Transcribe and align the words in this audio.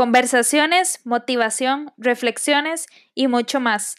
Conversaciones, 0.00 1.02
motivación, 1.04 1.92
reflexiones 1.98 2.86
y 3.14 3.28
mucho 3.28 3.60
más. 3.60 3.96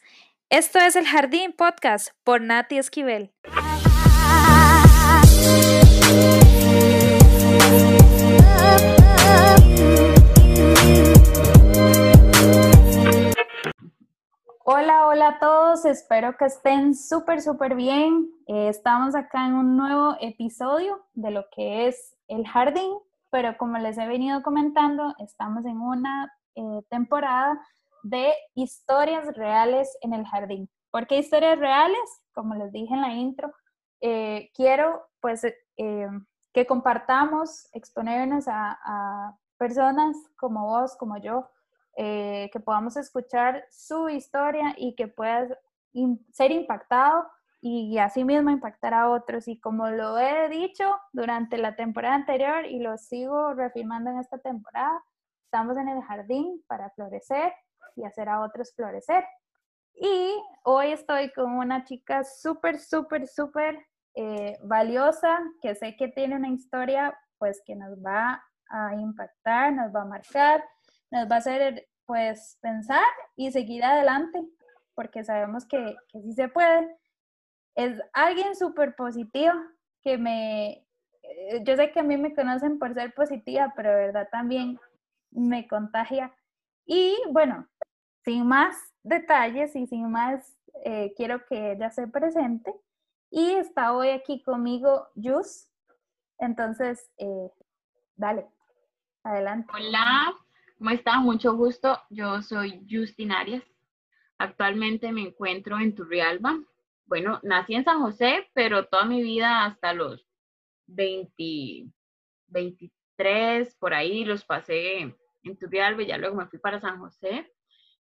Esto 0.50 0.80
es 0.80 0.96
el 0.96 1.06
Jardín 1.06 1.54
Podcast 1.54 2.10
por 2.24 2.42
Nati 2.42 2.80
Esquivel. 2.80 3.32
Hola, 14.64 15.06
hola 15.06 15.28
a 15.28 15.40
todos, 15.40 15.86
espero 15.86 16.36
que 16.36 16.46
estén 16.46 16.96
súper, 16.96 17.44
súper 17.44 17.76
bien. 17.76 18.28
Eh, 18.48 18.70
estamos 18.70 19.14
acá 19.14 19.46
en 19.46 19.54
un 19.54 19.78
nuevo 19.78 20.16
episodio 20.20 21.06
de 21.14 21.30
lo 21.30 21.46
que 21.56 21.88
es 21.88 22.18
el 22.28 22.48
jardín, 22.48 22.92
pero 23.32 23.58
como 23.58 23.78
les 23.78 23.98
he 23.98 24.08
venido 24.08 24.44
comentando, 24.44 25.16
estamos 25.18 25.66
en 25.66 25.82
una 25.82 26.32
eh, 26.56 26.82
temporada 26.90 27.60
de 28.04 28.34
historias 28.54 29.36
reales 29.36 29.98
en 30.02 30.14
el 30.14 30.26
jardín. 30.26 30.70
¿Por 30.92 31.08
qué 31.08 31.18
historias 31.18 31.58
reales? 31.58 32.00
Como 32.34 32.54
les 32.56 32.72
dije 32.72 32.94
en 32.94 33.02
la 33.02 33.14
intro, 33.14 33.52
eh, 34.02 34.52
quiero 34.54 35.08
pues 35.20 35.42
que 36.54 36.68
compartamos, 36.68 37.68
exponernos 37.74 38.46
a 38.48 39.36
personas 39.58 40.16
como 40.38 40.66
vos, 40.66 40.96
como 40.96 41.18
yo, 41.18 41.48
eh, 41.98 42.50
que 42.54 42.60
podamos 42.60 42.96
escuchar 42.96 43.66
su 43.70 44.08
historia 44.08 44.74
y 44.78 44.96
que 44.96 45.08
puedas 45.08 45.52
ser 46.32 46.52
impactado 46.52 47.28
y 47.62 47.98
así 48.00 48.24
mismo 48.24 48.50
impactar 48.50 48.94
a 48.94 49.10
otros. 49.10 49.48
Y 49.48 49.60
como 49.60 49.90
lo 49.90 50.18
he 50.18 50.50
dicho 50.50 51.00
durante 51.14 51.58
la 51.58 51.76
temporada 51.76 52.16
anterior 52.16 52.66
y 52.66 52.80
lo 52.80 52.98
sigo 52.98 53.54
reafirmando 53.54 54.10
en 54.10 54.20
esta 54.20 54.40
temporada, 54.40 55.02
estamos 55.46 55.78
en 55.78 55.88
el 55.90 56.02
jardín 56.04 56.64
para 56.68 56.90
florecer 56.92 57.54
y 57.96 58.04
hacer 58.04 58.30
a 58.30 58.42
otros 58.42 58.74
florecer. 58.76 59.24
Y 59.94 60.34
hoy 60.64 60.92
estoy 60.92 61.32
con 61.32 61.52
una 61.54 61.84
chica 61.86 62.24
súper, 62.24 62.80
súper, 62.80 63.28
súper 63.28 63.86
eh, 64.16 64.58
valiosa 64.64 65.40
que 65.62 65.76
sé 65.76 65.96
que 65.96 66.08
tiene 66.08 66.36
una 66.36 66.50
historia 66.50 67.18
pues 67.38 67.62
que 67.66 67.76
nos 67.76 67.98
va 68.00 68.44
a 68.70 68.96
impactar, 68.96 69.74
nos 69.74 69.94
va 69.94 70.02
a 70.02 70.06
marcar 70.06 70.64
nos 71.12 71.30
va 71.30 71.36
a 71.36 71.40
hacer 71.40 71.88
pues 72.06 72.58
pensar 72.62 73.04
y 73.36 73.52
seguir 73.52 73.84
adelante, 73.84 74.42
porque 74.96 75.24
sabemos 75.24 75.66
que, 75.66 75.96
que 76.08 76.22
sí 76.22 76.34
se 76.34 76.48
puede. 76.48 76.98
Es 77.76 78.00
alguien 78.14 78.56
súper 78.56 78.96
positivo 78.96 79.54
que 80.02 80.18
me, 80.18 80.86
eh, 81.24 81.64
yo 81.64 81.76
sé 81.76 81.92
que 81.92 82.00
a 82.00 82.04
mí 82.04 82.18
me 82.18 82.34
conocen 82.34 82.80
por 82.80 82.94
ser 82.94 83.14
positiva, 83.14 83.74
pero 83.76 83.90
verdad 83.90 84.28
también 84.32 84.80
me 85.32 85.68
contagia. 85.68 86.36
Y 86.86 87.16
bueno, 87.30 87.68
sin 88.26 88.48
más 88.48 88.76
detalles 89.04 89.76
y 89.76 89.88
sin 89.88 90.12
más, 90.12 90.58
eh, 90.84 91.14
quiero 91.16 91.46
que 91.46 91.74
ella 91.74 91.90
se 91.92 92.08
presente. 92.08 92.74
Y 93.30 93.52
está 93.52 93.94
hoy 93.94 94.10
aquí 94.10 94.44
conmigo 94.44 95.08
Jus. 95.16 95.68
Entonces, 96.38 97.10
eh, 97.18 97.50
dale, 98.16 98.48
adelante. 99.24 99.72
Hola, 99.74 100.34
¿Cómo 100.82 100.90
está? 100.90 101.20
Mucho 101.20 101.56
gusto. 101.56 102.02
Yo 102.10 102.42
soy 102.42 102.84
Justin 102.90 103.32
Arias. 103.32 103.64
Actualmente 104.40 105.12
me 105.12 105.22
encuentro 105.22 105.80
en 105.80 105.94
Turrialba. 105.94 106.58
Bueno, 107.12 107.42
nací 107.44 107.76
en 107.76 107.84
San 107.84 108.00
José, 108.00 108.50
pero 108.54 108.86
toda 108.86 109.04
mi 109.04 109.22
vida 109.22 109.66
hasta 109.66 109.94
los 109.94 110.26
20, 110.88 111.92
23, 112.48 113.76
por 113.76 113.94
ahí 113.94 114.24
los 114.24 114.46
pasé 114.46 115.14
en 115.44 115.58
Turrialba 115.60 116.04
y 116.04 116.06
ya 116.06 116.18
luego 116.18 116.38
me 116.38 116.48
fui 116.48 116.58
para 116.58 116.80
San 116.80 117.00
José. 117.00 117.52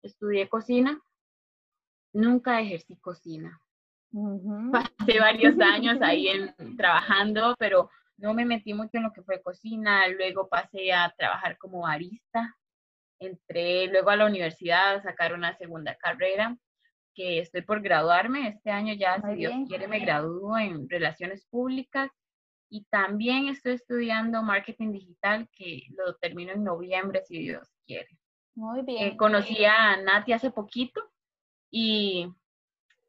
Estudié 0.05 0.49
cocina. 0.49 1.03
Nunca 2.13 2.61
ejercí 2.61 2.97
cocina. 3.01 3.61
Pasé 4.71 5.19
varios 5.19 5.59
años 5.59 6.01
ahí 6.01 6.29
en, 6.59 6.77
trabajando, 6.77 7.57
pero 7.59 7.91
no 8.19 8.35
me 8.35 8.45
metí 8.45 8.73
mucho 8.73 8.99
en 8.99 9.03
lo 9.03 9.13
que 9.13 9.25
fue 9.25 9.43
cocina. 9.43 10.07
Luego 10.07 10.49
pasé 10.49 10.93
a 10.93 11.13
trabajar 11.19 11.59
como 11.59 11.81
barista 11.81 12.57
entré 13.19 13.89
luego 13.89 14.11
a 14.11 14.17
la 14.17 14.27
universidad 14.27 14.95
a 14.95 15.03
sacar 15.03 15.33
una 15.33 15.57
segunda 15.57 15.97
carrera 15.97 16.57
que 17.15 17.39
estoy 17.39 17.63
por 17.63 17.81
graduarme. 17.81 18.49
Este 18.49 18.71
año 18.71 18.95
ya, 18.95 19.21
si 19.21 19.35
Dios 19.35 19.55
quiere, 19.69 19.89
me 19.89 20.01
gradúo 20.01 20.59
en 20.59 20.89
relaciones 20.89 21.47
públicas 21.47 22.11
y 22.71 22.85
también 22.85 23.49
estoy 23.49 23.75
estudiando 23.75 24.43
marketing 24.43 24.93
digital 24.93 25.49
que 25.53 25.83
lo 25.97 26.15
termino 26.17 26.53
en 26.53 26.65
noviembre, 26.65 27.23
si 27.25 27.39
Dios 27.41 27.69
quiere. 27.87 28.09
Muy 28.55 28.81
eh, 28.81 28.85
bien. 28.85 29.17
conocí 29.17 29.65
a 29.65 29.97
Nati 29.97 30.33
hace 30.33 30.51
poquito 30.51 31.03
y, 31.71 32.29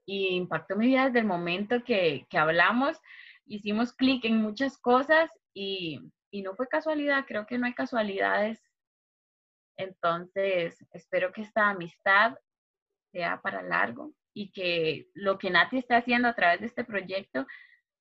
y, 0.05 0.35
impactó 0.35 0.75
mi 0.75 0.87
vida 0.87 1.05
desde 1.05 1.19
el 1.19 1.25
momento 1.25 1.83
que, 1.83 2.25
que 2.29 2.37
hablamos. 2.37 2.97
Hicimos 3.45 3.93
clic 3.93 4.25
en 4.25 4.37
muchas 4.41 4.77
cosas 4.77 5.29
y, 5.53 5.99
y 6.31 6.41
no 6.41 6.55
fue 6.55 6.67
casualidad, 6.67 7.25
creo 7.27 7.45
que 7.45 7.57
no 7.57 7.65
hay 7.65 7.73
casualidades 7.73 8.61
entonces, 9.77 10.85
espero 10.91 11.31
que 11.31 11.41
esta 11.41 11.69
amistad 11.69 12.35
sea 13.13 13.39
para 13.41 13.61
largo 13.61 14.11
y 14.33 14.51
que 14.51 15.07
lo 15.13 15.37
que 15.37 15.49
Nati 15.49 15.77
está 15.77 15.97
haciendo 15.97 16.27
a 16.27 16.33
través 16.33 16.59
de 16.59 16.65
este 16.65 16.83
proyecto 16.83 17.45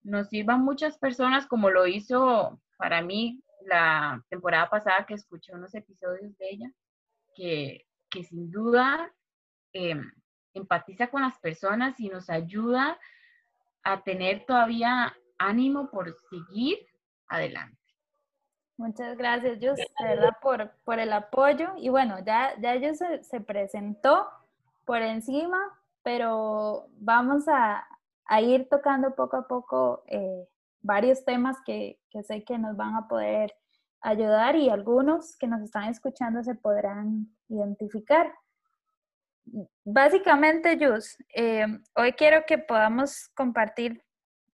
nos 0.03 0.29
sirva 0.29 0.55
a 0.55 0.59
muchas 0.59 0.99
personas 0.99 1.47
como 1.47 1.71
lo 1.71 1.87
hizo 1.87 2.61
para 2.79 3.03
mí 3.03 3.45
la 3.67 4.25
temporada 4.29 4.69
pasada 4.69 5.07
que 5.07 5.15
escuché 5.15 5.55
unos 5.55 5.75
episodios 5.75 6.37
de 6.39 6.51
ella, 6.51 6.73
que, 7.37 7.87
sin 8.29 8.51
duda 8.51 9.13
em, 9.73 10.11
empatiza 10.55 11.09
con 11.09 11.23
las 11.23 11.39
personas 11.39 12.01
y 12.01 12.09
nos 12.09 12.29
ayuda 12.29 12.99
a 13.85 14.03
tener 14.03 14.45
todavía 14.47 15.15
ánimo 15.39 15.91
por 15.91 16.17
seguir 16.29 16.79
adelante. 17.29 17.79
Muchas 18.77 19.17
gracias, 19.17 19.59
Jus, 19.61 19.77
de 19.77 19.87
verdad, 20.09 20.37
por, 20.41 20.73
por 20.85 20.99
el 20.99 21.13
apoyo. 21.13 21.73
Y 21.77 21.89
bueno, 21.89 22.19
ya, 22.25 22.59
ya 22.61 22.75
ellos 22.75 22.99
se, 23.21 23.41
presentó 23.41 24.29
por 24.85 25.03
encima, 25.03 25.59
pero 26.03 26.89
vamos 26.99 27.45
a, 27.49 27.87
ir 28.41 28.69
tocando 28.71 29.15
poco 29.15 29.37
a 29.37 29.47
poco 29.47 30.05
eh, 30.07 30.49
varios 30.81 31.23
temas 31.25 31.59
que, 31.67 32.01
sé 32.27 32.45
que 32.45 32.59
nos 32.59 32.77
van 32.77 32.95
a 32.95 33.07
poder 33.07 33.55
ayudar 34.01 34.57
y 34.57 34.71
algunos 34.71 35.37
que 35.37 35.47
nos 35.47 35.61
están 35.61 35.85
escuchando 35.91 36.43
se 36.43 36.55
podrán 36.55 37.29
identificar. 37.49 38.33
Básicamente, 39.85 40.79
Jus, 40.79 41.19
eh, 41.35 41.67
hoy 41.95 42.13
quiero 42.13 42.45
que 42.47 42.57
podamos 42.57 43.29
compartir 43.35 44.03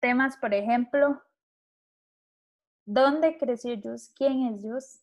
temas, 0.01 0.37
por 0.37 0.53
ejemplo, 0.55 1.23
¿Dónde 2.91 3.37
creció 3.37 3.79
Jus? 3.79 4.09
¿Quién 4.17 4.47
es 4.47 4.63
Jus? 4.63 5.03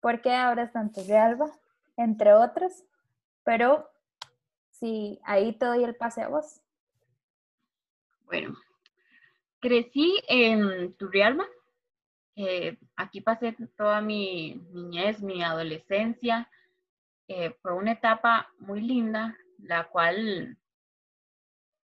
¿Por 0.00 0.20
qué 0.20 0.34
ahora 0.34 0.64
está 0.64 0.82
en 0.82 1.16
Alba? 1.16 1.50
Entre 1.96 2.34
otros. 2.34 2.84
Pero 3.44 3.90
sí, 4.70 5.20
ahí 5.24 5.52
te 5.52 5.66
doy 5.66 5.84
el 5.84 5.96
pase 5.96 6.22
a 6.22 6.28
vos. 6.28 6.60
Bueno, 8.24 8.54
crecí 9.60 10.22
en 10.28 10.94
Turrialba. 10.94 11.46
Eh, 12.34 12.78
aquí 12.96 13.20
pasé 13.20 13.54
toda 13.76 14.00
mi 14.00 14.54
niñez, 14.72 15.22
mi 15.22 15.42
adolescencia. 15.42 16.50
Eh, 17.28 17.50
fue 17.62 17.74
una 17.74 17.92
etapa 17.92 18.50
muy 18.58 18.80
linda, 18.80 19.36
la 19.58 19.88
cual 19.88 20.58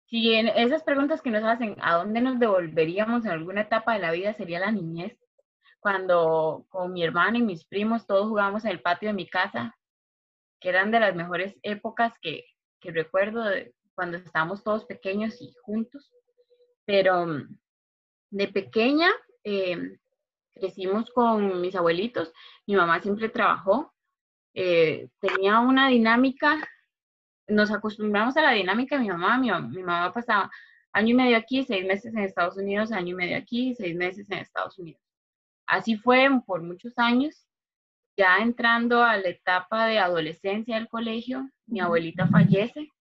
si 0.08 0.36
esas 0.36 0.84
preguntas 0.84 1.22
que 1.22 1.32
nos 1.32 1.44
hacen, 1.44 1.76
¿a 1.82 1.96
dónde 1.96 2.22
nos 2.22 2.40
devolveríamos 2.40 3.26
en 3.26 3.32
alguna 3.32 3.62
etapa 3.62 3.94
de 3.94 4.00
la 4.00 4.12
vida? 4.12 4.34
Sería 4.34 4.60
la 4.60 4.72
niñez, 4.72 5.18
cuando 5.80 6.66
con 6.70 6.94
mi 6.94 7.04
hermana 7.04 7.38
y 7.38 7.42
mis 7.42 7.66
primos 7.66 8.08
todos 8.08 8.28
jugábamos 8.28 8.64
en 8.64 8.72
el 8.72 8.82
patio 8.82 9.10
de 9.10 9.14
mi 9.14 9.28
casa, 9.28 9.77
que 10.60 10.70
eran 10.70 10.92
de 10.92 11.00
las 11.00 11.16
mejores 11.16 11.56
épocas 11.64 12.14
que, 12.22 12.46
recuerdo 12.82 13.44
cuando 13.96 14.16
estábamos 14.16 14.64
todos 14.64 14.86
pequeños 14.86 15.42
y 15.42 15.54
juntos. 15.62 16.14
Pero 16.86 17.26
mm, 17.26 17.58
de 18.30 18.48
pequeña 18.48 19.10
em, 19.44 19.98
crecimos 20.54 21.10
con 21.12 21.60
mis 21.60 21.76
abuelitos, 21.76 22.32
mi 22.66 22.76
mamá 22.76 23.02
siempre 23.02 23.30
trabajó, 23.30 23.94
eh, 24.54 25.10
tenía 25.20 25.60
una 25.60 25.90
dinámica 25.90 26.58
nos 27.48 27.72
acostumbramos 27.72 28.36
a 28.38 28.42
la 28.42 28.52
dinámica 28.52 28.96
de 28.96 29.04
mi 29.04 29.10
mamá. 29.10 29.38
Mi, 29.38 29.52
mi, 29.70 29.84
mamá 29.84 30.14
pasaba 30.14 30.52
año 30.94 31.10
y 31.10 31.14
medio 31.14 31.38
aquí, 31.38 31.64
seis 31.64 31.86
meses 31.86 32.14
en 32.14 32.20
Estados 32.20 32.58
Unidos, 32.58 32.92
año 32.92 33.10
y 33.10 33.16
medio 33.16 33.38
aquí, 33.38 33.74
seis 33.76 33.96
meses 33.96 34.30
en 34.30 34.40
Estados 34.40 34.78
Unidos. 34.78 35.02
Así 35.66 35.98
fue 35.98 36.30
por 36.46 36.62
muchos 36.62 36.98
años. 36.98 37.47
Ya 38.18 38.40
entrando 38.40 39.04
a 39.04 39.16
la 39.18 39.30
etapa 39.30 39.86
de 39.86 40.00
adolescencia 40.00 40.76
del 40.76 40.90
colegio, 40.90 41.50
mi 41.68 41.80
abuelita 41.80 42.28
fallece 42.28 42.92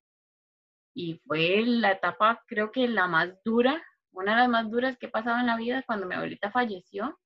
y 0.95 1.21
fue 1.27 1.63
la 1.67 1.93
etapa, 1.93 2.43
creo 2.47 2.71
que 2.71 2.87
la 2.87 3.07
más 3.07 3.43
dura, 3.43 3.83
una 4.13 4.33
de 4.33 4.41
las 4.43 4.49
más 4.49 4.71
duras 4.71 4.97
que 4.99 5.07
he 5.07 5.11
pasado 5.11 5.39
en 5.39 5.47
la 5.47 5.57
vida 5.57 5.83
cuando 5.87 6.07
mi 6.07 6.15
abuelita 6.15 6.51
falleció, 6.51 7.19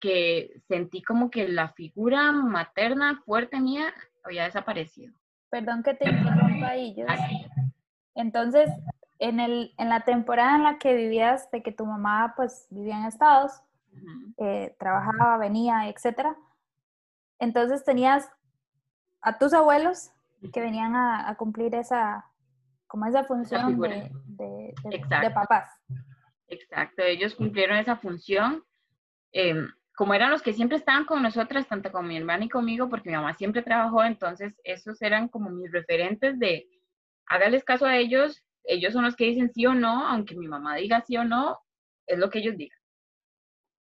que 0.00 0.60
sentí 0.66 1.02
como 1.02 1.30
que 1.30 1.48
la 1.48 1.68
figura 1.74 2.32
materna 2.32 3.22
fuerte 3.24 3.60
mía 3.60 3.92
había 4.24 4.44
desaparecido. 4.44 5.14
Perdón 5.48 5.82
que 5.82 5.94
te 5.94 6.08
interrumpa 6.08 6.68
ahí, 6.68 6.94
yo. 6.94 7.06
Entonces, 8.14 8.68
en, 9.18 9.38
el, 9.38 9.74
en 9.78 9.88
la 9.88 10.00
temporada 10.00 10.56
en 10.56 10.64
la 10.64 10.78
que 10.78 10.94
vivías, 10.94 11.50
de 11.52 11.62
que 11.62 11.72
tu 11.72 11.86
mamá 11.86 12.34
pues 12.36 12.66
vivía 12.70 12.98
en 12.98 13.04
Estados, 13.04 13.62
eh, 14.38 14.74
trabajaba, 14.78 15.38
venía, 15.38 15.88
etcétera, 15.88 16.36
entonces 17.42 17.84
tenías 17.84 18.30
a 19.20 19.36
tus 19.36 19.52
abuelos 19.52 20.12
que 20.52 20.60
venían 20.60 20.94
a, 20.94 21.34
cumplir 21.36 21.74
esa, 21.74 22.24
como 22.86 23.06
esa 23.06 23.24
función 23.24 23.80
de, 23.80 24.72
de, 24.84 25.30
papás. 25.30 25.70
Exacto, 26.46 27.02
ellos 27.02 27.34
cumplieron 27.34 27.78
esa 27.78 27.96
función. 27.96 28.64
Em, 29.32 29.68
como 29.96 30.14
eran 30.14 30.30
los 30.30 30.40
que 30.40 30.52
siempre 30.52 30.76
estaban 30.76 31.04
con 31.04 31.20
nosotras, 31.20 31.66
tanto 31.66 31.90
con 31.90 32.06
mi 32.06 32.16
hermana 32.16 32.44
y 32.44 32.48
conmigo, 32.48 32.88
porque 32.88 33.10
mi 33.10 33.16
mamá 33.16 33.34
siempre 33.34 33.62
trabajó, 33.62 34.04
entonces 34.04 34.54
esos 34.62 35.02
eran 35.02 35.26
como 35.26 35.50
mis 35.50 35.72
referentes 35.72 36.38
de 36.38 36.68
hágales 37.26 37.64
caso 37.64 37.86
a 37.86 37.96
ellos, 37.96 38.44
ellos 38.62 38.92
son 38.92 39.02
los 39.04 39.16
que 39.16 39.24
dicen 39.24 39.52
sí 39.52 39.66
o 39.66 39.74
no, 39.74 40.06
aunque 40.06 40.36
mi 40.36 40.46
mamá 40.46 40.76
diga 40.76 41.00
sí 41.00 41.16
o 41.16 41.24
no, 41.24 41.58
es 42.06 42.18
lo 42.18 42.30
que 42.30 42.38
ellos 42.38 42.56
digan. 42.56 42.78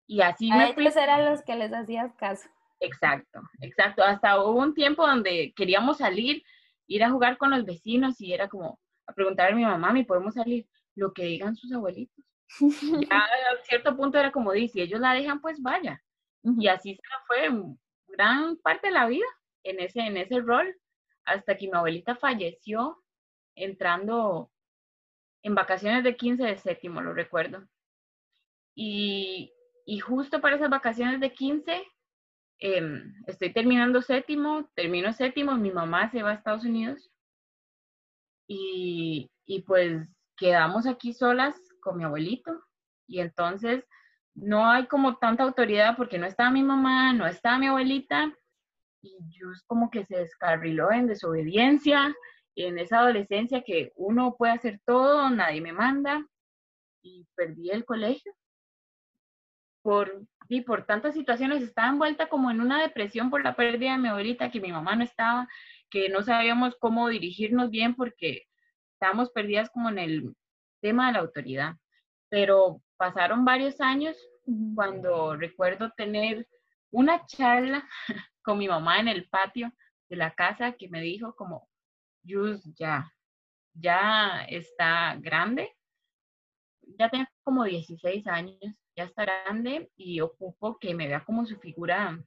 Y 0.08 0.22
así 0.22 0.52
a 0.52 0.68
ellos 0.68 0.96
eran 0.98 1.26
los 1.26 1.42
que 1.42 1.56
les 1.56 1.72
hacías 1.72 2.14
caso. 2.16 2.50
Exacto, 2.80 3.42
exacto. 3.62 4.04
Hasta 4.04 4.42
hubo 4.42 4.60
un 4.60 4.74
tiempo 4.74 5.06
donde 5.06 5.54
queríamos 5.56 5.98
salir, 5.98 6.44
ir 6.88 7.04
a 7.04 7.10
jugar 7.10 7.38
con 7.38 7.52
los 7.52 7.66
vecinos 7.66 8.20
y 8.20 8.34
era 8.34 8.48
como 8.48 8.80
a 9.08 9.14
preguntarle 9.14 9.54
a 9.54 9.56
mi 9.56 9.66
mamá, 9.66 9.94
¿me 9.94 10.06
podemos 10.06 10.34
salir? 10.34 10.68
Lo 10.96 11.14
que 11.14 11.26
digan 11.26 11.56
sus 11.56 11.72
abuelitos. 11.72 12.24
ya 13.10 13.18
a 13.18 13.64
cierto 13.64 13.96
punto 13.96 14.18
era 14.18 14.32
como 14.32 14.52
dice, 14.52 14.74
si 14.74 14.82
ellos 14.82 15.00
la 15.00 15.14
dejan, 15.14 15.42
pues 15.42 15.62
vaya. 15.62 16.02
Y 16.60 16.68
así 16.68 16.94
se 16.96 17.02
fue 17.26 17.50
gran 18.08 18.58
parte 18.58 18.88
de 18.88 18.94
la 18.94 19.08
vida 19.08 19.26
en 19.64 19.80
ese, 19.80 20.02
en 20.02 20.18
ese 20.18 20.42
rol, 20.42 20.76
hasta 21.26 21.58
que 21.58 21.68
mi 21.68 21.74
abuelita 21.74 22.16
falleció 22.16 23.04
entrando 23.56 24.52
en 25.42 25.56
vacaciones 25.56 26.04
de 26.04 26.16
15 26.16 26.44
de 26.44 26.58
séptimo, 26.58 27.02
lo 27.02 27.14
recuerdo. 27.14 27.68
Y, 28.76 29.52
y 29.86 30.00
justo 30.00 30.40
para 30.40 30.58
esas 30.58 30.70
vacaciones 30.70 31.20
de 31.20 31.34
15, 31.34 31.84
em, 32.60 33.14
estoy 33.28 33.54
terminando 33.54 34.02
séptimo, 34.02 34.70
termino 34.76 35.14
séptimo, 35.14 35.56
mi 35.56 35.72
mamá 35.72 36.10
se 36.12 36.24
va 36.24 36.32
a 36.32 36.34
Estados 36.36 36.66
Unidos 36.66 37.12
y, 38.48 39.30
y 39.46 39.62
pues 39.62 40.08
quedamos 40.38 40.88
aquí 40.88 41.14
solas 41.14 41.56
con 41.82 41.98
mi 41.98 42.04
abuelito. 42.04 42.64
Y 43.08 43.20
entonces 43.20 43.84
no 44.34 44.70
hay 44.70 44.88
como 44.88 45.18
tanta 45.18 45.44
autoridad 45.44 45.96
porque 45.96 46.18
no 46.18 46.26
estaba 46.26 46.52
mi 46.52 46.64
mamá, 46.64 47.14
no 47.14 47.26
estaba 47.26 47.58
mi 47.58 47.68
abuelita. 47.68 48.34
Y 49.02 49.18
yo 49.30 49.48
como 49.68 49.90
que 49.90 50.06
se 50.06 50.18
descarriló 50.18 50.92
en 50.92 51.08
desobediencia, 51.08 52.14
en 52.56 52.80
esa 52.80 53.00
adolescencia 53.00 53.64
que 53.64 53.92
uno 53.96 54.36
puede 54.38 54.54
hacer 54.54 54.80
todo, 54.86 55.30
nadie 55.30 55.62
me 55.62 55.74
manda. 55.74 56.26
Y 57.02 57.28
perdí 57.36 57.70
el 57.70 57.86
colegio. 57.86 58.34
Por, 59.84 60.26
y 60.48 60.62
por 60.62 60.86
tantas 60.86 61.14
situaciones 61.14 61.64
estaba 61.64 61.90
envuelta 61.90 62.28
como 62.28 62.52
en 62.52 62.62
una 62.62 62.82
depresión 62.82 63.30
por 63.30 63.44
la 63.44 63.56
pérdida 63.56 63.94
de 63.94 63.98
mi 63.98 64.08
abuelita, 64.08 64.52
que 64.52 64.60
mi 64.60 64.72
mamá 64.72 64.96
no 64.96 65.04
estaba, 65.04 65.48
que 65.90 66.10
no 66.10 66.22
sabíamos 66.22 66.76
cómo 66.80 67.10
dirigirnos 67.10 67.70
bien 67.70 67.96
porque 67.96 68.44
estábamos 68.94 69.32
perdidas 69.32 69.70
como 69.70 69.90
en 69.90 70.00
el 70.00 70.36
tema 70.82 71.08
de 71.08 71.14
la 71.14 71.20
autoridad. 71.20 71.76
Pero 72.30 72.82
pasaron 72.98 73.46
varios 73.46 73.80
años 73.82 74.16
cuando 74.76 75.36
recuerdo 75.36 75.92
tener 75.96 76.48
una 76.92 77.26
charla 77.26 77.88
con 78.44 78.58
mi 78.58 78.68
mamá 78.68 79.00
en 79.00 79.08
el 79.08 79.28
patio 79.30 79.72
de 80.10 80.16
la 80.16 80.34
casa 80.34 80.74
que 80.74 80.88
me 80.88 81.02
dijo 81.02 81.36
como, 81.36 81.68
Yus, 82.24 82.64
ya, 82.76 83.12
ya 83.74 84.46
está 84.48 85.16
grande, 85.20 85.76
ya 86.82 87.10
tiene 87.10 87.28
como 87.44 87.64
16 87.64 88.28
años, 88.28 88.60
ya 88.96 89.04
está 89.04 89.26
grande 89.26 89.92
y 89.96 90.22
ocupo 90.22 90.78
que 90.80 90.94
me 90.94 91.08
vea 91.08 91.24
como 91.24 91.46
su 91.46 91.58
figura 91.58 92.24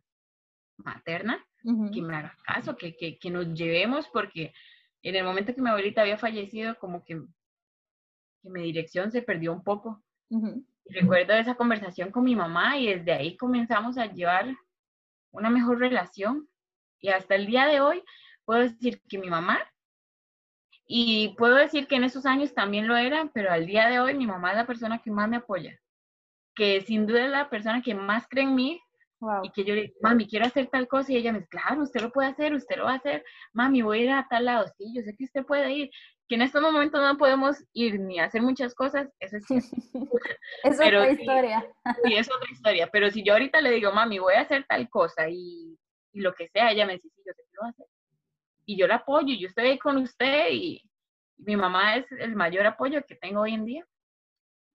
materna, 0.76 1.44
que 1.93 2.03
me 2.03 2.17
haga 2.17 2.37
caso, 2.44 2.76
que, 2.76 2.97
que, 2.97 3.19
que, 3.19 3.31
nos 3.31 3.53
llevemos, 3.53 4.09
porque 4.09 4.53
en 5.03 5.17
el 5.17 5.25
momento 5.25 5.55
que 5.55 5.61
mi 5.61 5.69
abuelita 5.69 6.03
había 6.03 6.19
fallecido, 6.19 6.79
como 6.79 7.05
que 7.05 7.20
que 8.43 8.50
mi 8.50 8.62
dirección 8.62 9.11
se 9.11 9.23
perdió 9.23 9.53
un 9.53 9.62
poco. 9.62 10.03
Recuerdo 10.87 11.35
esa 11.35 11.55
conversación 11.55 12.11
con 12.11 12.25
mi 12.25 12.35
mamá 12.35 12.79
y 12.79 12.87
desde 12.87 13.12
ahí 13.12 13.37
comenzamos 13.37 13.99
a 13.99 14.06
llevar 14.06 14.55
una 15.31 15.50
mejor 15.50 15.79
relación. 15.79 16.49
Y 17.00 17.09
hasta 17.09 17.35
el 17.35 17.47
día 17.47 17.67
de 17.67 17.81
hoy 17.81 18.03
puedo 18.44 18.61
decir 18.61 19.00
que 19.09 19.19
mi 19.19 19.29
mamá, 19.29 19.59
y 20.87 21.35
puedo 21.37 21.56
decir 21.56 21.87
que 21.87 21.97
en 21.97 22.05
esos 22.05 22.25
años 22.25 22.55
también 22.55 22.88
lo 22.88 22.97
era, 22.97 23.31
pero 23.35 23.50
al 23.50 23.67
día 23.67 23.88
de 23.88 24.00
hoy 24.00 24.15
mi 24.15 24.26
mamá 24.26 24.53
es 24.53 24.56
la 24.56 24.67
persona 24.67 25.00
que 25.00 25.11
más 25.11 25.29
me 25.29 25.37
apoya, 25.37 25.79
que 26.58 26.82
sin 26.82 27.06
duda 27.06 27.25
es 27.25 27.31
la 27.31 27.49
persona 27.49 27.81
que 27.81 27.94
más 27.94 28.26
cree 28.28 28.44
en 28.44 28.55
mí. 28.55 28.82
Y 29.43 29.50
que 29.50 29.64
yo 29.64 29.75
le 29.75 29.82
digo, 29.82 29.94
mami, 30.00 30.28
quiero 30.28 30.46
hacer 30.46 30.69
tal 30.69 30.87
cosa. 30.87 31.12
Y 31.12 31.16
ella 31.16 31.32
me 31.32 31.38
dice, 31.38 31.49
claro, 31.50 31.82
usted 31.82 32.00
lo 32.00 32.12
puede 32.12 32.28
hacer, 32.28 32.55
usted 32.55 32.76
lo 32.76 32.84
va 32.84 32.93
a 32.93 32.96
hacer. 32.96 33.25
Mami, 33.52 33.82
voy 33.82 34.00
a 34.00 34.02
ir 34.02 34.10
a 34.10 34.26
tal 34.28 34.44
lado. 34.44 34.66
Sí, 34.76 34.93
yo 34.94 35.02
sé 35.02 35.16
que 35.16 35.25
usted 35.25 35.44
puede 35.44 35.72
ir 35.72 35.90
que 36.28 36.34
en 36.34 36.43
estos 36.43 36.60
momentos 36.60 37.00
no 37.00 37.16
podemos 37.16 37.56
ir 37.72 37.99
ni 37.99 38.20
hacer 38.20 38.43
muchas 38.43 38.75
cosas, 38.75 39.08
eso 39.19 39.38
es 39.38 39.44
es 40.64 40.78
otra 40.78 41.10
historia. 41.10 41.66
Sí, 42.05 42.14
es 42.14 42.28
otra 42.31 42.50
historia, 42.50 42.88
pero 42.93 43.10
si 43.10 43.25
yo 43.25 43.32
ahorita 43.32 43.60
le 43.62 43.70
digo, 43.70 43.93
mami, 43.93 44.19
voy 44.19 44.34
a 44.34 44.43
hacer 44.43 44.64
tal 44.69 44.88
cosa 44.90 45.28
y, 45.28 45.78
lo 46.12 46.34
que 46.34 46.49
sea, 46.49 46.72
ella 46.72 46.84
me 46.84 46.94
dice, 46.94 47.08
sí, 47.08 47.22
yo 47.25 47.32
sé 47.32 47.43
que 47.43 47.55
lo 47.55 47.62
voy 47.62 47.69
a 47.69 47.70
hacer. 47.70 47.87
Y 48.66 48.76
yo 48.76 48.87
la 48.87 48.96
apoyo, 48.96 49.34
yo 49.34 49.49
estoy 49.49 49.69
ahí 49.69 49.78
con 49.78 49.96
usted 49.96 50.49
y, 50.50 50.82
mi 51.38 51.56
mamá 51.56 51.96
es 51.96 52.10
el 52.10 52.34
mayor 52.34 52.66
apoyo 52.66 53.00
que 53.06 53.14
tengo 53.14 53.43
hoy 53.43 53.55
en 53.55 53.64
día. 53.64 53.87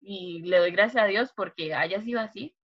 Y 0.06 0.42
le 0.44 0.58
doy 0.58 0.72
gracias 0.72 1.04
a 1.04 1.08
Dios 1.08 1.32
porque 1.36 1.74
haya 1.74 2.02
sido 2.02 2.20
así, 2.20 2.56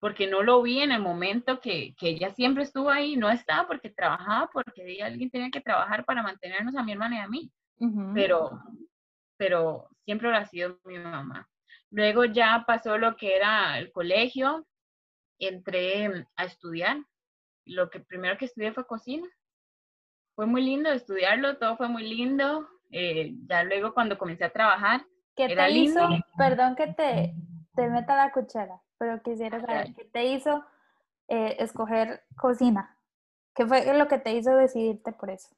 porque 0.00 0.26
no 0.26 0.42
lo 0.42 0.62
vi 0.62 0.80
en 0.80 0.92
el 0.92 1.02
momento 1.02 1.60
que, 1.60 1.94
que 1.98 2.10
ella 2.10 2.30
siempre 2.30 2.62
estuvo 2.62 2.90
ahí, 2.90 3.16
no 3.16 3.30
estaba 3.30 3.66
porque 3.66 3.90
trabajaba, 3.90 4.48
porque 4.52 5.02
alguien 5.02 5.30
tenía 5.30 5.50
que 5.50 5.60
trabajar 5.60 6.04
para 6.04 6.22
mantenernos 6.22 6.76
a 6.76 6.82
mi 6.82 6.92
hermana 6.92 7.16
y 7.16 7.18
a 7.20 7.28
mí 7.28 7.52
pero, 8.14 8.62
pero 9.36 9.88
siempre 10.04 10.30
lo 10.30 10.36
ha 10.36 10.46
sido 10.46 10.78
mi 10.84 10.98
mamá. 10.98 11.48
Luego 11.90 12.24
ya 12.24 12.64
pasó 12.66 12.98
lo 12.98 13.16
que 13.16 13.36
era 13.36 13.78
el 13.78 13.92
colegio, 13.92 14.66
entré 15.38 16.26
a 16.36 16.44
estudiar. 16.44 16.98
Lo 17.66 17.88
que 17.90 18.00
primero 18.00 18.36
que 18.36 18.46
estudié 18.46 18.72
fue 18.72 18.86
cocina. 18.86 19.28
Fue 20.34 20.46
muy 20.46 20.62
lindo 20.62 20.90
estudiarlo, 20.90 21.56
todo 21.58 21.76
fue 21.76 21.88
muy 21.88 22.02
lindo. 22.02 22.68
Eh, 22.90 23.32
ya 23.46 23.64
luego 23.64 23.94
cuando 23.94 24.18
comencé 24.18 24.44
a 24.44 24.52
trabajar, 24.52 25.06
¿Qué 25.36 25.48
te 25.54 25.70
hizo? 25.70 26.00
Perdón 26.36 26.76
que 26.76 26.88
te, 26.88 27.34
te 27.74 27.88
meta 27.88 28.16
la 28.16 28.32
cuchara, 28.32 28.80
pero 28.98 29.22
quisiera 29.22 29.60
saber, 29.60 29.94
¿qué 29.94 30.04
te 30.04 30.24
hizo 30.24 30.64
eh, 31.28 31.56
escoger 31.58 32.22
cocina? 32.36 32.96
¿Qué 33.54 33.66
fue 33.66 33.96
lo 33.96 34.08
que 34.08 34.18
te 34.18 34.32
hizo 34.32 34.54
decidirte 34.56 35.12
por 35.12 35.30
eso? 35.30 35.54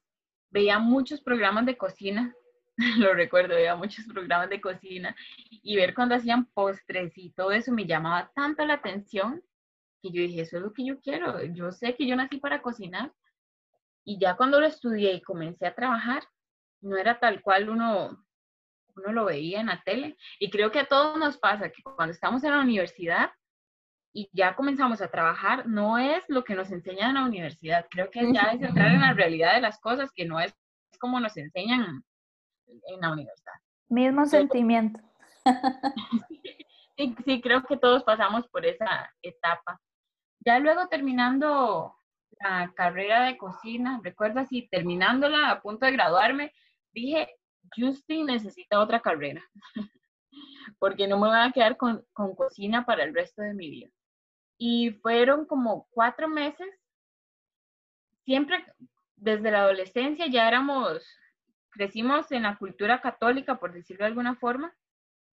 veía 0.49 0.79
muchos 0.79 1.21
programas 1.21 1.65
de 1.65 1.77
cocina, 1.77 2.33
lo 2.97 3.13
recuerdo, 3.13 3.55
veía 3.55 3.75
muchos 3.75 4.05
programas 4.05 4.49
de 4.49 4.61
cocina 4.61 5.15
y 5.49 5.75
ver 5.75 5.93
cuando 5.93 6.15
hacían 6.15 6.45
postres 6.45 7.17
y 7.17 7.31
todo 7.31 7.51
eso 7.51 7.71
me 7.71 7.85
llamaba 7.85 8.31
tanto 8.35 8.65
la 8.65 8.75
atención 8.75 9.43
que 10.01 10.11
yo 10.11 10.21
dije, 10.21 10.41
eso 10.41 10.57
es 10.57 10.63
lo 10.63 10.73
que 10.73 10.85
yo 10.85 10.99
quiero, 11.01 11.43
yo 11.43 11.71
sé 11.71 11.95
que 11.95 12.07
yo 12.07 12.15
nací 12.15 12.37
para 12.37 12.61
cocinar 12.61 13.13
y 14.03 14.19
ya 14.19 14.37
cuando 14.37 14.59
lo 14.59 14.67
estudié 14.67 15.13
y 15.13 15.21
comencé 15.21 15.65
a 15.67 15.75
trabajar, 15.75 16.23
no 16.81 16.97
era 16.97 17.19
tal 17.19 17.41
cual 17.41 17.69
uno, 17.69 18.25
uno 18.97 19.11
lo 19.11 19.25
veía 19.25 19.59
en 19.59 19.67
la 19.67 19.81
tele 19.83 20.17
y 20.39 20.49
creo 20.49 20.71
que 20.71 20.79
a 20.79 20.87
todos 20.87 21.17
nos 21.17 21.37
pasa 21.37 21.69
que 21.69 21.83
cuando 21.83 22.11
estamos 22.11 22.43
en 22.43 22.51
la 22.51 22.61
universidad 22.61 23.31
y 24.13 24.29
ya 24.33 24.55
comenzamos 24.55 25.01
a 25.01 25.09
trabajar, 25.09 25.67
no 25.67 25.97
es 25.97 26.23
lo 26.27 26.43
que 26.43 26.55
nos 26.55 26.71
enseñan 26.71 27.09
en 27.09 27.15
la 27.15 27.25
universidad. 27.25 27.85
Creo 27.89 28.09
que 28.09 28.33
ya 28.33 28.51
es 28.53 28.61
entrar 28.61 28.91
en 28.91 29.01
la 29.01 29.13
realidad 29.13 29.53
de 29.53 29.61
las 29.61 29.79
cosas, 29.79 30.11
que 30.11 30.25
no 30.25 30.39
es 30.39 30.55
como 30.99 31.19
nos 31.19 31.37
enseñan 31.37 32.03
en 32.67 33.01
la 33.01 33.11
universidad. 33.11 33.53
Mismo 33.89 34.25
sentimiento. 34.25 34.99
Sí, 36.97 37.15
sí, 37.25 37.41
creo 37.41 37.61
que 37.61 37.77
todos 37.77 38.03
pasamos 38.03 38.47
por 38.47 38.65
esa 38.65 39.13
etapa. 39.21 39.79
Ya 40.39 40.57
luego 40.57 40.87
terminando 40.87 41.95
la 42.39 42.73
carrera 42.75 43.25
de 43.25 43.37
cocina, 43.37 44.01
recuerdo 44.03 44.39
así, 44.39 44.67
terminándola, 44.71 45.51
a 45.51 45.61
punto 45.61 45.85
de 45.85 45.91
graduarme, 45.91 46.53
dije, 46.91 47.35
Justin 47.75 48.27
necesita 48.27 48.79
otra 48.79 48.99
carrera, 48.99 49.43
porque 50.79 51.07
no 51.07 51.17
me 51.19 51.27
voy 51.27 51.37
a 51.37 51.51
quedar 51.51 51.77
con, 51.77 52.05
con 52.13 52.35
cocina 52.35 52.85
para 52.85 53.03
el 53.03 53.13
resto 53.13 53.41
de 53.41 53.53
mi 53.53 53.69
vida 53.69 53.89
y 54.57 54.91
fueron 55.01 55.45
como 55.45 55.87
cuatro 55.91 56.27
meses. 56.27 56.67
Siempre 58.25 58.65
desde 59.15 59.51
la 59.51 59.61
adolescencia 59.61 60.27
ya 60.27 60.47
éramos, 60.47 61.03
crecimos 61.69 62.31
en 62.31 62.43
la 62.43 62.57
cultura 62.57 63.01
católica, 63.01 63.59
por 63.59 63.73
decirlo 63.73 64.03
de 64.03 64.09
alguna 64.09 64.35
forma. 64.35 64.73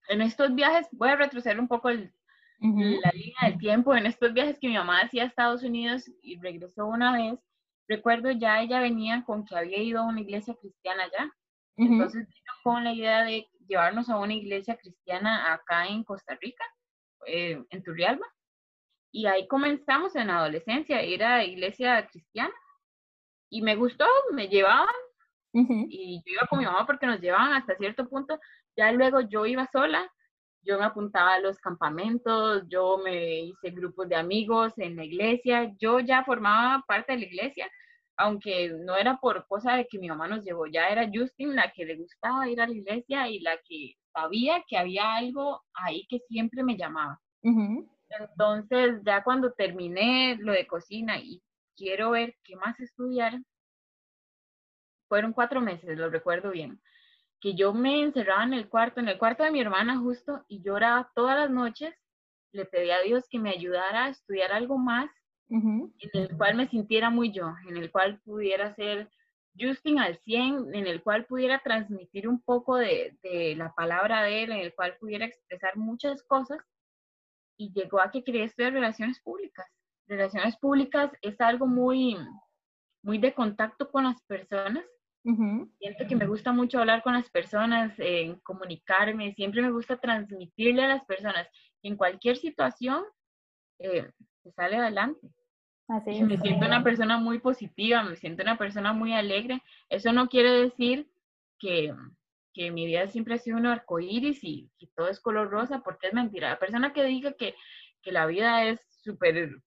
En 0.08 0.20
estos 0.20 0.54
viajes, 0.54 0.86
voy 0.92 1.08
a 1.08 1.16
retroceder 1.16 1.58
un 1.58 1.68
poco 1.68 1.88
el, 1.88 2.12
la 2.60 3.10
línea 3.10 3.36
del 3.42 3.58
tiempo 3.58 3.94
en 3.94 4.06
estos 4.06 4.32
viajes 4.32 4.58
que 4.58 4.68
mi 4.68 4.74
mamá 4.74 5.00
hacía 5.00 5.24
a 5.24 5.26
Estados 5.26 5.62
Unidos 5.62 6.10
y 6.22 6.38
regresó 6.38 6.86
una 6.86 7.12
vez. 7.12 7.40
Recuerdo 7.88 8.30
ya 8.30 8.62
ella 8.62 8.80
venía 8.80 9.24
con 9.24 9.44
que 9.44 9.56
había 9.56 9.78
ido 9.78 10.00
a 10.00 10.06
una 10.06 10.20
iglesia 10.20 10.54
cristiana 10.54 11.04
allá. 11.04 11.32
Entonces 11.76 12.26
vino 12.28 12.52
con 12.62 12.84
la 12.84 12.92
idea 12.92 13.24
de 13.24 13.48
llevarnos 13.66 14.08
a 14.08 14.18
una 14.18 14.34
iglesia 14.34 14.76
cristiana 14.76 15.52
acá 15.52 15.86
en 15.86 16.04
Costa 16.04 16.36
Rica, 16.40 16.64
eh, 17.26 17.62
en 17.70 17.82
Turrialba. 17.82 18.26
Y 19.10 19.26
ahí 19.26 19.46
comenzamos 19.48 20.16
en 20.16 20.28
la 20.28 20.38
adolescencia, 20.38 21.00
era 21.00 21.44
iglesia 21.44 22.06
cristiana. 22.06 22.54
Y 23.50 23.62
me 23.62 23.76
gustó, 23.76 24.06
me 24.32 24.48
llevaban. 24.48 24.88
Y 25.52 26.20
yo 26.26 26.32
iba 26.32 26.46
con 26.48 26.58
mi 26.58 26.64
mamá 26.64 26.84
porque 26.84 27.06
nos 27.06 27.20
llevaban 27.20 27.52
hasta 27.52 27.76
cierto 27.76 28.08
punto. 28.08 28.40
Ya 28.76 28.90
luego 28.90 29.20
yo 29.20 29.46
iba 29.46 29.68
sola, 29.70 30.10
yo 30.64 30.78
me 30.78 30.84
apuntaba 30.84 31.34
a 31.34 31.40
los 31.40 31.58
campamentos, 31.58 32.64
yo 32.68 32.98
me 32.98 33.40
hice 33.40 33.70
grupos 33.70 34.08
de 34.08 34.16
amigos 34.16 34.72
en 34.78 34.96
la 34.96 35.04
iglesia, 35.04 35.72
yo 35.78 36.00
ya 36.00 36.24
formaba 36.24 36.82
parte 36.88 37.12
de 37.12 37.18
la 37.18 37.24
iglesia, 37.26 37.70
aunque 38.16 38.70
no 38.70 38.96
era 38.96 39.18
por 39.18 39.46
cosa 39.46 39.74
de 39.76 39.86
que 39.86 39.98
mi 39.98 40.08
mamá 40.08 40.28
nos 40.28 40.44
llevó, 40.44 40.66
ya 40.66 40.88
era 40.88 41.10
Justin 41.12 41.54
la 41.56 41.72
que 41.72 41.84
le 41.84 41.96
gustaba 41.96 42.48
ir 42.48 42.60
a 42.60 42.66
la 42.66 42.74
iglesia 42.74 43.28
y 43.28 43.40
la 43.40 43.56
que 43.64 43.94
sabía 44.12 44.62
que 44.68 44.76
había 44.76 45.14
algo 45.14 45.62
ahí 45.74 46.06
que 46.08 46.20
siempre 46.28 46.62
me 46.62 46.76
llamaba. 46.76 47.20
Entonces, 48.08 49.00
ya 49.04 49.24
cuando 49.24 49.52
terminé 49.52 50.36
lo 50.38 50.52
de 50.52 50.66
cocina 50.66 51.18
y 51.18 51.42
quiero 51.76 52.10
ver 52.10 52.36
qué 52.44 52.56
más 52.56 52.78
estudiar, 52.80 53.40
fueron 55.08 55.32
cuatro 55.32 55.60
meses, 55.60 55.96
lo 55.98 56.08
recuerdo 56.10 56.50
bien, 56.50 56.80
que 57.40 57.54
yo 57.54 57.74
me 57.74 58.02
encerraba 58.02 58.44
en 58.44 58.54
el 58.54 58.68
cuarto, 58.68 59.00
en 59.00 59.08
el 59.08 59.18
cuarto 59.18 59.44
de 59.44 59.50
mi 59.50 59.60
hermana 59.60 59.98
justo, 59.98 60.44
y 60.48 60.62
lloraba 60.62 61.10
todas 61.14 61.36
las 61.36 61.50
noches, 61.50 61.94
le 62.52 62.64
pedía 62.64 62.96
a 62.96 63.02
Dios 63.02 63.24
que 63.28 63.38
me 63.38 63.50
ayudara 63.50 64.04
a 64.04 64.08
estudiar 64.10 64.52
algo 64.52 64.78
más, 64.78 65.10
en 65.48 65.92
el 66.12 66.36
cual 66.36 66.56
me 66.56 66.68
sintiera 66.68 67.10
muy 67.10 67.30
yo, 67.32 67.54
en 67.68 67.76
el 67.76 67.90
cual 67.90 68.20
pudiera 68.24 68.74
ser 68.74 69.08
Justin 69.58 69.98
al 70.00 70.18
100, 70.18 70.74
en 70.74 70.86
el 70.86 71.02
cual 71.02 71.26
pudiera 71.26 71.60
transmitir 71.60 72.28
un 72.28 72.40
poco 72.40 72.76
de, 72.76 73.16
de 73.22 73.54
la 73.56 73.72
palabra 73.74 74.22
de 74.22 74.44
él, 74.44 74.52
en 74.52 74.58
el 74.58 74.74
cual 74.74 74.96
pudiera 74.98 75.26
expresar 75.26 75.76
muchas 75.76 76.22
cosas 76.24 76.58
y 77.56 77.72
llegó 77.72 78.00
a 78.00 78.10
que 78.10 78.24
quería 78.24 78.44
estudiar 78.44 78.72
relaciones 78.72 79.20
públicas. 79.20 79.66
Relaciones 80.06 80.56
públicas 80.56 81.12
es 81.22 81.40
algo 81.40 81.66
muy, 81.66 82.16
muy 83.02 83.18
de 83.18 83.32
contacto 83.32 83.90
con 83.90 84.04
las 84.04 84.20
personas. 84.22 84.84
Siento 85.78 86.06
que 86.06 86.16
me 86.16 86.26
gusta 86.26 86.52
mucho 86.52 86.80
hablar 86.80 87.02
con 87.02 87.14
las 87.14 87.30
personas, 87.30 87.94
eh, 87.98 88.36
comunicarme, 88.42 89.34
siempre 89.34 89.62
me 89.62 89.70
gusta 89.70 89.96
transmitirle 89.96 90.84
a 90.84 90.88
las 90.88 91.04
personas 91.06 91.48
en 91.82 91.96
cualquier 91.96 92.36
situación 92.36 93.04
eh, 93.78 94.10
se 94.44 94.52
sale 94.52 94.76
adelante. 94.76 95.28
Así 95.88 96.22
me 96.22 96.38
siento 96.38 96.66
una 96.66 96.82
persona 96.82 97.18
muy 97.18 97.40
positiva, 97.40 98.02
me 98.02 98.16
siento 98.16 98.42
una 98.42 98.56
persona 98.56 98.92
muy 98.92 99.12
alegre. 99.12 99.62
Eso 99.88 100.12
no 100.12 100.28
quiere 100.28 100.50
decir 100.50 101.10
que, 101.58 101.94
que 102.52 102.70
mi 102.70 102.86
vida 102.86 103.08
siempre 103.08 103.34
ha 103.34 103.38
sido 103.38 103.56
un 103.56 103.66
arcoíris 103.66 104.44
y 104.44 104.70
que 104.78 104.86
todo 104.94 105.08
es 105.08 105.20
color 105.20 105.50
rosa, 105.50 105.80
porque 105.80 106.08
es 106.08 106.14
mentira. 106.14 106.50
La 106.50 106.58
persona 106.58 106.92
que 106.92 107.04
diga 107.04 107.32
que, 107.32 107.54
que 108.02 108.12
la 108.12 108.26
vida 108.26 108.64
es 108.64 108.80
súper 109.02 109.62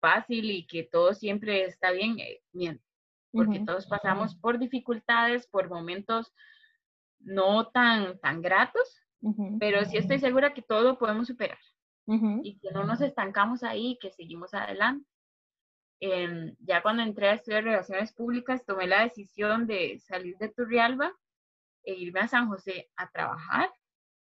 fácil 0.00 0.50
y 0.50 0.66
que 0.66 0.82
todo 0.82 1.14
siempre 1.14 1.64
está 1.64 1.90
bien, 1.92 2.18
eh, 2.18 2.40
miente, 2.52 2.84
porque 3.30 3.60
todos 3.60 3.86
pasamos 3.86 4.34
por 4.34 4.58
dificultades, 4.58 5.46
por 5.46 5.70
momentos 5.70 6.34
no 7.20 7.68
tan, 7.68 8.18
tan 8.18 8.42
gratos, 8.42 9.00
pero 9.60 9.84
sí 9.84 9.96
estoy 9.96 10.18
segura 10.18 10.52
que 10.52 10.62
todo 10.62 10.82
lo 10.82 10.98
podemos 10.98 11.28
superar 11.28 11.58
y 12.06 12.58
que 12.58 12.70
no 12.72 12.84
nos 12.84 13.00
estancamos 13.00 13.62
ahí, 13.62 13.98
que 14.00 14.10
seguimos 14.10 14.54
adelante. 14.54 15.06
Em, 16.00 16.56
ya 16.58 16.82
cuando 16.82 17.02
entré 17.02 17.28
a 17.28 17.34
estudiar 17.34 17.62
relaciones 17.62 18.12
públicas, 18.12 18.64
tomé 18.66 18.88
la 18.88 19.02
decisión 19.02 19.66
de 19.66 20.00
salir 20.00 20.36
de 20.38 20.48
Turrialba 20.48 21.12
e 21.84 21.94
irme 21.94 22.20
a 22.20 22.28
San 22.28 22.48
José 22.48 22.90
a 22.96 23.08
trabajar 23.08 23.70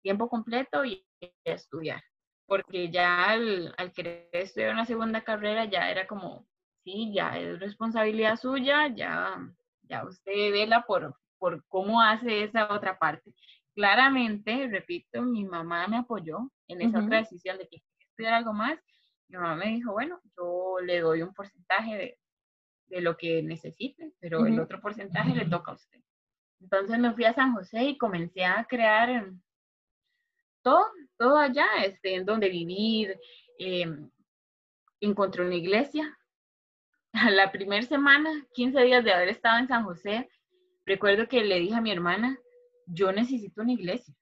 tiempo 0.03 0.29
completo 0.29 0.85
y 0.85 1.07
a 1.23 1.51
estudiar. 1.51 2.03
Porque 2.47 2.91
ya 2.91 3.31
al, 3.31 3.75
querer 3.95 4.29
estudiar 4.33 4.75
una 4.75 4.85
segunda 4.85 5.25
carrera 5.25 5.65
ya 5.65 5.91
era 5.91 6.07
como, 6.07 6.47
sí, 6.85 7.13
ya 7.15 7.39
es 7.39 7.59
responsabilidad 7.59 8.37
suya, 8.37 8.89
ya, 8.95 9.39
ya 9.83 10.05
usted 10.05 10.53
vela 10.53 10.85
por, 10.87 11.17
por 11.39 11.65
cómo 11.69 12.03
hace 12.03 12.45
esa 12.45 12.71
otra 12.71 12.99
parte. 12.99 13.35
Claramente, 13.75 14.69
repito, 14.69 15.23
mi 15.23 15.45
mamá 15.45 15.89
me 15.89 15.99
apoyó 15.99 16.51
en 16.69 16.81
esa 16.83 17.05
otra 17.05 17.19
decisión 17.19 17.59
de 17.59 17.69
que 17.69 17.83
estudiar 17.99 18.35
algo 18.35 18.53
más. 18.53 18.79
Mi 19.29 19.37
mamá 19.37 19.57
me 19.57 19.67
dijo, 19.67 19.93
bueno, 19.93 20.21
yo 20.37 20.77
le 20.81 21.01
doy 21.01 21.23
un 21.23 21.35
porcentaje 21.35 21.97
de, 21.97 22.19
de 22.87 23.01
lo 23.01 23.17
que 23.17 23.43
necesite, 23.43 24.13
pero 24.21 24.47
el 24.47 24.61
otro 24.61 24.81
porcentaje 24.81 25.35
le 25.35 25.47
toca 25.47 25.73
a 25.73 25.75
usted. 25.75 26.01
Entonces 26.61 26.99
me 26.99 27.13
fui 27.13 27.25
a 27.25 27.35
San 27.35 27.53
José 27.53 27.85
y 27.85 27.99
comencé 27.99 28.45
a 28.45 28.65
crear 28.65 29.31
todo, 30.63 30.87
todo 31.19 31.37
allá, 31.37 31.67
este, 31.85 32.15
en 32.15 32.25
donde 32.25 32.49
vivir. 32.49 33.19
Em, 33.59 34.11
encontré 35.01 35.45
una 35.45 35.55
iglesia. 35.55 36.19
La 37.31 37.53
primera 37.53 37.83
semana, 37.83 38.31
15 38.55 38.83
días 38.83 39.05
de 39.05 39.13
haber 39.13 39.29
estado 39.29 39.59
en 39.59 39.69
San 39.69 39.85
José, 39.85 40.29
recuerdo 40.85 41.29
que 41.29 41.45
le 41.45 41.61
dije 41.61 41.75
a 41.75 41.81
mi 41.81 41.93
hermana, 41.93 42.39
yo 42.87 43.13
necesito 43.13 43.63
una 43.63 43.73
iglesia. 43.73 44.15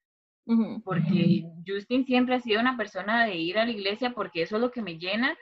Porque 0.85 1.45
Justin 1.67 2.05
siempre 2.05 2.35
ha 2.35 2.41
sido 2.41 2.61
una 2.61 2.77
persona 2.77 3.27
de 3.27 3.37
ir 3.37 3.59
a 3.59 3.65
la 3.65 3.71
iglesia 3.71 4.13
porque 4.13 4.43
eso 4.43 4.57
es 4.57 4.63
lo 4.63 4.73
que 4.73 4.83
me 4.83 4.99
llena. 4.99 5.37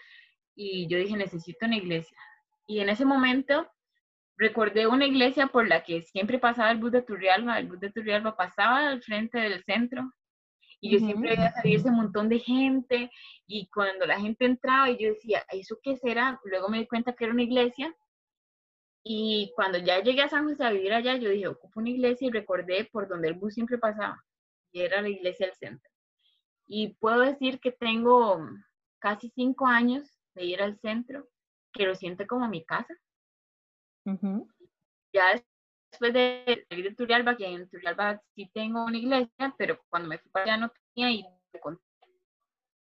Y 0.55 0.89
yo 0.89 0.99
dije, 0.99 1.17
necesito 1.17 1.67
una 1.67 1.77
iglesia. 1.77 2.17
Y 2.67 2.81
en 2.81 2.91
ese 2.91 3.05
momento 3.05 3.67
recordé 4.37 4.87
una 4.87 5.07
iglesia 5.07 5.49
por 5.49 5.69
la 5.69 5.83
que 5.83 6.03
siempre 6.03 6.39
pasaba 6.39 6.71
el 6.71 6.79
bus 6.79 6.93
de 6.93 7.03
Turrialba, 7.03 7.59
el 7.59 7.69
bus 7.69 7.81
de 7.81 7.91
Turrialba 7.91 8.37
pasaba 8.37 8.89
al 8.89 9.03
frente 9.03 9.39
del 9.39 9.63
centro 9.65 10.13
y 10.81 10.93
yo 10.93 10.99
siempre 10.99 11.37
veía 11.37 11.53
salir 11.53 11.77
ese 11.77 11.91
montón 11.91 12.29
de 12.31 12.39
gente 12.39 13.11
y 13.47 13.69
cuando 13.69 14.07
la 14.07 14.19
gente 14.19 14.47
entraba 14.47 14.89
y 14.89 14.97
yo 14.97 15.11
decía, 15.11 15.45
¿eso 15.51 15.79
qué 15.83 15.97
será? 15.97 16.41
Luego 16.45 16.69
me 16.69 16.79
di 16.79 16.87
cuenta 16.87 17.13
que 17.13 17.25
era 17.25 17.35
una 17.35 17.43
iglesia 17.43 17.95
y 19.03 19.53
cuando 19.55 19.79
ya 19.79 20.03
llegué 20.03 20.23
a 20.23 20.29
San 20.29 20.47
José 20.49 20.65
a 20.65 20.71
vivir 20.71 20.93
allá, 20.93 21.17
yo 21.17 21.31
dije, 21.31 21.49
ocupo 21.49 21.81
una 21.81 21.91
iglesia 21.91 22.29
y 22.29 22.31
recordé 22.31 22.85
por 22.93 23.09
donde 23.09 23.29
el 23.29 23.35
bus 23.35 23.55
siempre 23.55 23.79
pasaba 23.79 24.23
y 24.73 24.83
era 24.83 25.01
la 25.01 25.09
iglesia 25.09 25.47
del 25.47 25.57
centro. 25.57 25.91
Y 26.67 26.95
puedo 26.95 27.21
decir 27.21 27.61
que 27.61 27.73
tengo 27.73 28.47
casi 28.99 29.31
cinco 29.31 29.67
años 29.67 30.09
de 30.35 30.45
ir 30.45 30.63
al 30.63 30.79
centro, 30.79 31.29
que 31.73 31.87
lo 31.87 31.95
siento 31.95 32.27
como 32.27 32.49
mi 32.49 32.65
casa. 32.65 32.95
Ya 35.13 35.43
después 35.91 36.13
de 36.13 36.67
salir 36.69 36.85
de 36.85 36.95
Turrialba, 36.95 37.37
que 37.37 37.47
en 37.47 37.69
Turrialba 37.69 38.23
sí 38.35 38.51
tengo 38.53 38.85
una 38.85 38.99
iglesia, 38.99 39.55
pero 39.57 39.81
cuando 39.89 40.09
me 40.09 40.19
fui 40.19 40.31
para 40.31 40.45
allá 40.45 40.57
no 40.59 40.73
tenía 40.95 41.11
y 41.11 41.25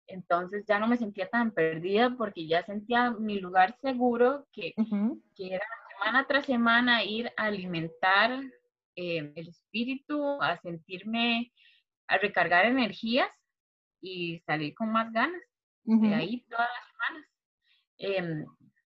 entonces 0.07 0.65
ya 0.67 0.79
no 0.79 0.87
me 0.87 0.97
sentía 0.97 1.29
tan 1.29 1.51
perdida 1.51 2.15
porque 2.17 2.47
ya 2.47 2.63
sentía 2.63 3.11
mi 3.11 3.39
lugar 3.39 3.77
seguro, 3.79 4.47
que, 4.51 4.73
que 5.35 5.53
era 5.53 5.65
semana 5.99 6.25
tras 6.27 6.45
semana 6.45 7.03
ir 7.03 7.31
a 7.37 7.45
alimentar 7.45 8.31
eh, 8.95 9.33
el 9.35 9.47
espíritu, 9.47 10.41
a 10.41 10.57
sentirme, 10.61 11.51
a 12.07 12.17
recargar 12.17 12.65
energías 12.65 13.29
y 14.01 14.39
salir 14.39 14.73
con 14.75 14.91
más 14.91 15.11
ganas. 15.11 15.41
De 15.83 16.13
ahí 16.13 16.45
todas 16.47 16.69
las 16.69 16.87
semanas. 16.91 17.27
Em, 17.97 18.45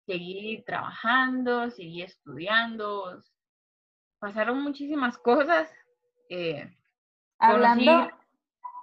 seguí 0.04 0.64
trabajando, 0.64 1.70
seguí 1.70 2.02
estudiando, 2.02 3.22
pasaron 4.18 4.62
muchísimas 4.62 5.16
cosas. 5.18 5.70
Eh, 6.28 6.68
hablando, 7.38 8.10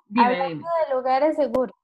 de 0.07 0.93
lugares 0.93 1.35
seguros. 1.35 1.75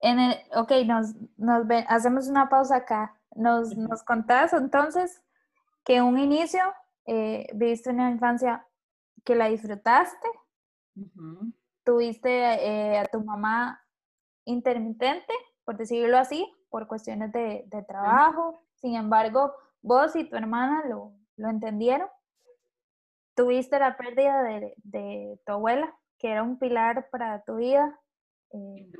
En 0.00 0.20
el, 0.20 0.36
ok, 0.54 0.70
nos, 0.86 1.14
nos 1.36 1.66
hacemos 1.88 2.28
una 2.28 2.48
pausa 2.48 2.76
acá. 2.76 3.18
Nos, 3.34 3.76
nos 3.76 4.02
contás 4.02 4.52
entonces 4.52 5.22
que 5.84 6.00
un 6.02 6.18
inicio 6.18 6.62
eh, 7.06 7.46
viviste 7.54 7.90
una 7.90 8.10
infancia 8.10 8.66
que 9.24 9.34
la 9.34 9.48
disfrutaste, 9.48 10.28
tuviste 11.82 12.30
eh, 12.30 12.98
a 12.98 13.04
tu 13.06 13.22
mamá 13.22 13.82
intermitente, 14.44 15.32
por 15.64 15.76
decirlo 15.76 16.18
así, 16.18 16.50
por 16.70 16.86
cuestiones 16.86 17.32
de, 17.32 17.84
trabajo. 17.86 18.60
Sin 18.76 18.96
embargo, 18.96 19.54
vos 19.82 20.14
y 20.16 20.24
tu 20.24 20.36
hermana 20.36 20.84
lo, 20.88 21.12
entendieron. 21.36 22.08
Tuviste 23.34 23.78
la 23.78 23.96
pérdida 23.96 24.42
de, 24.42 25.40
tu 25.44 25.52
abuela, 25.52 25.94
que 26.18 26.30
era 26.30 26.42
un 26.42 26.58
pilar 26.58 27.08
para 27.10 27.42
tu 27.44 27.56
vida. 27.56 27.98
Eh, 28.50 28.90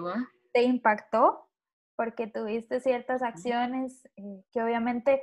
te 0.53 0.63
impactó 0.63 1.49
porque 1.97 2.27
tuviste 2.27 2.81
ciertas 2.81 3.23
acciones 3.23 4.09
eh, 4.17 4.45
que 4.53 4.63
obviamente 4.63 5.23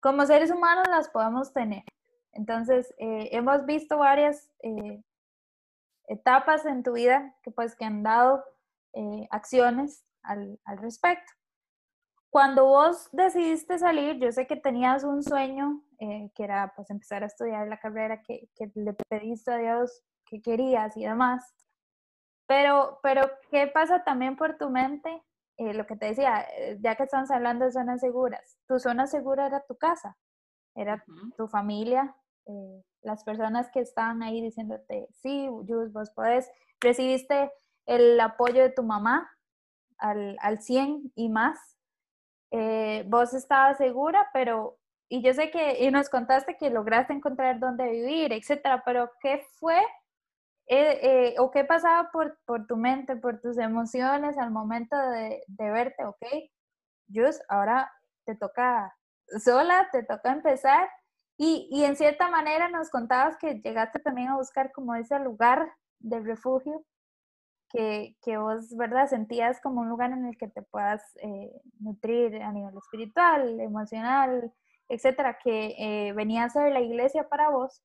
como 0.00 0.24
seres 0.26 0.50
humanos 0.50 0.86
las 0.88 1.08
podemos 1.10 1.52
tener. 1.52 1.84
Entonces, 2.32 2.94
eh, 2.98 3.28
hemos 3.32 3.66
visto 3.66 3.98
varias 3.98 4.50
etapas 6.10 6.66
en 6.66 6.82
tu 6.82 6.92
vida 6.92 7.34
que 7.42 7.50
pues 7.50 7.76
que 7.76 7.84
han 7.84 8.02
dado 8.02 8.44
eh, 8.92 9.28
acciones 9.30 10.04
al, 10.22 10.58
al, 10.64 10.78
respecto. 10.78 11.32
Cuando 12.28 12.64
vos 12.66 13.08
decidiste 13.12 13.78
salir, 13.78 14.18
yo 14.18 14.32
sé 14.32 14.46
que 14.46 14.56
tenías 14.56 15.04
un 15.04 15.22
sueño, 15.22 15.82
eh, 16.00 16.30
que 16.34 16.44
era 16.44 16.72
pues 16.74 16.90
empezar 16.90 17.22
a 17.22 17.26
estudiar 17.26 17.68
la 17.68 17.78
carrera 17.78 18.20
que, 18.22 18.48
que, 18.56 18.70
le 18.74 18.94
pediste 19.08 19.52
a 19.52 19.58
Dios 19.58 20.02
que 20.26 20.42
querías 20.42 20.96
y 20.96 21.04
demás. 21.04 21.54
Pero, 22.46 22.98
pero, 23.02 23.30
¿qué 23.50 23.68
pasa 23.68 24.02
también 24.02 24.36
por 24.36 24.58
tu 24.58 24.70
mente? 24.70 25.22
Eh, 25.60 25.74
lo 25.74 25.86
que 25.86 25.94
te 25.94 26.06
decía, 26.06 26.46
ya 26.78 26.96
que 26.96 27.02
estamos 27.02 27.30
hablando 27.30 27.66
de 27.66 27.72
zonas 27.72 28.00
seguras, 28.00 28.56
tu 28.66 28.78
zona 28.78 29.06
segura 29.06 29.46
era 29.46 29.60
tu 29.66 29.76
casa, 29.76 30.16
era 30.74 31.04
tu 31.36 31.48
familia, 31.48 32.16
eh, 32.46 32.82
las 33.02 33.24
personas 33.24 33.70
que 33.70 33.80
estaban 33.80 34.22
ahí 34.22 34.40
diciéndote, 34.40 35.06
sí, 35.20 35.50
Jus, 35.68 35.92
vos 35.92 36.10
podés, 36.12 36.50
recibiste 36.80 37.52
el 37.84 38.18
apoyo 38.20 38.62
de 38.62 38.70
tu 38.70 38.82
mamá 38.82 39.30
al, 39.98 40.38
al 40.40 40.62
100 40.62 41.12
y 41.14 41.28
más. 41.28 41.58
Eh, 42.52 43.04
vos 43.08 43.34
estabas 43.34 43.76
segura, 43.76 44.30
pero, 44.32 44.78
y 45.10 45.20
yo 45.20 45.34
sé 45.34 45.50
que, 45.50 45.84
y 45.84 45.90
nos 45.90 46.08
contaste 46.08 46.56
que 46.56 46.70
lograste 46.70 47.12
encontrar 47.12 47.60
dónde 47.60 47.90
vivir, 47.90 48.32
etcétera, 48.32 48.82
pero 48.82 49.10
¿qué 49.20 49.44
fue 49.58 49.78
eh, 50.72 51.34
o 51.38 51.50
qué 51.50 51.64
pasaba 51.64 52.10
por, 52.12 52.38
por, 52.44 52.66
tu 52.66 52.76
mente, 52.76 53.16
por 53.16 53.40
tus 53.40 53.58
emociones 53.58 54.38
al 54.38 54.50
momento 54.50 54.96
de, 54.96 55.42
de 55.48 55.70
verte, 55.70 56.04
ok, 56.04 56.24
Jus, 57.12 57.40
ahora 57.48 57.92
te 58.24 58.36
toca 58.36 58.96
sola, 59.38 59.88
te 59.90 60.02
toca 60.04 60.32
empezar 60.32 60.88
y, 61.42 61.84
en 61.84 61.96
cierta 61.96 62.28
manera 62.28 62.68
nos 62.68 62.90
contabas 62.90 63.38
que 63.38 63.54
llegaste 63.54 63.98
también 63.98 64.28
a 64.28 64.36
buscar 64.36 64.72
como 64.72 64.94
ese 64.94 65.18
lugar 65.20 65.72
de 65.98 66.20
refugio 66.20 66.84
que, 67.70 68.14
que 68.22 68.36
vos, 68.36 68.76
¿verdad? 68.76 69.08
Sentías 69.08 69.58
como 69.62 69.80
un 69.80 69.88
lugar 69.88 70.12
en 70.12 70.26
el 70.26 70.36
que 70.36 70.48
te 70.48 70.60
puedas 70.60 71.02
eh, 71.22 71.50
nutrir 71.78 72.42
a 72.42 72.52
nivel 72.52 72.76
espiritual, 72.76 73.58
emocional, 73.58 74.52
etcétera, 74.88 75.38
que 75.42 75.76
eh, 75.78 76.12
venía 76.12 76.44
a 76.44 76.50
ser 76.50 76.72
la 76.72 76.80
iglesia 76.80 77.26
para 77.28 77.48
vos. 77.48 77.82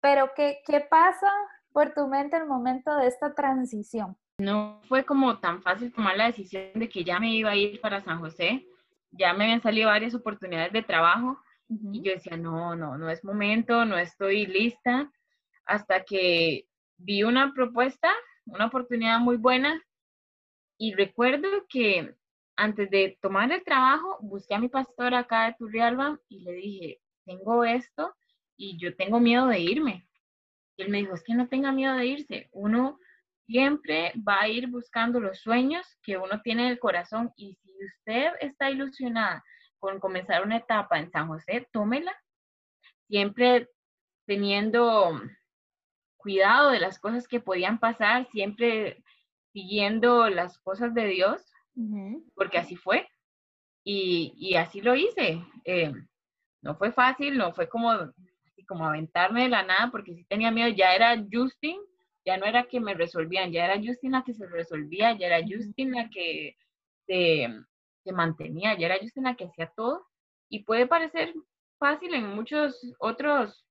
Pero, 0.00 0.30
¿qué, 0.36 0.62
¿qué 0.64 0.80
pasa 0.80 1.32
por 1.74 1.92
tu 1.92 2.06
mente 2.06 2.36
en 2.36 2.42
el 2.42 2.48
momento 2.48 2.96
de 2.96 3.08
esta 3.08 3.34
transición? 3.34 4.16
No 4.38 4.80
fue 4.88 5.04
como 5.04 5.40
tan 5.40 5.60
fácil 5.60 5.92
tomar 5.92 6.16
la 6.16 6.26
decisión 6.26 6.70
de 6.74 6.88
que 6.88 7.02
ya 7.02 7.18
me 7.18 7.34
iba 7.34 7.50
a 7.50 7.56
ir 7.56 7.80
para 7.80 8.00
San 8.00 8.20
José. 8.20 8.66
Ya 9.10 9.34
me 9.34 9.44
habían 9.44 9.60
salido 9.60 9.88
varias 9.88 10.14
oportunidades 10.14 10.72
de 10.72 10.82
trabajo 10.82 11.38
y 11.68 12.00
yo 12.02 12.12
decía, 12.12 12.36
no, 12.36 12.76
no, 12.76 12.96
no 12.96 13.10
es 13.10 13.24
momento, 13.24 13.84
no 13.84 13.98
estoy 13.98 14.46
lista, 14.46 15.10
hasta 15.66 16.04
que 16.04 16.66
vi 16.96 17.24
una 17.24 17.52
propuesta, 17.52 18.12
una 18.46 18.66
oportunidad 18.66 19.18
muy 19.18 19.36
buena. 19.36 19.82
Y 20.78 20.94
recuerdo 20.94 21.48
que 21.68 22.14
antes 22.56 22.88
de 22.90 23.18
tomar 23.20 23.50
el 23.50 23.64
trabajo, 23.64 24.18
busqué 24.20 24.54
a 24.54 24.60
mi 24.60 24.68
pastor 24.68 25.14
acá 25.14 25.46
de 25.46 25.56
Turrialba 25.58 26.20
y 26.28 26.40
le 26.40 26.52
dije, 26.52 27.00
tengo 27.24 27.64
esto 27.64 28.14
y 28.56 28.78
yo 28.78 28.94
tengo 28.94 29.18
miedo 29.18 29.48
de 29.48 29.58
irme. 29.58 30.06
Y 30.76 30.82
él 30.82 30.90
me 30.90 30.98
dijo, 30.98 31.14
es 31.14 31.22
que 31.22 31.34
no 31.34 31.48
tenga 31.48 31.72
miedo 31.72 31.94
de 31.94 32.06
irse. 32.06 32.48
Uno 32.52 32.98
siempre 33.46 34.12
va 34.26 34.42
a 34.42 34.48
ir 34.48 34.68
buscando 34.68 35.20
los 35.20 35.38
sueños 35.40 35.86
que 36.02 36.16
uno 36.16 36.40
tiene 36.42 36.64
en 36.64 36.68
el 36.70 36.78
corazón 36.78 37.32
y 37.36 37.54
si 37.54 37.70
usted 37.84 38.32
está 38.40 38.70
ilusionada 38.70 39.44
con 39.78 40.00
comenzar 40.00 40.42
una 40.42 40.56
etapa 40.56 40.98
en 40.98 41.10
San 41.10 41.28
José, 41.28 41.68
tómela, 41.70 42.12
siempre 43.06 43.68
teniendo 44.26 45.20
cuidado 46.16 46.70
de 46.70 46.80
las 46.80 46.98
cosas 46.98 47.28
que 47.28 47.40
podían 47.40 47.78
pasar, 47.78 48.26
siempre 48.30 49.04
siguiendo 49.52 50.30
las 50.30 50.58
cosas 50.58 50.94
de 50.94 51.06
Dios, 51.06 51.42
porque 52.34 52.58
así 52.58 52.76
fue. 52.76 53.08
Y, 53.84 54.54
así 54.56 54.80
lo 54.80 54.94
hice. 54.94 55.44
Eh, 55.64 55.92
no 56.62 56.76
fue 56.76 56.92
fácil, 56.92 57.36
no 57.36 57.52
fue 57.52 57.68
como, 57.68 57.92
como 58.66 58.86
aventarme 58.86 59.42
de 59.42 59.48
la 59.48 59.62
nada, 59.62 59.90
porque 59.90 60.14
sí 60.14 60.24
tenía 60.24 60.50
miedo, 60.50 60.68
ya 60.68 60.94
era 60.94 61.16
Justin, 61.30 61.78
ya 62.24 62.36
no 62.36 62.46
era 62.46 62.64
que 62.64 62.80
me 62.80 62.94
resolvían, 62.94 63.52
ya 63.52 63.64
era 63.64 63.80
Justin 63.84 64.12
la 64.12 64.24
que 64.24 64.34
se 64.34 64.46
resolvía, 64.46 65.12
ya 65.12 65.26
era 65.26 65.46
Justin 65.46 65.92
la 65.92 66.08
que 66.08 66.56
se, 67.06 67.48
mantenía, 68.12 68.76
ya 68.78 68.86
era 68.86 68.98
Justina 69.00 69.36
que 69.36 69.44
hacía 69.44 69.72
todo 69.74 70.06
y 70.48 70.64
puede 70.64 70.86
parecer 70.86 71.34
fácil 71.78 72.14
en 72.14 72.34
muchos 72.34 72.94
otros 72.98 73.64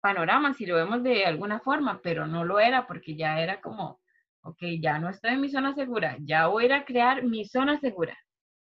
panoramas 0.00 0.56
si 0.56 0.66
lo 0.66 0.76
vemos 0.76 1.02
de 1.02 1.24
alguna 1.24 1.60
forma, 1.60 2.00
pero 2.02 2.26
no 2.26 2.44
lo 2.44 2.58
era 2.60 2.86
porque 2.86 3.16
ya 3.16 3.40
era 3.40 3.60
como, 3.60 4.00
ok, 4.42 4.58
ya 4.80 4.98
no 4.98 5.08
estoy 5.08 5.32
en 5.32 5.40
mi 5.40 5.48
zona 5.48 5.74
segura, 5.74 6.16
ya 6.20 6.48
voy 6.48 6.64
a 6.64 6.66
ir 6.66 6.72
a 6.74 6.84
crear 6.84 7.22
mi 7.24 7.44
zona 7.46 7.78
segura, 7.80 8.16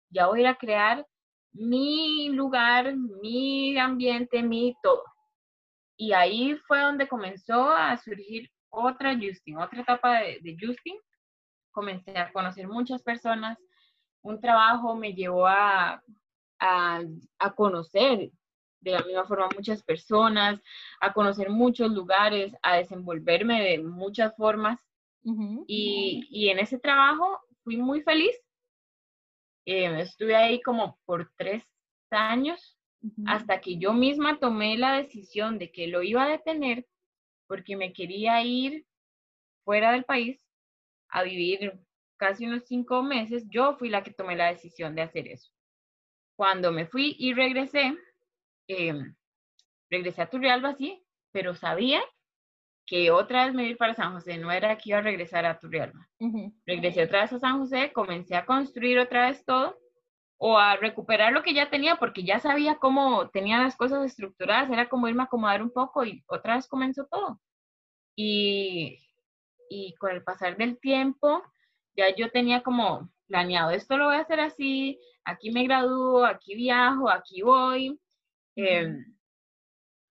ya 0.10 0.28
voy 0.28 0.40
a 0.40 0.42
ir 0.44 0.48
a 0.48 0.56
crear 0.56 1.06
mi 1.54 2.30
lugar, 2.30 2.96
mi 2.96 3.78
ambiente, 3.78 4.44
mi 4.44 4.76
todo. 4.82 5.04
Y 5.98 6.14
ahí 6.14 6.56
fue 6.68 6.80
donde 6.80 7.08
comenzó 7.08 7.72
a 7.72 7.98
surgir 7.98 8.50
otra 8.70 9.16
Justin, 9.16 9.58
otra 9.58 9.82
etapa 9.82 10.20
de, 10.20 10.40
de 10.42 10.56
Justin. 10.60 10.96
Comencé 11.72 12.18
a 12.18 12.32
conocer 12.32 12.68
muchas 12.68 13.02
personas, 13.02 13.58
un 14.22 14.40
trabajo 14.40 14.96
me 14.96 15.14
llevó 15.14 15.48
a, 15.48 16.04
a, 16.60 17.02
conocer 17.56 18.32
de 18.82 18.92
la 18.92 19.02
misma 19.04 19.26
forma 19.26 19.50
muchas 19.56 19.84
personas, 19.84 20.62
a 21.00 21.14
conocer 21.14 21.50
muchos 21.50 21.92
lugares, 21.92 22.54
a 22.62 22.78
desenvolverme 22.78 23.62
de 23.62 23.80
muchas 23.80 24.36
formas. 24.36 24.80
y, 25.68 26.28
y, 26.30 26.50
en 26.50 26.60
ese 26.60 26.80
trabajo 26.80 27.40
fui 27.64 27.78
muy 27.78 28.02
feliz. 28.02 28.36
Eh, 29.66 30.00
estuve 30.00 30.36
ahí 30.36 30.62
como 30.62 30.98
por 31.06 31.30
tres 31.38 31.64
años 32.10 32.77
hasta 33.26 33.62
que 33.62 33.78
yo 33.78 33.94
misma 33.94 34.40
tomé 34.40 34.78
la 34.78 34.94
decisión 34.94 35.60
de 35.60 35.72
que 35.72 35.88
lo 35.88 36.04
iba 36.04 36.24
a 36.24 36.30
detener 36.30 36.86
porque 37.48 37.76
me 37.76 37.94
quería 37.94 38.44
ir 38.44 38.86
fuera 39.64 39.92
del 39.92 40.04
país 40.04 40.46
a 41.10 41.24
vivir 41.24 41.80
casi 42.18 42.46
unos 42.46 42.66
cinco 42.66 43.04
meses, 43.04 43.46
yo 43.50 43.78
fui 43.78 43.90
la 43.90 44.04
que 44.04 44.12
tomé 44.12 44.36
la 44.36 44.52
decisión 44.52 44.96
de 44.96 45.04
hacer 45.04 45.28
eso. 45.28 45.52
Cuando 46.36 46.72
me 46.72 46.88
fui 46.88 47.16
y 47.18 47.34
regresé, 47.34 47.96
em, 48.68 49.16
regresé 49.90 50.22
a 50.22 50.30
Turrialba, 50.30 50.76
sí, 50.76 51.04
pero 51.32 51.56
sabía 51.56 52.02
que 52.86 53.12
otra 53.12 53.46
vez 53.46 53.54
me 53.54 53.68
iba 53.68 53.78
para 53.78 53.94
San 53.94 54.14
José, 54.14 54.38
no 54.38 54.52
era 54.52 54.78
que 54.78 54.90
iba 54.90 55.00
a 55.00 55.02
regresar 55.02 55.46
a 55.46 55.60
Turrialba. 55.60 56.08
Regresé 56.66 57.04
otra 57.04 57.22
vez 57.22 57.34
a 57.34 57.40
San 57.40 57.60
José, 57.60 57.92
comencé 57.94 58.36
a 58.36 58.46
construir 58.46 59.00
otra 59.00 59.30
vez 59.30 59.44
todo 59.46 59.78
o 60.38 60.58
a 60.58 60.76
recuperar 60.78 61.34
lo 61.34 61.44
que 61.44 61.54
ya 61.54 61.70
tenía 61.70 61.96
porque 61.98 62.24
ya 62.24 62.40
sabía 62.40 62.76
cómo 62.76 63.30
tenía 63.30 63.60
las 63.60 63.76
cosas 63.76 64.06
estructuradas, 64.06 64.70
era 64.70 64.88
como 64.88 65.08
irme 65.08 65.24
a 65.24 65.26
acomodar 65.26 65.62
un 65.64 65.72
poco 65.72 66.06
y 66.06 66.24
otra 66.28 66.56
vez 66.56 66.68
comenzó 66.68 67.06
todo. 67.08 67.40
Y, 68.16 69.00
y 69.70 69.96
con 69.96 70.12
el 70.12 70.24
pasar 70.24 70.58
del 70.58 70.80
tiempo, 70.80 71.44
ya 71.96 72.16
yo 72.16 72.32
tenía 72.32 72.62
como 72.62 73.10
planeado, 73.28 73.72
esto 73.72 73.98
lo 73.98 74.06
voy 74.06 74.16
a 74.16 74.22
hacer 74.22 74.40
así, 74.40 75.00
aquí 75.26 75.52
me 75.52 75.64
gradúo, 75.64 76.26
aquí 76.26 76.56
viajo, 76.56 77.10
aquí 77.10 77.42
voy. 77.42 78.00
Em, 78.56 79.06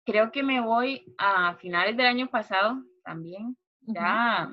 creo 0.05 0.33
que 0.33 0.43
me 0.43 0.61
voy 0.61 1.15
a 1.19 1.55
finales 1.57 1.97
del 1.97 2.07
año 2.07 2.29
pasado 2.29 2.83
también, 3.05 3.57
ya 3.81 4.51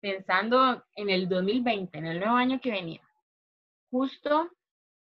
pensando 0.00 0.84
en 0.96 1.10
el 1.10 1.28
2020, 1.28 1.96
en 1.98 2.06
el 2.06 2.20
nuevo 2.20 2.36
año 2.36 2.60
que 2.60 2.70
venía. 2.70 3.02
Justo 3.90 4.50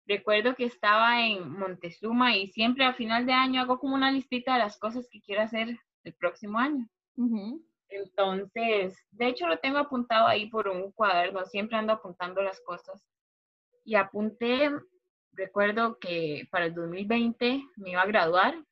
recuerdo 0.08 0.54
que 0.54 0.64
estaba 0.64 1.20
en 1.20 1.50
Montezuma 1.50 2.34
y 2.34 2.48
siempre 2.48 2.84
a 2.84 2.94
final 2.94 3.26
de 3.26 3.34
año 3.34 3.60
hago 3.60 3.78
como 3.78 3.94
una 3.94 4.10
listita 4.10 4.54
de 4.54 4.60
las 4.60 4.78
cosas 4.78 5.06
que 5.10 5.20
quiero 5.20 5.42
hacer 5.42 5.78
el 6.02 6.14
próximo 6.14 6.58
año. 6.58 6.88
Entonces, 7.90 8.96
de 9.10 9.28
hecho 9.28 9.46
lo 9.46 9.58
tengo 9.58 9.78
apuntado 9.78 10.26
ahí 10.26 10.48
por 10.48 10.68
un 10.68 10.92
cuaderno, 10.92 11.44
siempre 11.44 11.76
ando 11.76 11.92
apuntando 11.92 12.42
las 12.42 12.60
cosas. 12.60 13.06
Y 13.84 13.94
apunté, 13.94 14.70
recuerdo 15.32 15.98
que 15.98 16.48
para 16.50 16.66
el 16.66 16.74
2020 16.74 17.62
me 17.76 17.90
iba 17.90 18.02
a 18.02 18.06
graduar, 18.06 18.62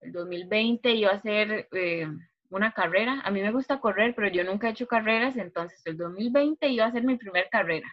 el 0.00 0.12
2020 0.12 0.92
iba 0.92 1.10
a 1.10 1.16
hacer 1.16 1.68
eh, 1.72 2.08
una 2.50 2.72
carrera. 2.72 3.20
A 3.24 3.30
mí 3.30 3.40
me 3.40 3.52
gusta 3.52 3.80
correr, 3.80 4.14
pero 4.14 4.28
yo 4.28 4.44
nunca 4.44 4.68
he 4.68 4.70
hecho 4.70 4.86
carreras, 4.86 5.36
entonces 5.36 5.80
el 5.86 5.96
2020 5.96 6.68
iba 6.68 6.86
a 6.86 6.92
ser 6.92 7.04
mi 7.04 7.16
primer 7.16 7.48
carrera. 7.50 7.88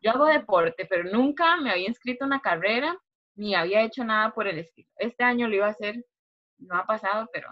Yo 0.00 0.10
hago 0.10 0.26
deporte, 0.26 0.86
pero 0.88 1.04
nunca 1.04 1.56
me 1.56 1.70
había 1.70 1.88
inscrito 1.88 2.24
a 2.24 2.28
una 2.28 2.40
carrera 2.40 2.96
ni 3.34 3.54
había 3.54 3.82
hecho 3.82 4.04
nada 4.04 4.32
por 4.32 4.46
el 4.46 4.58
estilo. 4.58 4.88
Este 4.96 5.24
año 5.24 5.48
lo 5.48 5.56
iba 5.56 5.66
a 5.66 5.70
hacer, 5.70 6.04
no 6.58 6.76
ha 6.76 6.86
pasado, 6.86 7.28
pero 7.32 7.48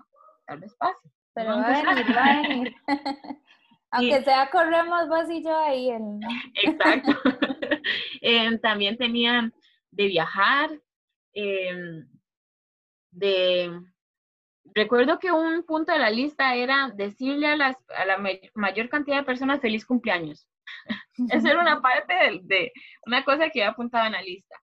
tal 0.47 0.61
vez 0.61 0.75
pase. 0.77 1.09
Pero 1.35 1.57
va 1.57 1.67
a 1.67 1.95
venir, 1.95 2.17
va 2.17 2.25
a 2.25 2.43
venir. 2.43 2.75
Aunque 3.93 4.23
sea 4.23 4.51
corremos 4.51 5.09
vos 5.09 5.29
y 5.31 5.43
yo 5.43 5.57
ahí. 5.57 5.91
En... 5.91 6.21
Exacto. 6.63 7.13
Em, 8.21 8.61
también 8.61 8.97
tenía 8.97 9.51
de 9.91 10.07
viajar, 10.07 10.71
em, 11.33 12.07
de... 13.11 13.81
Recuerdo 14.75 15.19
que 15.19 15.33
un 15.33 15.65
punto 15.65 15.93
de 15.93 15.99
la 15.99 16.11
lista 16.11 16.55
era 16.55 16.91
decirle 16.95 17.49
a, 17.49 17.57
las, 17.57 17.77
a 17.89 18.05
la 18.05 18.19
mayor 18.55 18.89
cantidad 18.89 19.19
de 19.19 19.25
personas 19.25 19.61
feliz 19.61 19.85
cumpleaños. 19.85 20.47
Eso 21.31 21.49
era 21.49 21.61
una 21.61 21.81
parte 21.81 22.15
de, 22.15 22.41
de, 22.43 22.73
una 23.07 23.25
cosa 23.25 23.51
que 23.51 23.63
había 23.63 23.71
apuntado 23.71 24.07
en 24.07 24.13
la 24.13 24.23
lista. 24.23 24.57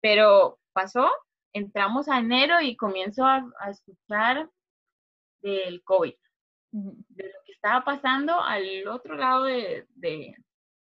Pero 0.00 0.58
pasó, 0.72 1.10
entramos 1.52 2.08
a 2.08 2.18
enero 2.18 2.60
y 2.60 2.76
comienzo 2.76 3.24
a, 3.24 3.44
a 3.60 3.70
escuchar 3.70 4.48
del 5.42 5.82
COVID, 5.84 6.14
de 6.72 7.24
lo 7.24 7.38
que 7.44 7.52
estaba 7.52 7.84
pasando 7.84 8.40
al 8.40 8.86
otro 8.88 9.16
lado 9.16 9.44
de, 9.44 9.86
de, 9.94 10.34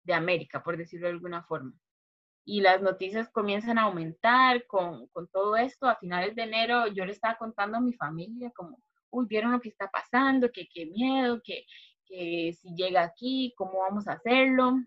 de 0.03 0.13
América, 0.13 0.63
por 0.63 0.77
decirlo 0.77 1.07
de 1.07 1.13
alguna 1.13 1.43
forma 1.43 1.73
y 2.49 2.61
las 2.61 2.81
noticias 2.81 3.27
comienzan 3.29 3.77
a 3.77 3.83
aumentar 3.83 4.65
con, 4.67 5.07
con, 5.07 5.27
todo 5.27 5.57
esto. 5.57 5.85
A 5.85 5.97
finales 5.97 6.33
de 6.33 6.43
enero 6.43 6.87
yo 6.87 7.05
le 7.05 7.11
estaba 7.11 7.35
contando 7.35 7.77
a 7.77 7.81
mi 7.81 7.91
familia 7.91 8.51
como, 8.55 8.81
uy, 9.09 9.25
vieron 9.27 9.51
lo 9.51 9.59
que 9.59 9.67
está 9.67 9.89
pasando, 9.91 10.49
que 10.49 10.65
qué 10.73 10.85
miedo, 10.85 11.41
que, 11.43 11.65
que 12.05 12.53
si 12.53 12.73
llega 12.73 13.03
aquí, 13.03 13.53
cómo 13.57 13.79
vamos 13.79 14.07
a 14.07 14.13
hacerlo. 14.13 14.77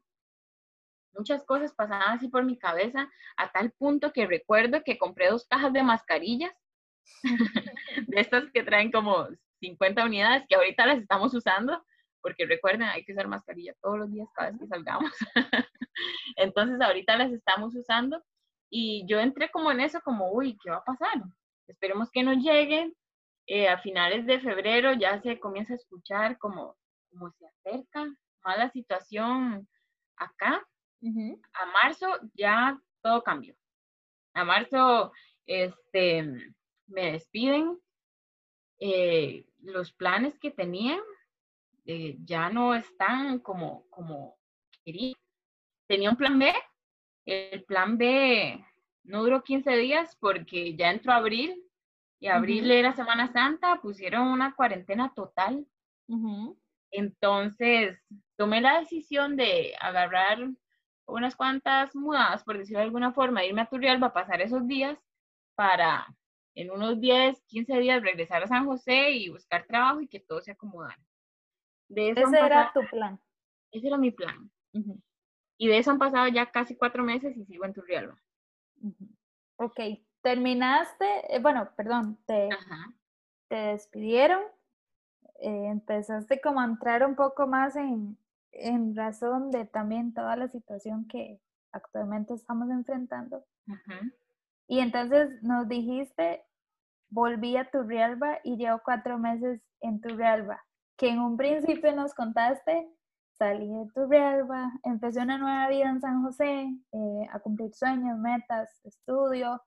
Muchas 1.13 1.45
cosas 1.45 1.75
pasaban 1.75 2.17
así 2.17 2.29
por 2.29 2.47
mi 2.47 2.59
cabeza, 2.59 3.11
a 3.37 3.53
tal 3.53 3.73
punto 3.73 4.11
que 4.11 4.27
recuerdo 4.27 4.83
que 4.83 4.97
compré 4.97 5.29
dos 5.29 5.47
cajas 5.47 5.75
de 5.75 5.83
mascarillas, 5.83 6.55
de 8.07 8.21
estas 8.21 8.51
que 8.53 8.63
traen 8.63 8.91
como 8.91 9.29
50 9.61 10.03
unidades, 10.03 10.47
que 10.49 10.55
ahorita 10.55 10.87
las 10.87 10.99
estamos 10.99 11.35
usando, 11.35 11.85
porque 12.23 12.47
recuerden, 12.47 12.83
hay 12.83 13.05
que 13.05 13.13
usar 13.13 13.29
mascarilla 13.29 13.75
todos 13.81 13.99
los 13.99 14.13
días 14.13 14.29
cada 14.35 14.51
vez 14.51 14.61
que 14.61 14.67
salgamos. 14.67 15.13
Entonces 16.37 16.81
ahorita 16.81 17.17
las 17.17 17.33
estamos 17.33 17.75
usando 17.75 18.23
y 18.71 19.05
yo 19.07 19.19
entré 19.19 19.51
como 19.51 19.71
en 19.73 19.81
eso, 19.81 20.01
como, 20.03 20.33
uy, 20.33 20.57
¿qué 20.63 20.71
va 20.71 20.77
a 20.77 20.85
pasar? 20.85 21.23
Esperemos 21.67 22.11
que 22.11 22.23
nos 22.23 22.37
lleguen. 22.37 22.95
Eh, 23.47 23.69
a 23.69 23.79
finales 23.79 24.27
de 24.27 24.39
febrero 24.39 24.93
ya 24.93 25.21
se 25.23 25.41
comienza 25.41 25.73
a 25.73 25.77
escuchar 25.77 26.39
como, 26.39 26.77
como 27.11 27.33
se 27.33 27.47
acerca 27.47 28.05
más 28.45 28.59
la 28.59 28.71
situación 28.71 29.69
acá. 30.17 30.65
A 31.03 31.67
marzo 31.67 32.07
ya 32.35 32.79
todo 33.03 33.23
cambió. 33.23 33.57
A 34.35 34.45
marzo 34.45 35.13
este, 35.47 36.55
me 36.87 37.13
despiden. 37.13 37.81
Eh, 38.79 39.47
los 39.59 39.93
planes 39.93 40.39
que 40.39 40.51
tenía 40.51 40.99
eh, 41.85 42.17
ya 42.25 42.51
no 42.51 42.75
están 42.75 43.39
como, 43.41 43.87
como 43.91 44.37
quería 44.85 45.15
tenía 45.91 46.11
un 46.11 46.17
plan 46.17 46.39
B. 46.39 46.53
El 47.27 47.65
plan 47.65 47.99
B 47.99 48.65
no 49.03 49.25
duró 49.25 49.43
15 49.43 49.77
días 49.77 50.17
porque 50.21 50.77
ya 50.77 50.91
entró 50.91 51.13
abril 51.13 51.65
y 52.21 52.29
abril 52.29 52.71
era 52.71 52.95
Semana 52.95 53.33
Santa, 53.33 53.81
pusieron 53.83 54.29
una 54.29 54.55
cuarentena 54.55 55.13
total. 55.15 55.67
Entonces 56.93 57.99
tomé 58.37 58.61
la 58.61 58.79
decisión 58.79 59.37
de 59.37 59.75
agarrar 59.81 60.39
unas 61.07 61.35
cuantas 61.35 61.95
mudadas, 61.97 62.45
por 62.45 62.57
decirlo 62.57 62.79
de 62.79 62.85
alguna 62.85 63.13
forma, 63.13 63.45
irme 63.45 63.63
a 63.63 63.69
Turrialba 63.69 64.09
a 64.09 64.13
pasar 64.13 64.41
esos 64.41 64.67
días 64.69 64.97
para 65.57 66.07
en 66.55 66.71
unos 66.71 67.01
10, 67.01 67.43
15 67.49 67.79
días 67.79 68.03
regresar 68.03 68.45
a 68.45 68.49
San 68.49 68.65
José 68.67 69.11
y 69.11 69.29
buscar 69.29 69.67
trabajo 69.67 70.03
y 70.03 70.09
que 70.09 70.21
todo 70.21 70.41
se 70.41 70.53
acomodara. 70.53 70.99
Ese 71.95 72.39
era 72.39 72.73
tu 72.73 72.81
plan. 72.91 73.19
Ese 73.71 73.87
era 73.87 73.97
mi 73.97 74.11
plan. 74.11 74.51
Y 75.57 75.69
de 75.69 75.79
eso 75.79 75.91
han 75.91 75.99
pasado 75.99 76.29
ya 76.29 76.51
casi 76.51 76.77
cuatro 76.77 77.05
meses 77.05 77.37
y 77.37 77.45
sigo 77.45 77.65
en 77.65 77.75
Turrialba. 77.75 78.17
Ok, 79.57 79.79
terminaste, 80.23 81.35
eh, 81.35 81.39
bueno, 81.41 81.71
perdón, 81.77 82.19
te, 82.27 82.49
te 83.49 83.57
despidieron, 83.57 84.43
eh, 85.41 85.67
empezaste 85.67 86.41
como 86.41 86.61
a 86.61 86.65
entrar 86.65 87.05
un 87.07 87.15
poco 87.15 87.47
más 87.47 87.77
en, 87.77 88.17
en 88.53 88.97
razón 88.97 89.51
de 89.51 89.67
también 89.67 90.15
toda 90.15 90.37
la 90.37 90.49
situación 90.49 91.07
que 91.07 91.41
actualmente 91.73 92.35
estamos 92.35 92.71
enfrentando. 92.71 93.45
Y 94.67 94.81
entonces 94.81 95.43
nos 95.43 95.69
dijiste, 95.69 96.43
volví 97.11 97.57
a 97.57 97.71
Turrialba 97.71 98.39
y 98.45 98.57
llevo 98.57 98.81
cuatro 98.85 99.19
meses 99.19 99.61
en 99.81 100.01
Turrialba, 100.01 100.65
que 101.01 101.09
en 101.09 101.19
un 101.19 101.39
principio 101.39 101.97
nos 101.97 102.13
contaste 102.13 102.87
salí 103.39 103.67
de 103.73 103.91
Turrialba, 103.95 104.71
empecé 104.83 105.23
una 105.23 105.39
nueva 105.39 105.67
vida 105.69 105.89
en 105.89 106.03
San 106.03 106.23
José, 106.23 106.69
eh, 106.93 107.27
a 107.33 107.39
cumplir 107.39 107.73
sueños, 107.73 108.19
metas, 108.19 108.85
estudio, 108.85 109.63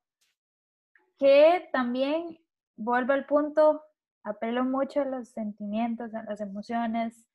que 1.17 1.67
también 1.74 2.38
vuelvo 2.76 3.13
al 3.13 3.26
punto, 3.26 3.82
apelo 4.24 4.63
mucho 4.63 5.02
a 5.02 5.06
los 5.06 5.30
sentimientos, 5.30 6.13
a 6.13 6.22
las 6.22 6.39
emociones. 6.39 7.26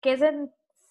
¿Qué 0.00 0.16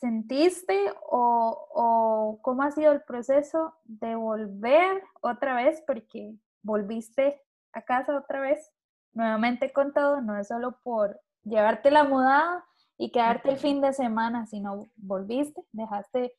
sentiste 0.02 0.92
o, 1.10 1.68
o 1.74 2.40
cómo 2.42 2.64
ha 2.64 2.72
sido 2.72 2.92
el 2.92 3.04
proceso 3.04 3.74
de 3.86 4.16
volver 4.16 5.02
otra 5.22 5.56
vez? 5.56 5.82
Porque 5.88 6.36
volviste 6.62 7.42
a 7.72 7.84
casa 7.84 8.18
otra 8.18 8.42
vez, 8.42 8.70
nuevamente 9.14 9.72
con 9.72 9.94
todo, 9.94 10.20
no 10.20 10.38
es 10.38 10.50
solo 10.50 10.78
por 10.84 11.22
llevarte 11.44 11.92
la 11.92 12.04
mudada, 12.04 12.66
y 13.00 13.12
quedarte 13.12 13.52
el 13.52 13.58
fin 13.58 13.80
de 13.80 13.94
semana, 13.94 14.46
si 14.46 14.60
no 14.60 14.92
volviste, 14.98 15.62
dejaste 15.72 16.34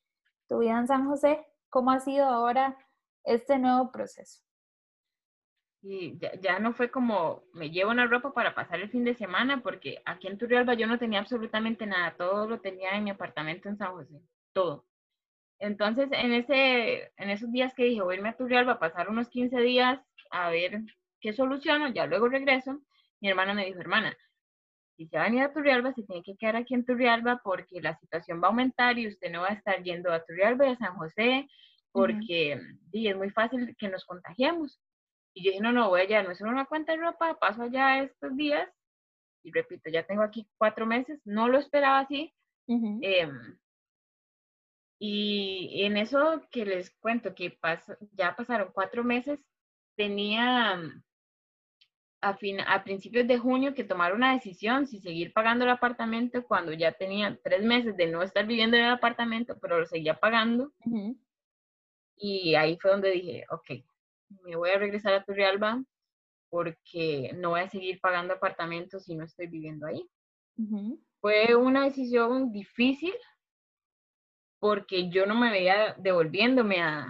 tu 0.46 0.58
vida 0.58 0.78
en 0.78 0.86
San 0.86 1.08
José. 1.08 1.42
¿Cómo 1.70 1.90
ha 1.90 2.00
sido 2.00 2.26
ahora 2.26 2.76
este 3.24 3.58
nuevo 3.58 3.90
proceso? 3.90 4.42
Y 5.82 6.18
ya, 6.42 6.58
no 6.58 6.74
fue 6.74 6.90
como 6.90 7.44
me 7.54 7.70
llevo 7.70 7.90
una 7.90 8.06
ropa 8.06 8.34
para 8.34 8.54
pasar 8.54 8.80
el 8.80 8.90
fin 8.90 9.04
de 9.04 9.14
semana, 9.14 9.62
porque 9.62 10.02
aquí 10.04 10.26
en 10.26 10.36
Turrialba 10.36 10.74
yo 10.74 10.86
no 10.86 10.98
tenía 10.98 11.20
absolutamente 11.20 11.86
nada, 11.86 12.14
todo 12.18 12.46
lo 12.46 12.60
tenía 12.60 12.90
en 12.90 13.04
mi 13.04 13.10
apartamento 13.10 13.70
en 13.70 13.78
San 13.78 13.92
José, 13.92 14.20
todo. 14.52 14.84
Entonces, 15.58 16.10
en, 16.12 16.34
ese, 16.34 17.10
en 17.16 17.30
esos 17.30 17.50
días 17.50 17.72
que 17.72 17.84
dije, 17.84 18.02
voy 18.02 18.16
a 18.16 18.18
irme 18.18 18.28
a 18.28 18.36
Turrialba 18.36 18.72
a 18.72 18.78
pasar 18.78 19.08
unos 19.08 19.30
15 19.30 19.58
días 19.60 19.98
a 20.30 20.50
ver 20.50 20.82
qué 21.20 21.32
soluciono, 21.32 21.88
ya 21.88 22.04
luego 22.04 22.28
regreso, 22.28 22.82
mi 23.20 23.30
hermana 23.30 23.54
me 23.54 23.64
dijo, 23.64 23.80
hermana, 23.80 24.14
si 25.00 25.06
se 25.06 25.16
va 25.16 25.22
a 25.22 25.28
venir 25.30 25.44
a 25.44 25.52
Turrialba, 25.54 25.94
se 25.94 26.02
tiene 26.02 26.22
que 26.22 26.36
quedar 26.36 26.56
aquí 26.56 26.74
en 26.74 26.84
Turrialba 26.84 27.40
porque 27.42 27.80
la 27.80 27.98
situación 28.00 28.38
va 28.42 28.48
a 28.48 28.50
aumentar 28.50 28.98
y 28.98 29.08
usted 29.08 29.32
no 29.32 29.40
va 29.40 29.48
a 29.48 29.54
estar 29.54 29.82
yendo 29.82 30.12
a 30.12 30.22
Turrialba 30.26 30.66
y 30.66 30.72
a 30.72 30.76
San 30.76 30.94
José 30.96 31.48
porque 31.90 32.60
es 32.92 33.16
muy 33.16 33.30
fácil 33.30 33.74
que 33.78 33.88
nos 33.88 34.04
contagiemos. 34.04 34.78
Y 35.32 35.42
yo 35.42 35.52
dije, 35.52 35.62
no, 35.62 35.72
no, 35.72 35.88
voy 35.88 36.02
allá, 36.02 36.22
no 36.22 36.32
es 36.32 36.42
una 36.42 36.66
cuenta 36.66 36.92
de 36.92 36.98
ropa, 36.98 37.38
paso 37.40 37.62
allá 37.62 38.02
estos 38.02 38.36
días. 38.36 38.68
Y 39.42 39.52
repito, 39.52 39.88
ya 39.88 40.02
tengo 40.06 40.22
aquí 40.22 40.46
cuatro 40.58 40.84
meses, 40.84 41.18
no 41.24 41.48
lo 41.48 41.58
esperaba 41.58 42.00
así. 42.00 42.34
Em, 42.68 43.58
y 44.98 45.82
en 45.82 45.96
eso 45.96 46.42
que 46.50 46.66
les 46.66 46.90
cuento, 46.98 47.34
que 47.34 47.58
ya 48.12 48.36
pasaron 48.36 48.70
cuatro 48.74 49.02
meses, 49.02 49.40
tenía 49.96 50.78
a, 52.20 52.36
fin, 52.36 52.60
a 52.60 52.84
principios 52.84 53.26
de 53.26 53.38
junio 53.38 53.74
que 53.74 53.84
tomar 53.84 54.14
una 54.14 54.34
decisión 54.34 54.86
si 54.86 55.00
seguir 55.00 55.32
pagando 55.32 55.64
el 55.64 55.70
apartamento 55.70 56.44
cuando 56.44 56.72
ya 56.72 56.92
tenía 56.92 57.38
tres 57.42 57.62
meses 57.62 57.96
de 57.96 58.06
no 58.06 58.22
estar 58.22 58.46
viviendo 58.46 58.76
en 58.76 58.84
el 58.84 58.92
apartamento, 58.92 59.58
pero 59.60 59.80
lo 59.80 59.86
seguía 59.86 60.18
pagando. 60.18 60.72
Y 62.16 62.54
ahí 62.54 62.78
fue 62.78 62.90
donde 62.90 63.10
dije, 63.10 63.46
ok, 63.50 63.84
me 64.44 64.56
voy 64.56 64.70
a 64.70 64.78
regresar 64.78 65.14
a 65.14 65.24
Turrialba 65.24 65.82
porque 66.50 67.32
no 67.36 67.50
voy 67.50 67.60
a 67.60 67.70
seguir 67.70 68.00
pagando 68.00 68.34
apartamentos 68.34 69.04
si 69.04 69.14
no 69.14 69.24
estoy 69.24 69.46
viviendo 69.46 69.86
ahí. 69.86 70.06
Fue 71.20 71.54
una 71.54 71.84
decisión 71.84 72.52
difícil 72.52 73.14
porque 74.58 75.08
yo 75.08 75.24
no 75.24 75.34
me 75.34 75.50
veía 75.50 75.94
devolviéndome 75.98 76.82
a, 76.82 77.08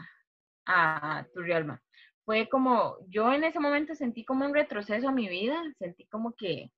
a 0.67 1.27
Turrialba 1.35 1.83
fue 2.31 2.49
como, 2.49 2.97
yo 3.09 3.33
en 3.33 3.43
ese 3.43 3.59
momento 3.59 3.97
sentí 3.97 4.25
como 4.25 4.47
un 4.47 4.55
retroceso 4.55 5.09
a 5.09 5.13
mi 5.13 5.29
vida, 5.29 5.61
sentí 5.81 6.07
como 6.07 6.33
que, 6.37 6.71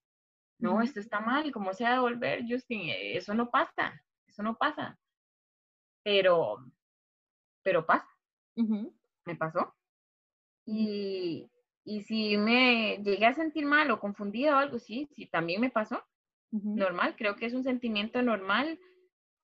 no, 0.59 0.81
esto 0.81 0.99
está 0.99 1.21
mal, 1.21 1.53
¿cómo 1.53 1.75
se 1.75 1.85
va 1.85 1.91
a 1.91 1.95
devolver, 1.97 2.47
Justin? 2.49 2.89
E, 2.89 3.19
eso 3.19 3.35
no 3.35 3.51
pasa, 3.51 4.03
eso 4.27 4.43
no 4.43 4.57
pasa. 4.57 4.99
Pero, 6.03 6.57
pero 7.63 7.85
pasa. 7.85 8.09
Me 9.27 9.37
pasó. 9.37 9.77
Y, 10.65 11.51
y 11.85 12.01
si 12.05 12.39
me 12.39 13.03
llegué 13.05 13.27
a 13.27 13.35
sentir 13.35 13.67
mal 13.67 13.91
o 13.91 14.01
confundida 14.01 14.57
o 14.57 14.59
algo, 14.59 14.79
sí, 14.79 15.07
sí, 15.15 15.27
también 15.27 15.61
me 15.61 15.69
pasó. 15.69 16.03
Normal, 16.51 17.15
creo 17.15 17.37
que 17.37 17.45
es 17.45 17.53
un 17.53 17.63
sentimiento 17.63 18.23
normal 18.23 18.81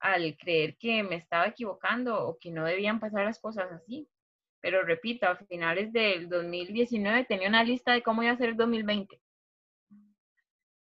al 0.01 0.39
creer 0.39 0.79
que 0.79 1.03
me 1.03 1.17
estaba 1.17 1.49
equivocando 1.49 2.27
o 2.27 2.39
que 2.39 2.51
no 2.51 2.65
debían 2.65 2.99
pasar 2.99 3.27
las 3.27 3.39
cosas 3.39 3.71
así. 3.73 4.09
Pero 4.61 4.83
repito, 4.83 5.27
a 5.27 5.37
finales 5.37 5.93
del 5.93 6.29
2019 6.29 7.25
tenía 7.27 7.49
una 7.49 7.65
lista 7.65 7.93
de 7.93 8.03
cómo 8.03 8.23
iba 8.23 8.33
a 8.33 8.37
ser 8.37 8.51
el 8.51 8.57
2020. 8.57 9.21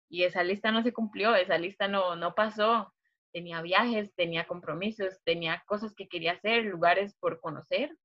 Y 0.09 0.23
esa 0.23 0.45
lista 0.45 0.71
no 0.71 0.83
se 0.83 0.93
cumplió, 0.93 1.35
esa 1.35 1.59
lista 1.59 1.89
no, 1.89 2.15
no 2.15 2.35
pasó. 2.35 2.93
Tenía 3.33 3.63
viajes, 3.63 4.15
tenía 4.15 4.47
compromisos, 4.47 5.21
tenía 5.25 5.63
cosas 5.67 5.93
que 5.95 6.09
quería 6.09 6.33
hacer, 6.33 6.65
lugares 6.65 7.17
por 7.17 7.41
conocer. 7.41 7.97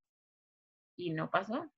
Y 0.98 1.12
no 1.12 1.30
pasó. 1.30 1.70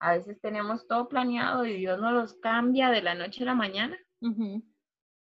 A 0.00 0.12
veces 0.12 0.40
tenemos 0.40 0.86
todo 0.86 1.08
planeado 1.08 1.64
y 1.64 1.78
Dios 1.78 1.98
nos 2.00 2.12
los 2.12 2.34
cambia 2.34 2.90
de 2.90 3.02
la 3.02 3.14
noche 3.14 3.42
a 3.42 3.46
la 3.46 3.54
mañana. 3.54 3.98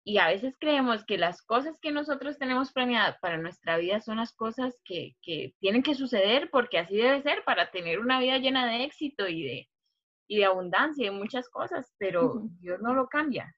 Y 0.07 0.19
a 0.19 0.27
veces 0.27 0.55
creemos 0.59 1.03
que 1.03 1.17
las 1.17 1.41
cosas 1.41 1.79
que 1.81 1.91
nosotros 1.91 2.37
tenemos 2.37 2.71
planeadas 2.71 3.17
para 3.19 3.37
nuestra 3.37 3.77
vida 3.77 3.99
son 4.01 4.17
las 4.17 4.33
cosas 4.33 4.79
que, 4.85 5.15
que, 5.23 5.55
tienen 5.59 5.81
que 5.81 5.95
suceder 5.95 6.51
porque 6.51 6.77
así 6.77 6.95
debe 6.95 7.23
ser 7.23 7.43
para 7.43 7.71
tener 7.71 7.99
una 7.99 8.19
vida 8.19 8.37
llena 8.37 8.67
de 8.67 8.83
éxito 8.83 9.27
y 9.27 9.43
de, 9.43 9.69
y 10.27 10.37
de 10.37 10.45
abundancia 10.45 11.07
y 11.07 11.09
muchas 11.09 11.49
cosas, 11.49 11.91
pero 11.97 12.43
Dios 12.59 12.79
no 12.81 12.93
lo 12.93 13.07
cambia. 13.07 13.51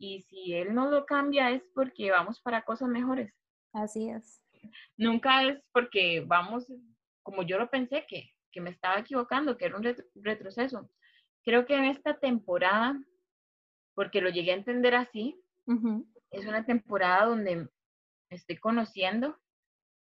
Y 0.00 0.22
si 0.22 0.52
Él 0.52 0.74
no 0.74 0.90
lo 0.90 1.06
cambia 1.06 1.52
es 1.52 1.62
porque 1.72 2.10
vamos 2.10 2.40
para 2.40 2.62
cosas 2.62 2.88
mejores. 2.88 3.32
Así 3.72 4.08
es. 4.10 4.42
Nunca 4.96 5.44
es 5.44 5.62
porque 5.72 6.24
vamos, 6.26 6.66
como 7.22 7.44
yo 7.44 7.56
lo 7.56 7.70
pensé, 7.70 8.04
que, 8.08 8.32
que 8.50 8.60
me 8.60 8.70
estaba 8.70 8.98
equivocando, 8.98 9.56
que 9.56 9.66
era 9.66 9.76
un 9.76 9.96
retroceso. 10.16 10.90
Creo 11.44 11.66
que 11.66 11.76
en 11.76 11.84
esta 11.84 12.18
temporada, 12.18 13.00
porque 13.94 14.20
lo 14.20 14.30
llegué 14.30 14.50
a 14.50 14.56
entender 14.56 14.96
así, 14.96 15.40
es 16.30 16.46
una 16.46 16.64
temporada 16.64 17.26
donde 17.26 17.56
me 17.56 17.68
estoy 18.30 18.56
conociendo, 18.56 19.38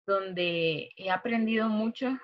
donde 0.05 0.91
he 0.95 1.09
aprendido 1.09 1.67
mucho, 1.67 2.17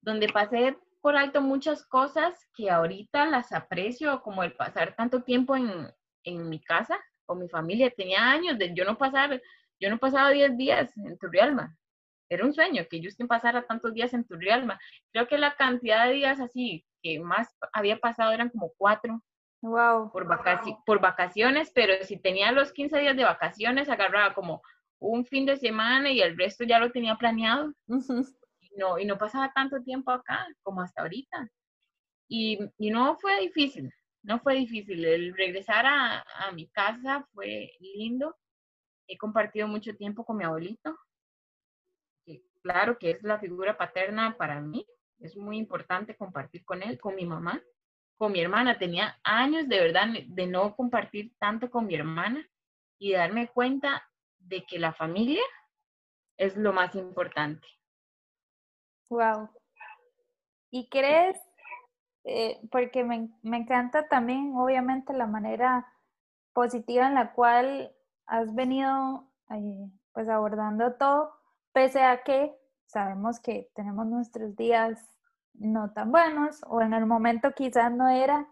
donde 0.00 0.28
pasé 0.28 0.78
por 1.00 1.16
alto 1.16 1.40
muchas 1.40 1.84
cosas 1.84 2.48
que 2.54 2.70
ahorita 2.70 3.26
las 3.26 3.52
aprecio, 3.52 4.22
como 4.22 4.42
el 4.42 4.54
pasar 4.54 4.94
tanto 4.96 5.22
tiempo 5.22 5.56
en, 5.56 5.92
en 6.24 6.48
mi 6.48 6.60
casa 6.60 6.98
con 7.26 7.38
mi 7.38 7.48
familia. 7.48 7.90
Tenía 7.90 8.30
años 8.30 8.58
de 8.58 8.74
yo 8.74 8.84
no 8.84 8.96
pasar, 8.96 9.40
yo 9.80 9.90
no 9.90 9.98
pasaba 9.98 10.30
10 10.30 10.56
días 10.56 10.96
en 10.96 11.18
Turrialba. 11.18 11.76
Era 12.30 12.44
un 12.44 12.52
sueño 12.52 12.86
que 12.90 13.00
yo 13.00 13.10
pasara 13.26 13.66
tantos 13.66 13.94
días 13.94 14.12
en 14.12 14.24
Turrialba. 14.24 14.78
Creo 15.12 15.26
que 15.28 15.38
la 15.38 15.56
cantidad 15.56 16.06
de 16.06 16.14
días 16.14 16.40
así 16.40 16.84
que 17.02 17.20
más 17.20 17.56
había 17.72 17.98
pasado 17.98 18.32
eran 18.32 18.50
como 18.50 18.72
cuatro 18.76 19.22
Wow. 19.60 20.12
Por, 20.12 20.28
por 20.86 21.00
vacaciones, 21.00 21.70
pero 21.74 22.04
si 22.04 22.16
tenía 22.16 22.52
los 22.52 22.72
15 22.72 22.98
días 22.98 23.16
de 23.16 23.24
vacaciones, 23.24 23.88
agarraba 23.88 24.34
como 24.34 24.62
un 25.00 25.24
fin 25.26 25.46
de 25.46 25.56
semana 25.56 26.10
y 26.10 26.20
el 26.20 26.36
resto 26.36 26.64
ya 26.64 26.78
lo 26.78 26.92
tenía 26.92 27.16
planeado. 27.16 27.72
y, 27.88 28.70
no, 28.76 28.98
y 28.98 29.04
no 29.04 29.18
pasaba 29.18 29.52
tanto 29.52 29.82
tiempo 29.82 30.12
acá 30.12 30.46
como 30.62 30.82
hasta 30.82 31.02
ahorita. 31.02 31.48
Y, 32.28 32.58
y, 32.78 32.90
no 32.90 33.16
fue 33.16 33.40
difícil, 33.40 33.92
no 34.22 34.38
fue 34.40 34.54
difícil. 34.54 35.04
El 35.04 35.36
regresar 35.36 35.86
a, 35.86 36.20
a 36.20 36.52
mi 36.52 36.68
casa 36.68 37.26
fue 37.32 37.72
lindo. 37.80 38.36
He 39.08 39.16
compartido 39.18 39.66
mucho 39.66 39.96
tiempo 39.96 40.24
con 40.24 40.36
mi 40.36 40.44
abuelito. 40.44 40.96
Que, 42.24 42.42
claro 42.62 42.98
que 42.98 43.10
es 43.10 43.22
la 43.22 43.40
figura 43.40 43.76
paterna 43.76 44.36
para 44.36 44.60
mí. 44.60 44.86
Es 45.20 45.36
muy 45.36 45.56
importante 45.56 46.16
compartir 46.16 46.64
con 46.64 46.82
él, 46.82 47.00
con 47.00 47.16
mi 47.16 47.26
mamá 47.26 47.60
con 48.18 48.32
mi 48.32 48.40
hermana. 48.40 48.78
Tenía 48.78 49.18
años 49.22 49.68
de 49.68 49.80
verdad 49.80 50.08
de 50.26 50.46
no 50.46 50.76
compartir 50.76 51.32
tanto 51.38 51.70
con 51.70 51.86
mi 51.86 51.94
hermana 51.94 52.44
y 52.98 53.12
darme 53.12 53.48
cuenta 53.48 54.02
de 54.38 54.66
que 54.66 54.78
la 54.78 54.92
familia 54.92 55.42
es 56.36 56.56
lo 56.56 56.72
más 56.72 56.94
importante. 56.94 57.66
Wow. 59.08 59.48
¿Y 60.70 60.88
crees? 60.88 61.38
Eh, 62.24 62.60
porque 62.70 63.04
me, 63.04 63.30
encanta 63.42 64.06
también, 64.08 64.52
obviamente, 64.54 65.14
la 65.14 65.26
manera 65.26 65.90
positiva 66.52 67.06
en 67.06 67.14
la 67.14 67.32
cual 67.32 67.94
has 68.26 68.54
venido 68.54 69.30
eh, 69.50 69.90
pues 70.12 70.28
abordando 70.28 70.94
todo, 70.94 71.32
pese 71.72 72.02
a 72.02 72.22
que 72.22 72.54
sabemos 72.86 73.40
que 73.40 73.70
tenemos 73.74 74.06
nuestros 74.06 74.56
días 74.56 74.98
no 75.58 75.92
tan 75.92 76.10
buenos 76.10 76.60
o 76.66 76.80
en 76.80 76.94
el 76.94 77.06
momento 77.06 77.52
quizás 77.52 77.92
no 77.92 78.08
era 78.08 78.48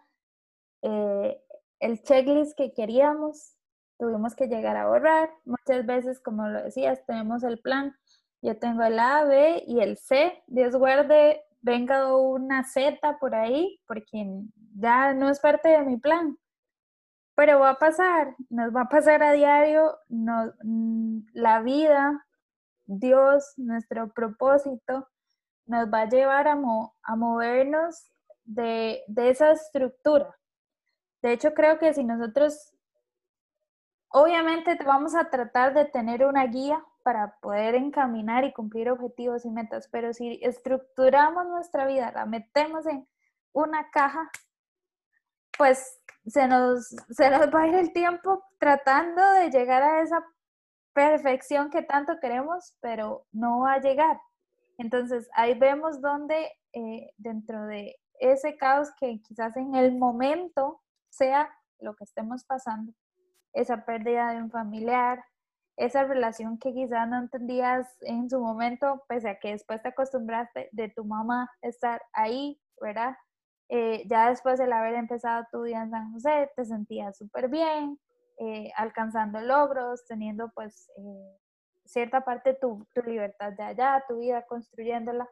eh, 0.83 1.41
el 1.81 2.03
checklist 2.03 2.57
que 2.57 2.73
queríamos, 2.73 3.57
tuvimos 3.99 4.35
que 4.35 4.49
llegar 4.49 4.77
a 4.77 4.89
borrar. 4.89 5.31
Muchas 5.45 5.87
veces, 5.87 6.21
como 6.21 6.49
lo 6.49 6.63
decías, 6.63 7.05
tenemos 7.07 7.43
el 7.43 7.59
plan, 7.61 7.95
yo 8.43 8.59
tengo 8.59 8.83
el 8.83 8.99
A, 8.99 9.25
B 9.25 9.65
y 9.67 9.81
el 9.81 9.97
C, 9.97 10.43
Dios 10.47 10.77
guarde, 10.77 11.43
venga 11.61 12.17
una 12.17 12.65
Z 12.65 13.19
por 13.19 13.35
ahí, 13.35 13.81
porque 13.87 14.27
ya 14.75 15.15
no 15.15 15.29
es 15.29 15.41
parte 15.41 15.69
de 15.69 15.83
mi 15.83 15.97
plan. 15.97 16.39
Pero 17.35 17.61
va 17.61 17.71
a 17.71 17.79
pasar, 17.79 18.35
nos 18.49 18.75
va 18.75 18.83
a 18.83 18.89
pasar 18.89 19.23
a 19.23 19.33
diario, 19.33 19.99
mm, 20.09 21.19
la 21.35 21.61
vida, 21.61 22.25
Dios, 22.87 23.53
nuestro 23.57 24.13
propósito, 24.13 25.09
nos 25.67 25.93
va 25.93 26.03
a 26.03 26.09
llevar 26.09 26.49
a, 26.49 26.57
a 27.03 27.17
movernos 27.17 28.11
de, 28.45 29.05
esa 29.17 29.53
estructura. 29.53 30.37
De 31.23 31.33
hecho, 31.33 31.53
creo 31.55 31.79
que 31.79 31.93
si 31.93 32.05
nosotros, 32.05 32.73
obviamente 34.09 34.79
vamos 34.85 35.15
a 35.15 35.29
tratar 35.29 35.75
de 35.75 35.85
tener 35.85 36.25
una 36.25 36.47
guía 36.47 36.83
para 37.03 37.37
poder 37.41 37.75
encaminar 37.75 38.45
y 38.45 38.53
cumplir 38.53 38.91
objetivos 38.91 39.45
y 39.45 39.51
metas, 39.51 39.89
pero 39.89 40.13
si 40.13 40.41
estructuramos 40.43 41.47
nuestra 41.47 41.87
vida, 41.87 42.13
la 42.13 42.27
metemos 42.27 42.87
en 42.87 43.07
una 43.53 43.91
caja, 43.91 44.31
pues 45.57 46.01
se 46.27 46.49
nos, 46.49 46.89
se 47.11 47.31
nos 47.31 47.55
va 47.55 47.63
a 47.63 47.67
ir 47.69 47.75
el 47.75 47.93
tiempo 47.93 48.45
tratando 48.59 49.23
de 49.35 49.51
llegar 49.51 49.83
a 49.83 50.03
esa 50.03 50.25
perfección 50.93 51.71
que 51.71 51.83
tanto 51.83 52.19
queremos, 52.21 52.75
pero 52.81 53.27
no 53.33 53.61
va 53.61 53.75
a 53.75 53.81
llegar. 53.81 54.19
Entonces, 54.79 55.29
ahí 55.35 55.59
vemos 55.59 56.01
donde 56.01 56.53
eh, 56.73 57.11
dentro 57.17 57.67
de 57.67 57.97
ese 58.19 58.57
caos 58.57 58.91
que 58.99 59.21
quizás 59.23 59.57
en 59.57 59.75
el 59.75 59.97
momento 59.97 60.81
sea 61.11 61.51
lo 61.79 61.95
que 61.95 62.05
estemos 62.05 62.45
pasando, 62.45 62.93
esa 63.53 63.85
pérdida 63.85 64.33
de 64.33 64.43
un 64.43 64.51
familiar, 64.51 65.25
esa 65.77 66.05
relación 66.05 66.59
que 66.59 66.73
quizás 66.73 67.09
no 67.09 67.19
entendías 67.19 67.87
en 68.03 68.29
su 68.31 68.41
momento, 68.41 69.05
pese 69.09 69.29
a 69.29 69.39
que 69.39 69.53
después 69.53 69.83
te 69.83 69.89
acostumbraste 69.89 70.69
de 70.73 70.89
tu 70.89 71.05
mamá 71.05 71.51
estar 71.61 72.03
ahí, 72.13 72.61
¿verdad? 72.81 73.15
Eh, 73.69 74.05
ya 74.09 74.31
después 74.31 74.59
de 74.59 74.73
haber 74.73 74.95
empezado 74.95 75.45
tu 75.51 75.63
día 75.63 75.83
en 75.83 75.91
San 75.91 76.13
José, 76.13 76.51
te 76.57 76.65
sentías 76.65 77.19
súper 77.19 77.49
bien, 77.49 77.99
eh, 78.39 78.71
alcanzando 78.77 79.41
logros, 79.41 80.07
teniendo 80.07 80.51
pues 80.55 80.91
cierta 81.87 82.25
parte 82.25 82.55
tu, 82.55 82.87
tu 82.95 83.03
libertad 83.03 83.53
de 83.53 83.63
allá, 83.63 84.05
tu 84.09 84.19
vida 84.19 84.45
construyéndola, 84.47 85.29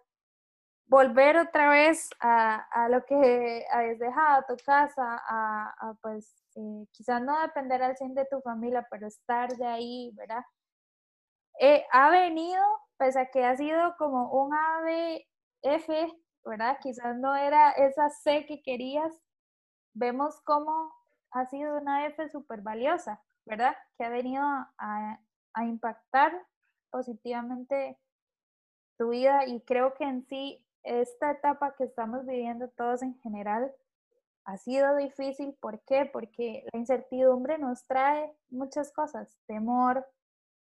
volver 0.86 1.38
otra 1.38 1.70
vez 1.70 2.10
a, 2.20 2.56
a 2.70 2.88
lo 2.88 3.04
que 3.04 3.66
habías 3.70 3.98
dejado, 3.98 4.44
tu 4.48 4.56
casa, 4.64 5.22
a, 5.26 5.94
pues 6.02 6.34
eh, 6.56 6.86
quizás 6.92 7.22
no 7.22 7.40
depender 7.40 7.82
al 7.82 7.96
100 7.96 8.14
de 8.14 8.26
tu 8.26 8.40
familia, 8.40 8.86
pero 8.90 9.06
estar 9.06 9.50
de 9.56 9.66
ahí, 9.66 10.10
¿verdad? 10.14 10.44
Eh, 11.60 11.84
ha 11.92 12.10
venido, 12.10 12.62
pese 12.96 13.20
a 13.20 13.30
que 13.30 13.44
ha 13.44 13.56
sido 13.56 13.96
como 13.96 14.30
un 14.32 14.54
F, 15.62 16.12
¿verdad? 16.44 16.78
Quizás 16.82 17.16
no 17.16 17.34
era 17.34 17.70
esa 17.72 18.10
C 18.10 18.44
que 18.46 18.62
querías, 18.62 19.12
vemos 19.94 20.40
cómo 20.42 20.92
ha 21.30 21.46
sido 21.46 21.78
una 21.78 22.06
F 22.06 22.28
súper 22.28 22.60
valiosa, 22.60 23.22
¿verdad? 23.46 23.74
Que 23.96 24.04
ha 24.04 24.08
venido 24.10 24.44
a, 24.44 25.20
a 25.54 25.64
impactar 25.64 26.32
positivamente 26.90 27.98
tu 28.96 29.10
vida 29.10 29.46
y 29.46 29.60
creo 29.62 29.94
que 29.94 30.04
en 30.04 30.24
sí 30.26 30.64
esta 30.82 31.32
etapa 31.32 31.74
que 31.76 31.84
estamos 31.84 32.26
viviendo 32.26 32.68
todos 32.68 33.02
en 33.02 33.18
general 33.20 33.74
ha 34.44 34.58
sido 34.58 34.94
difícil. 34.96 35.54
¿Por 35.54 35.80
qué? 35.80 36.04
Porque 36.04 36.66
la 36.72 36.78
incertidumbre 36.78 37.58
nos 37.58 37.84
trae 37.86 38.32
muchas 38.50 38.92
cosas, 38.92 39.36
temor, 39.46 40.06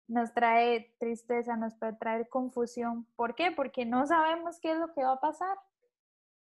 nos 0.08 0.32
trae 0.32 0.94
tristeza, 0.98 1.56
nos 1.56 1.74
puede 1.74 1.92
traer 1.94 2.28
confusión. 2.28 3.06
¿Por 3.16 3.34
qué? 3.34 3.50
Porque 3.50 3.84
no 3.84 4.06
sabemos 4.06 4.58
qué 4.60 4.72
es 4.72 4.78
lo 4.78 4.92
que 4.94 5.04
va 5.04 5.12
a 5.12 5.20
pasar. 5.20 5.58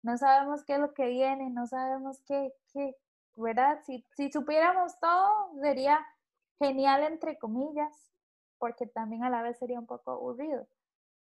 No 0.02 0.18
sabemos 0.18 0.64
qué 0.64 0.74
es 0.74 0.80
lo 0.80 0.94
que 0.94 1.08
viene, 1.08 1.52
no 1.52 1.68
sabemos 1.68 2.22
qué, 2.22 2.54
qué 2.74 2.98
¿verdad? 3.36 3.82
Si, 3.86 4.04
si 4.16 4.32
supiéramos 4.32 5.00
todo, 5.00 5.52
sería 5.62 6.00
genial, 6.58 7.04
entre 7.04 7.38
comillas, 7.38 8.11
porque 8.62 8.86
también 8.86 9.24
a 9.24 9.32
la 9.32 9.42
vez 9.42 9.58
sería 9.58 9.80
un 9.80 9.88
poco 9.88 10.12
aburrido. 10.12 10.68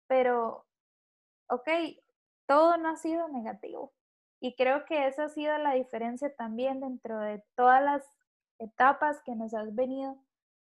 Pero, 0.07 0.67
ok, 1.49 1.67
todo 2.47 2.77
no 2.77 2.91
ha 2.91 2.97
sido 2.97 3.27
negativo. 3.29 3.95
Y 4.39 4.55
creo 4.55 4.85
que 4.85 5.07
esa 5.07 5.25
ha 5.25 5.29
sido 5.31 5.57
la 5.57 5.73
diferencia 5.73 6.37
también 6.37 6.81
dentro 6.81 7.19
de 7.21 7.43
todas 7.55 7.83
las 7.83 8.07
etapas 8.59 9.23
que 9.23 9.35
nos 9.35 9.55
has 9.55 9.75
venido 9.75 10.19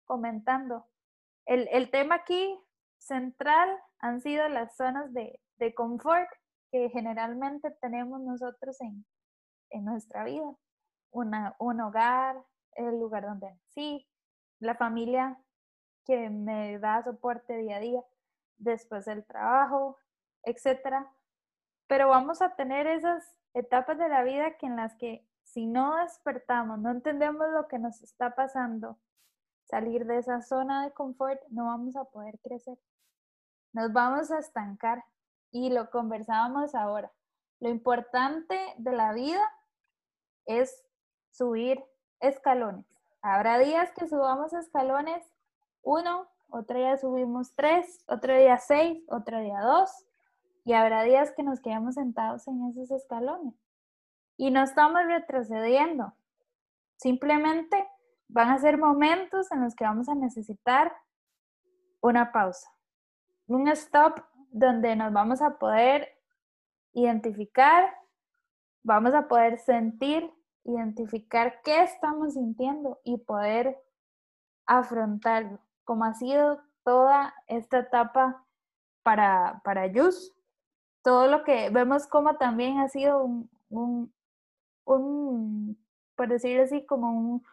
comentando. 0.04 0.86
El, 1.46 1.70
el 1.72 1.90
tema 1.92 2.16
aquí 2.16 2.60
central 2.98 3.70
han 4.00 4.20
sido 4.20 4.50
las 4.50 4.76
zonas 4.76 5.14
de, 5.14 5.40
de 5.60 5.74
confort 5.74 6.28
que 6.72 6.90
generalmente 6.90 7.72
tenemos 7.80 8.20
nosotros 8.20 8.82
en, 8.82 9.06
en 9.70 9.86
nuestra 9.86 10.26
vida. 10.26 10.54
Una, 11.12 11.56
un 11.58 11.80
hogar, 11.80 12.44
el 12.74 13.00
lugar 13.00 13.24
donde 13.24 13.50
nací, 13.50 14.06
la 14.60 14.76
familia 14.76 15.40
que 16.10 16.28
me 16.32 16.80
da 16.80 17.04
soporte 17.04 17.56
día 17.56 17.78
a 17.78 17.80
día, 17.80 18.04
después 18.58 19.06
del 19.06 19.24
trabajo, 19.24 19.96
etcétera. 20.42 21.08
Pero 21.86 22.10
vamos 22.10 22.42
a 22.42 22.56
tener 22.56 22.88
esas 22.88 23.38
etapas 23.54 24.00
de 24.00 24.10
la 24.10 24.24
vida 24.24 24.56
en 24.60 24.76
las 24.76 24.96
que 24.96 25.24
si 25.44 25.68
no 25.68 25.98
despertamos, 25.98 26.80
no 26.80 26.90
entendemos 26.90 27.48
lo 27.52 27.68
que 27.68 27.78
nos 27.78 28.02
está 28.02 28.34
pasando, 28.34 28.98
salir 29.66 30.08
de 30.08 30.18
esa 30.18 30.42
zona 30.42 30.84
de 30.84 30.94
confort, 30.94 31.40
no 31.50 31.66
vamos 31.66 31.96
a 31.96 32.06
poder 32.06 32.40
crecer. 32.40 32.80
Nos 33.72 33.94
vamos 33.94 34.32
a 34.32 34.40
estancar 34.40 35.06
y 35.52 35.70
lo 35.70 35.92
conversábamos 35.92 36.74
ahora. 36.74 37.12
Lo 37.60 37.70
importante 37.70 38.58
de 38.80 38.94
la 38.94 39.14
vida 39.14 39.48
es 40.48 40.84
subir 41.30 41.86
escalones. 42.20 42.88
Habrá 43.22 43.60
días 43.60 43.92
que 43.92 44.08
subamos 44.08 44.54
escalones 44.54 45.24
uno, 45.90 46.28
otro 46.50 46.78
día 46.78 46.98
subimos 46.98 47.56
tres, 47.56 48.04
otro 48.08 48.38
día 48.38 48.60
seis, 48.60 49.04
otro 49.10 49.40
día 49.40 49.60
dos, 49.62 49.90
y 50.64 50.74
habrá 50.74 51.02
días 51.02 51.32
que 51.36 51.42
nos 51.42 51.62
quedamos 51.62 51.96
sentados 51.96 52.48
en 52.48 52.64
esos 52.70 52.92
escalones. 52.92 53.56
Y 54.38 54.52
no 54.52 54.62
estamos 54.62 55.02
retrocediendo. 55.08 56.14
Simplemente 56.98 57.90
van 58.28 58.50
a 58.50 58.60
ser 58.60 58.78
momentos 58.78 59.52
en 59.52 59.62
los 59.64 59.76
que 59.76 59.84
vamos 59.84 60.08
a 60.10 60.14
necesitar 60.14 60.96
una 62.02 62.32
pausa, 62.32 62.70
un 63.48 63.68
stop 63.70 64.20
donde 64.52 64.96
nos 64.96 65.12
vamos 65.12 65.42
a 65.42 65.58
poder 65.58 66.08
identificar, 66.94 67.90
vamos 68.84 69.16
a 69.16 69.28
poder 69.28 69.58
sentir, 69.58 70.32
identificar 70.66 71.62
qué 71.64 71.82
estamos 71.82 72.36
sintiendo 72.36 73.00
y 73.04 73.18
poder 73.18 73.82
afrontarlo, 74.68 75.60
como 75.90 76.04
ha 76.04 76.14
sido 76.14 76.62
toda 76.84 77.34
esta 77.48 77.80
etapa 77.80 78.46
para, 79.02 79.60
para 79.64 79.88
Yus. 79.88 80.36
Todo 81.04 81.26
lo 81.26 81.44
que 81.44 81.72
vemos 81.72 82.06
como 82.06 82.38
también 82.38 82.78
ha 82.78 82.90
sido 82.90 83.24
un, 83.24 83.50
un, 84.86 85.84
por 86.16 86.28
decir 86.28 86.62
así, 86.62 86.86
como 86.86 87.10
un 87.10 87.44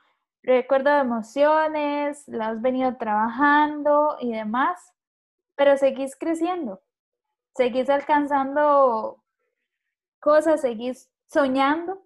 recuerdo 0.42 0.90
de 0.90 0.98
emociones, 0.98 2.28
lo 2.28 2.44
has 2.44 2.60
venido 2.60 2.94
trabajando 2.98 4.18
y 4.20 4.32
demás, 4.32 4.92
pero 5.54 5.78
seguís 5.78 6.14
creciendo, 6.14 6.82
seguís 7.54 7.88
alcanzando 7.88 9.24
cosas, 10.20 10.60
seguís 10.60 11.10
soñando 11.26 12.04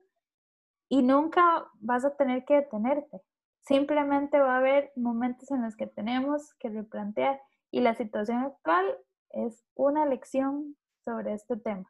y 0.88 1.02
nunca 1.02 1.68
vas 1.80 2.04
a 2.04 2.14
tener 2.14 2.44
que 2.44 2.54
detenerte. 2.54 3.20
Simplemente 3.70 4.40
va 4.40 4.54
a 4.54 4.58
haber 4.58 4.90
momentos 4.96 5.48
en 5.52 5.62
los 5.62 5.76
que 5.76 5.86
tenemos 5.86 6.54
que 6.54 6.70
replantear 6.70 7.40
y 7.70 7.78
la 7.78 7.94
situación 7.94 8.38
actual 8.38 8.98
es 9.28 9.64
una 9.76 10.06
lección 10.06 10.76
sobre 11.04 11.34
este 11.34 11.56
tema. 11.56 11.88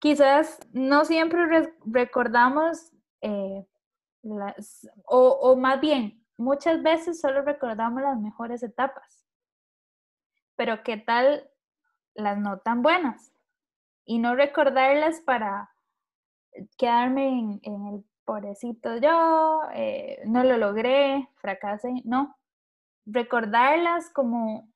Quizás 0.00 0.58
no 0.72 1.04
siempre 1.04 1.72
recordamos 1.86 2.90
eh, 3.20 3.64
o, 5.04 5.54
más 5.56 5.80
bien, 5.80 6.26
muchas 6.36 6.82
veces 6.82 7.20
solo 7.20 7.42
recordamos 7.42 8.02
las 8.02 8.18
mejores 8.18 8.64
etapas, 8.64 9.24
pero 10.56 10.82
¿qué 10.82 10.96
tal 10.96 11.48
las 12.14 12.36
no 12.36 12.58
tan 12.58 12.82
buenas? 12.82 13.32
Y 14.04 14.18
no 14.18 14.34
recordarlas 14.34 15.20
para 15.20 15.70
quedarme 16.76 17.60
en, 17.62 17.86
el 17.86 18.04
pobrecito 18.24 18.96
yo, 18.96 19.62
eh, 19.74 20.22
no 20.26 20.44
lo 20.44 20.56
logré, 20.56 21.28
fracasé, 21.36 22.02
no. 22.04 22.36
Recordarlas 23.06 24.10
como 24.10 24.68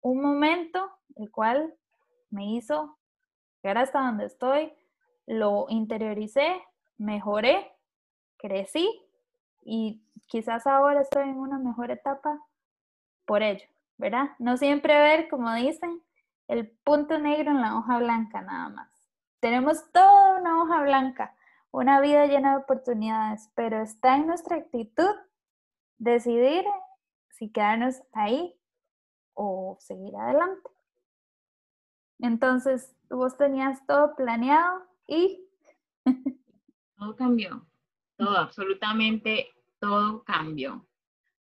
un 0.00 0.22
momento 0.22 0.90
el 1.16 1.30
cual 1.30 1.74
me 2.30 2.54
hizo 2.54 2.96
llegar 3.62 3.78
hasta 3.78 4.00
donde 4.00 4.26
estoy, 4.26 4.72
lo 5.26 5.66
interioricé, 5.68 6.62
mejoré 6.96 7.70
crecí 8.38 8.88
y 9.62 10.02
quizás 10.26 10.66
ahora 10.66 11.02
estoy 11.02 11.28
en 11.28 11.38
una 11.38 11.58
mejor 11.58 11.90
etapa 11.90 12.40
por 13.26 13.42
ello, 13.42 13.66
¿verdad? 13.98 14.30
No 14.38 14.56
siempre 14.56 14.94
ver, 14.94 15.28
como 15.28 15.52
dicen, 15.54 16.02
el 16.48 16.68
punto 16.68 17.18
negro 17.18 17.50
en 17.50 17.60
la 17.60 17.76
hoja 17.76 17.98
blanca 17.98 18.40
nada 18.40 18.70
más. 18.70 18.88
Tenemos 19.40 19.90
toda 19.92 20.40
una 20.40 20.62
hoja 20.62 20.82
blanca, 20.82 21.34
una 21.72 22.00
vida 22.00 22.26
llena 22.26 22.52
de 22.52 22.62
oportunidades, 22.62 23.50
pero 23.54 23.80
está 23.82 24.16
en 24.16 24.26
nuestra 24.26 24.56
actitud 24.56 25.14
decidir 25.98 26.64
si 27.30 27.50
quedarnos 27.50 28.02
ahí 28.12 28.54
o 29.34 29.76
seguir 29.80 30.14
adelante. 30.16 30.68
Entonces, 32.18 32.94
vos 33.08 33.36
tenías 33.36 33.86
todo 33.86 34.14
planeado 34.14 34.86
y... 35.06 35.46
todo 36.96 37.16
cambió 37.16 37.66
todo, 38.20 38.36
absolutamente 38.36 39.48
todo 39.80 40.22
cambió. 40.24 40.86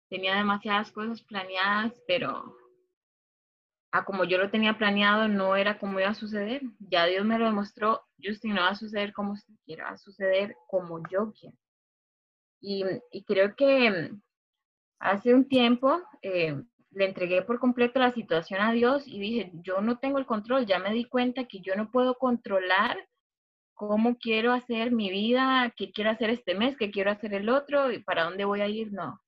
Tenía 0.09 0.35
demasiadas 0.35 0.91
cosas 0.91 1.21
planeadas, 1.23 1.99
pero 2.07 2.55
a 3.91 4.05
como 4.05 4.25
yo 4.25 4.37
lo 4.37 4.49
tenía 4.49 4.77
planeado 4.77 5.27
no 5.27 5.55
era 5.55 5.79
como 5.79 5.99
iba 5.99 6.09
a 6.09 6.13
suceder. 6.13 6.61
Ya 6.79 7.05
Dios 7.05 7.25
me 7.25 7.39
lo 7.39 7.45
demostró, 7.45 8.01
Justin, 8.21 8.55
no 8.55 8.61
va 8.61 8.69
a 8.69 8.75
suceder 8.75 9.13
como 9.13 9.33
usted 9.33 9.53
quiera, 9.65 9.85
va 9.85 9.91
a 9.91 9.97
suceder 9.97 10.55
como 10.67 11.01
yo 11.09 11.33
quiero. 11.39 11.57
Y, 12.59 12.83
creo 13.25 13.55
que 13.55 14.11
hace 14.99 15.33
un 15.33 15.47
tiempo 15.47 16.01
eh, 16.21 16.59
le 16.91 17.05
entregué 17.05 17.43
por 17.43 17.59
completo 17.59 17.99
la 17.99 18.11
situación 18.11 18.61
a 18.61 18.71
Dios 18.71 19.03
y 19.07 19.19
dije, 19.19 19.51
yo 19.53 19.81
no 19.81 19.99
tengo 19.99 20.17
el 20.17 20.25
control, 20.25 20.65
ya 20.65 20.79
me 20.79 20.93
di 20.93 21.05
cuenta 21.05 21.45
que 21.45 21.59
yo 21.61 21.75
no 21.75 21.91
puedo 21.91 22.15
controlar 22.15 22.97
cómo 23.75 24.17
quiero 24.17 24.53
hacer 24.53 24.91
mi 24.91 25.11
vida, 25.11 25.71
qué 25.77 25.91
quiero 25.91 26.09
hacer 26.09 26.31
este 26.31 26.55
mes, 26.55 26.75
qué 26.77 26.89
quiero 26.89 27.11
hacer 27.11 27.33
el 27.35 27.49
otro 27.49 27.91
y 27.91 27.99
para 27.99 28.23
dónde 28.23 28.45
voy 28.45 28.61
a 28.61 28.67
ir, 28.67 28.91
no. 28.91 29.21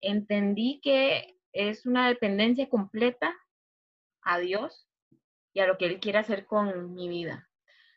Entendí 0.00 0.80
que 0.82 1.38
es 1.52 1.86
una 1.86 2.08
dependencia 2.08 2.68
completa 2.68 3.34
a 4.22 4.38
Dios 4.38 4.88
y 5.52 5.60
a 5.60 5.66
lo 5.66 5.78
que 5.78 5.86
Él 5.86 6.00
quiere 6.00 6.18
hacer 6.18 6.46
con 6.46 6.94
mi 6.94 7.08
vida. 7.08 7.48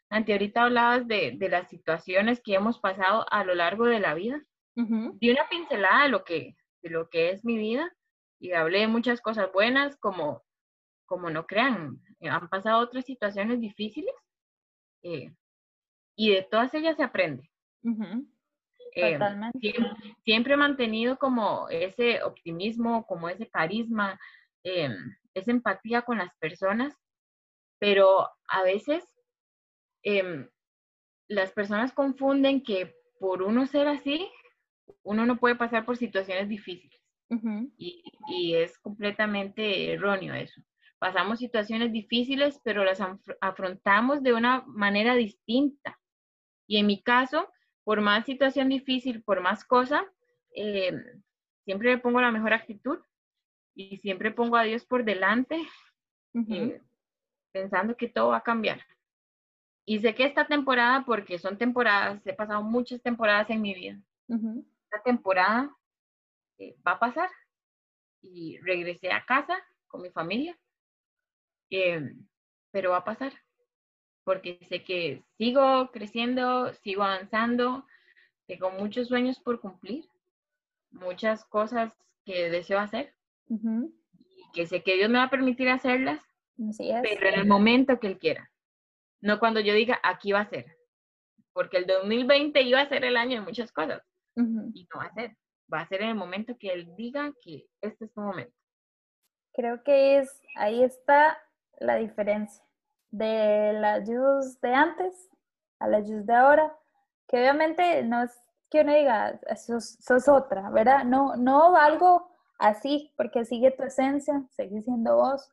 Ante 0.09 0.33
ahorita 0.33 0.63
hablabas 0.63 1.07
de, 1.07 1.37
las 1.49 1.69
situaciones 1.69 2.41
que 2.43 2.53
hemos 2.53 2.79
pasado 2.79 3.25
a 3.31 3.43
lo 3.43 3.55
largo 3.55 3.85
de 3.85 3.99
la 3.99 4.13
vida. 4.13 4.43
Di 4.75 5.29
una 5.29 5.47
pincelada 5.49 6.03
de 6.03 6.09
lo, 6.09 6.23
que, 6.23 6.55
de 6.81 6.89
lo 6.89 7.09
que 7.09 7.31
es 7.31 7.45
mi 7.45 7.57
vida 7.57 7.91
y 8.39 8.53
hablé 8.53 8.79
de 8.79 8.87
muchas 8.87 9.21
cosas 9.21 9.51
buenas, 9.53 9.97
como, 9.97 10.43
como 11.05 11.29
no 11.29 11.45
crean, 11.45 12.01
han 12.21 12.49
pasado 12.49 12.79
otras 12.79 13.05
situaciones 13.05 13.59
difíciles. 13.61 14.13
Eh, 15.03 15.33
y 16.15 16.31
de 16.31 16.43
todas 16.43 16.73
ellas 16.73 16.97
se 16.97 17.03
aprende. 17.03 17.49
Eh, 18.93 19.13
Totalmente. 19.13 19.73
siempre, 20.23 20.53
he 20.53 20.57
mantenido 20.57 21.17
como 21.17 21.69
ese 21.69 22.21
optimismo, 22.23 23.05
como 23.05 23.29
ese 23.29 23.47
carisma, 23.49 24.19
em, 24.63 25.15
esa 25.33 25.51
empatía 25.51 26.01
con 26.03 26.17
las 26.17 26.35
personas, 26.37 26.95
pero 27.79 28.27
a 28.47 28.63
veces 28.63 29.03
em, 30.03 30.49
las 31.27 31.51
personas 31.51 31.93
confunden 31.93 32.63
que 32.63 32.95
por 33.19 33.43
uno 33.43 33.65
ser 33.67 33.87
así, 33.87 34.29
uno 35.03 35.25
no 35.25 35.37
puede 35.37 35.55
pasar 35.55 35.85
por 35.85 35.97
situaciones 35.97 36.49
difíciles. 36.49 36.99
y, 37.77 38.03
y, 38.27 38.55
es 38.55 38.77
completamente 38.79 39.93
erróneo 39.93 40.33
eso. 40.33 40.61
Pasamos 40.99 41.39
situaciones 41.39 41.93
difíciles, 41.93 42.59
pero 42.63 42.83
las 42.83 42.99
afrontamos 43.39 44.21
de 44.21 44.33
una 44.33 44.63
manera 44.67 45.15
distinta. 45.15 45.97
Y 46.67 46.77
en 46.77 46.87
mi 46.87 47.01
caso, 47.01 47.49
por 47.83 48.01
más 48.01 48.25
situación 48.25 48.69
difícil, 48.69 49.23
por 49.23 49.41
más 49.41 49.63
cosa, 49.63 50.05
eh, 50.55 50.91
siempre 51.63 51.95
me 51.95 52.01
pongo 52.01 52.21
la 52.21 52.31
mejor 52.31 52.53
actitud 52.53 52.99
y 53.73 53.97
siempre 53.97 54.31
pongo 54.31 54.57
a 54.57 54.63
Dios 54.63 54.85
por 54.85 55.03
delante, 55.03 55.61
eh, 56.49 56.81
pensando 57.51 57.95
que 57.95 58.07
todo 58.07 58.29
va 58.29 58.37
a 58.37 58.43
cambiar. 58.43 58.81
Y 59.85 59.99
sé 59.99 60.13
que 60.15 60.25
esta 60.25 60.45
temporada, 60.45 61.03
porque 61.05 61.39
son 61.39 61.57
temporadas, 61.57 62.25
he 62.25 62.33
pasado 62.33 62.61
muchas 62.61 63.01
temporadas 63.01 63.49
en 63.49 63.61
mi 63.61 63.73
vida, 63.73 63.99
esta 64.27 65.03
temporada 65.03 65.75
eh, 66.57 66.75
va 66.85 66.93
a 66.93 66.99
pasar. 66.99 67.29
Y 68.23 68.59
regresé 68.59 69.11
a 69.11 69.25
casa 69.25 69.57
con 69.87 70.03
mi 70.03 70.11
familia, 70.11 70.55
pero 72.71 72.91
va 72.91 72.97
a 72.97 73.03
pasar 73.03 73.33
porque 74.23 74.59
sé 74.69 74.83
que 74.83 75.23
sigo 75.37 75.91
creciendo, 75.91 76.73
sigo 76.75 77.03
avanzando, 77.03 77.85
tengo 78.47 78.71
muchos 78.71 79.07
sueños 79.07 79.39
por 79.39 79.59
cumplir, 79.59 80.07
muchas 80.91 81.45
cosas 81.45 81.93
que 82.25 82.49
deseo 82.49 82.79
hacer, 82.79 83.13
y 83.47 84.51
que 84.53 84.65
sé 84.65 84.83
que 84.83 84.95
Dios 84.95 85.09
me 85.09 85.17
va 85.17 85.25
a 85.25 85.29
permitir 85.29 85.69
hacerlas, 85.69 86.21
pero 86.77 87.29
en 87.29 87.39
el 87.39 87.47
momento 87.47 87.99
que 87.99 88.07
Él 88.07 88.19
quiera, 88.19 88.49
no 89.21 89.39
cuando 89.39 89.59
yo 89.59 89.73
diga 89.73 89.99
aquí 90.03 90.31
va 90.31 90.41
a 90.41 90.49
ser, 90.49 90.65
porque 91.53 91.77
el 91.77 91.85
2020 91.85 92.61
iba 92.61 92.81
a 92.81 92.89
ser 92.89 93.03
el 93.03 93.17
año 93.17 93.39
de 93.39 93.45
muchas 93.45 93.71
cosas, 93.71 94.01
y 94.35 94.87
no 94.93 94.99
va 94.99 95.05
a 95.05 95.13
ser, 95.13 95.37
va 95.71 95.81
a 95.81 95.87
ser 95.87 96.01
en 96.01 96.09
el 96.09 96.15
momento 96.15 96.57
que 96.57 96.69
Él 96.69 96.93
diga 96.95 97.31
que 97.41 97.65
este 97.81 98.05
es 98.05 98.13
tu 98.13 98.21
momento. 98.21 98.53
Creo 99.53 99.83
que 99.83 100.19
es, 100.19 100.41
ahí 100.55 100.83
está 100.83 101.37
la 101.79 101.97
diferencia 101.97 102.63
de 103.09 103.73
la 103.73 104.01
Jus 104.05 104.61
de 104.61 104.73
antes 104.73 105.29
a 105.79 105.87
la 105.87 105.99
Jus 105.99 106.25
de 106.25 106.33
ahora, 106.33 106.73
que 107.27 107.37
obviamente 107.37 108.03
no 108.03 108.23
es 108.23 108.31
que 108.69 108.81
uno 108.81 108.95
diga, 108.95 109.39
sos, 109.57 109.97
sos 109.99 110.29
otra, 110.29 110.69
¿verdad? 110.69 111.03
No, 111.03 111.35
no 111.35 111.75
algo 111.75 112.30
así, 112.61 113.11
porque 113.17 113.43
sigue 113.43 113.71
tu 113.71 113.83
esencia, 113.83 114.43
sigue 114.51 114.81
siendo 114.81 115.17
vos, 115.17 115.49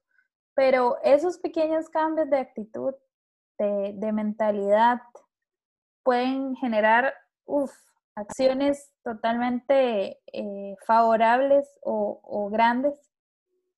pero 0.54 0.98
esos 1.02 1.38
pequeños 1.38 1.88
cambios 1.88 2.30
de 2.30 2.38
actitud, 2.38 2.94
de, 3.59 3.92
de 3.96 4.12
mentalidad, 4.12 5.00
pueden 6.04 6.54
generar 6.56 7.14
uf, 7.44 7.72
acciones 8.14 8.92
totalmente 9.02 10.20
eh, 10.32 10.76
favorables 10.86 11.66
o, 11.82 12.48
grandes, 12.50 12.94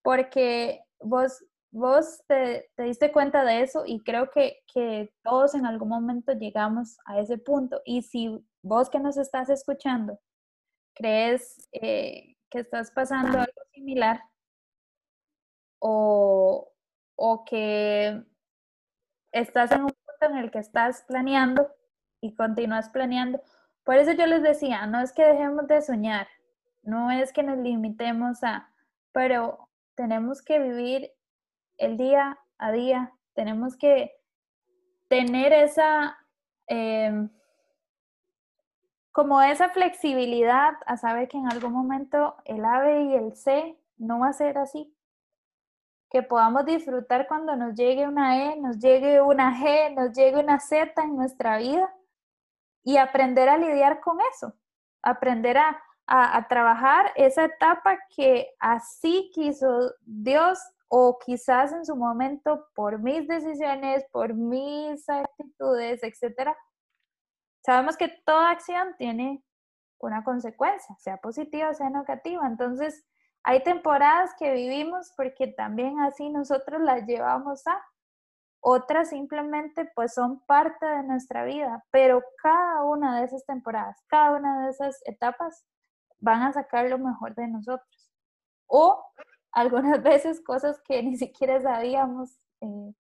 porque 0.03 0.83
vos, 0.99 1.45
vos 1.71 2.23
te, 2.27 2.71
te, 2.75 2.85
diste 2.85 3.13
cuenta 3.13 3.45
de 3.45 3.63
eso 3.63 3.85
y 3.87 4.01
creo 4.01 4.31
que, 4.31 4.59
que 4.73 5.13
todos 5.23 5.55
en 5.55 5.67
algún 5.67 5.89
momento 5.89 6.33
llegamos 6.33 6.99
a 7.05 7.21
ese 7.21 7.39
punto. 7.39 7.81
Y 7.85 8.03
si 8.03 8.45
vos 8.63 8.91
que 8.91 8.99
nos 8.99 9.17
estás 9.17 9.51
escuchando 9.51 10.19
crees 10.95 11.69
eh, 11.73 12.37
que 12.51 12.59
estás 12.61 12.91
pasando 12.91 13.39
algo 13.39 13.63
similar 13.73 14.23
o, 15.79 16.73
o 17.17 17.45
que 17.45 18.23
estás 19.33 19.73
en 19.73 19.83
un 19.83 19.91
punto 19.91 20.35
en 20.35 20.37
el 20.37 20.51
que 20.51 20.59
estás 20.59 21.05
planeando 21.07 21.71
y 22.21 22.35
continúas 22.35 22.91
planeando, 22.91 23.41
por 23.85 23.97
eso 23.97 24.13
yo 24.13 24.27
les 24.27 24.43
decía, 24.43 24.87
no 24.87 25.01
es 25.01 25.13
que 25.13 25.25
dejemos 25.25 25.67
de 25.67 25.81
soñar, 25.81 26.29
no 26.83 27.11
es 27.11 27.33
que 27.33 27.43
nos 27.43 27.59
limitemos 27.59 28.43
a, 28.45 28.73
pero 29.13 29.69
tenemos 29.95 30.43
que 30.43 30.59
vivir 30.59 31.13
el 31.79 31.97
día 31.97 32.39
a 32.59 32.73
día, 32.73 33.13
tenemos 33.35 33.77
que 33.77 34.13
tener 35.09 35.53
esa, 35.53 36.17
eh, 36.69 37.29
como 39.13 39.43
esa 39.43 39.71
flexibilidad 39.71 40.75
a 40.87 40.97
saber 40.97 41.29
que 41.29 41.37
en 41.37 41.51
algún 41.51 41.73
momento 41.73 42.37
el 42.45 42.65
ave 42.65 43.03
y 43.05 43.15
el 43.15 43.35
C 43.35 43.77
no 43.99 44.21
va 44.21 44.29
a 44.29 44.33
ser 44.33 44.59
así. 44.59 44.95
Que 46.11 46.23
podamos 46.23 46.65
disfrutar 46.65 47.29
cuando 47.29 47.55
nos 47.57 47.75
llegue 47.75 48.07
una 48.07 48.53
E, 48.53 48.57
nos 48.57 48.79
llegue 48.79 49.21
una 49.21 49.57
G, 49.57 49.95
nos 49.95 50.13
llegue 50.13 50.41
una 50.41 50.59
Z 50.59 51.01
en 51.03 51.17
nuestra 51.17 51.59
vida 51.59 51.93
y 52.83 52.97
aprender 52.97 53.49
a 53.49 53.59
lidiar 53.59 54.01
con 54.01 54.19
eso, 54.33 54.55
aprender 55.03 55.59
a, 55.59 55.81
a, 56.07 56.49
trabajar 56.49 57.13
esa 57.15 57.45
etapa 57.45 57.99
que 58.15 58.49
así 58.59 59.31
quiso 59.33 59.93
Dios 60.01 60.59
o 60.89 61.19
quizás 61.25 61.73
en 61.73 61.85
su 61.85 61.95
momento 61.95 62.67
por 62.75 62.99
mis 62.99 63.29
decisiones, 63.29 64.05
por 64.11 64.35
mis 64.35 65.09
actitudes, 65.09 66.03
etcétera. 66.03 66.57
Sabemos 67.65 67.97
que 67.97 68.09
toda 68.25 68.51
acción 68.51 68.95
tiene 68.99 69.45
una 69.99 70.25
consecuencia, 70.25 70.97
sea 70.99 71.19
positiva 71.19 71.71
o 71.71 71.75
sea 71.75 71.91
negativa. 71.91 72.47
Entonces, 72.47 73.05
hay 73.43 73.63
temporadas 73.63 74.35
que 74.39 74.53
vivimos 74.53 75.13
porque 75.17 75.49
también 75.49 76.01
así 76.01 76.31
nosotros 76.31 76.81
las 76.81 77.07
llevamos 77.07 77.67
a 77.67 77.83
otras 78.61 79.09
simplemente 79.09 79.91
pues 79.95 80.13
son 80.15 80.41
parte 80.41 80.85
de 80.85 81.03
nuestra 81.03 81.45
vida, 81.45 81.85
pero 81.91 82.23
cada 82.43 82.85
una 82.85 83.19
de 83.19 83.25
esas 83.25 83.45
temporadas, 83.47 83.97
cada 84.07 84.33
una 84.33 84.65
de 84.65 84.71
esas 84.71 85.01
etapas 85.07 85.65
van 86.19 86.43
a 86.43 86.53
sacar 86.53 86.87
lo 86.87 86.99
mejor 86.99 87.35
de 87.35 87.49
nosotros. 87.49 88.13
O 88.67 89.03
algunas 89.53 90.03
veces 90.03 90.43
cosas 90.43 90.81
que 90.85 91.03
ni 91.03 91.17
siquiera 91.17 91.61
sabíamos, 91.63 92.39
eh, 92.61 92.95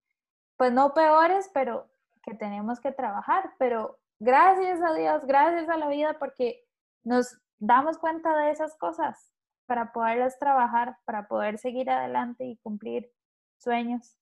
pues 0.56 0.72
no 0.72 0.94
peores, 0.94 1.50
pero 1.52 1.90
que 2.22 2.34
tenemos 2.34 2.80
que 2.80 2.92
trabajar. 2.92 3.52
Pero 3.58 3.98
gracias 4.20 4.80
a 4.82 4.94
Dios, 4.94 5.22
gracias 5.26 5.68
a 5.68 5.76
la 5.76 5.88
vida, 5.88 6.18
porque 6.18 6.62
nos 7.02 7.36
damos 7.58 7.98
cuenta 7.98 8.36
de 8.36 8.52
esas 8.52 8.76
cosas 8.76 9.32
para 9.66 9.92
poderlas 9.92 10.38
trabajar, 10.38 10.96
para 11.04 11.26
poder 11.26 11.58
seguir 11.58 11.90
adelante 11.90 12.44
y 12.44 12.58
cumplir 12.58 13.10
sueños. 13.58 14.16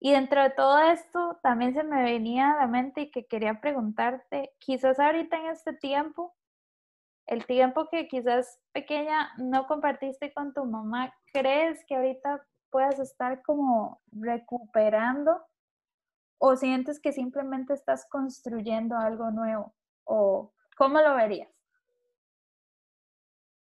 Y 0.00 0.12
dentro 0.12 0.42
de 0.42 0.50
todo 0.50 0.78
esto 0.78 1.38
también 1.42 1.74
se 1.74 1.82
me 1.82 2.02
venía 2.02 2.52
a 2.52 2.60
la 2.62 2.66
mente 2.66 3.02
y 3.02 3.10
que 3.10 3.26
quería 3.26 3.60
preguntarte, 3.60 4.52
quizás 4.58 4.98
ahorita 4.98 5.36
en 5.38 5.46
este 5.46 5.72
tiempo, 5.72 6.34
el 7.26 7.46
tiempo 7.46 7.88
que 7.88 8.06
quizás 8.06 8.60
pequeña 8.72 9.32
no 9.38 9.66
compartiste 9.66 10.32
con 10.32 10.52
tu 10.52 10.64
mamá, 10.64 11.12
¿crees 11.32 11.84
que 11.86 11.96
ahorita 11.96 12.46
puedas 12.70 12.98
estar 12.98 13.42
como 13.42 14.00
recuperando 14.12 15.44
o 16.38 16.56
sientes 16.56 17.00
que 17.00 17.12
simplemente 17.12 17.74
estás 17.74 18.06
construyendo 18.08 18.96
algo 18.96 19.30
nuevo? 19.30 19.74
¿O 20.04 20.52
cómo 20.76 21.00
lo 21.00 21.14
verías? 21.14 21.50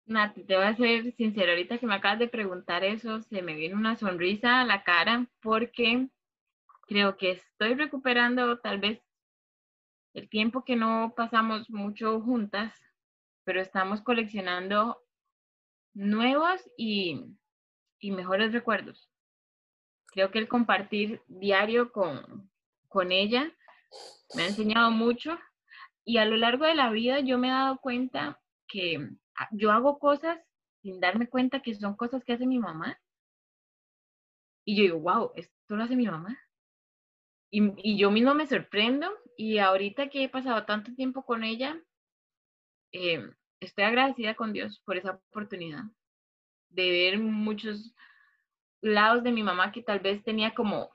Nati, 0.06 0.44
te 0.44 0.56
voy 0.56 0.66
a 0.66 0.76
ser 0.76 1.14
sincera, 1.14 1.54
ahorita 1.54 1.78
que 1.78 1.88
me 1.88 1.96
acabas 1.96 2.20
de 2.20 2.28
preguntar 2.28 2.84
eso, 2.84 3.22
se 3.22 3.42
me 3.42 3.56
viene 3.56 3.76
una 3.76 3.96
sonrisa 3.96 4.60
a 4.60 4.66
la 4.66 4.84
cara 4.84 5.28
porque 5.42 6.10
creo 6.88 7.16
que 7.16 7.32
estoy 7.32 7.76
recuperando 7.76 8.60
tal 8.60 8.80
vez 8.80 9.02
el 10.14 10.30
tiempo 10.30 10.66
que 10.66 10.76
no 10.76 11.14
pasamos 11.16 11.70
mucho 11.70 12.22
juntas, 12.22 12.74
pero 13.46 13.62
estamos 13.62 14.02
coleccionando 14.02 15.02
nuevos 15.94 16.62
y, 16.78 17.36
y 18.00 18.12
mejores 18.12 18.52
recuerdos. 18.52 19.10
Creo 20.08 20.32
que 20.32 20.40
el 20.40 20.48
compartir 20.48 21.22
diario 21.28 21.92
con, 21.92 22.52
con 22.94 23.12
ella 23.12 23.52
me 24.36 24.44
ha 24.44 24.48
enseñado 24.48 24.92
mucho 24.92 25.38
y 26.06 26.20
a 26.20 26.26
lo 26.26 26.38
largo 26.38 26.66
de 26.66 26.76
la 26.76 26.90
vida 26.90 27.20
yo 27.20 27.38
me 27.38 27.50
he 27.50 27.52
dado 27.52 27.80
cuenta 27.80 28.40
que 28.68 29.18
Ah, 29.38 29.50
yo 29.52 29.72
hago 29.72 29.98
cosas 30.00 30.40
sin 30.82 31.00
darme 31.00 31.28
cuenta 31.28 31.62
que 31.62 31.74
son 31.76 31.96
cosas 31.96 32.24
que 32.24 32.34
hace 32.34 32.46
mi 32.46 32.60
mamá. 32.60 33.00
Y 34.66 34.78
yo 34.78 34.84
digo, 34.84 35.00
wow, 35.00 35.32
esto 35.36 35.76
lo 35.76 35.84
hace 35.84 35.96
mi 35.96 36.06
mamá. 36.06 36.38
Y, 37.52 37.74
y 37.78 37.98
yo 37.98 38.12
mismo 38.12 38.34
me 38.34 38.48
sorprendo 38.48 39.10
y 39.38 39.58
ahorita 39.58 40.10
que 40.10 40.24
he 40.24 40.30
pasado 40.30 40.66
tanto 40.66 40.94
tiempo 40.96 41.24
con 41.26 41.44
ella, 41.44 41.82
eh, 42.92 43.30
estoy 43.60 43.84
agradecida 43.84 44.36
con 44.36 44.54
Dios 44.54 44.82
por 44.86 44.98
esa 44.98 45.22
oportunidad 45.30 45.84
de 46.70 46.90
ver 46.90 47.20
muchos 47.20 47.96
lados 48.82 49.24
de 49.24 49.32
mi 49.32 49.44
mamá 49.44 49.72
que 49.72 49.84
tal 49.84 50.00
vez 50.00 50.24
tenía 50.24 50.54
como 50.54 50.92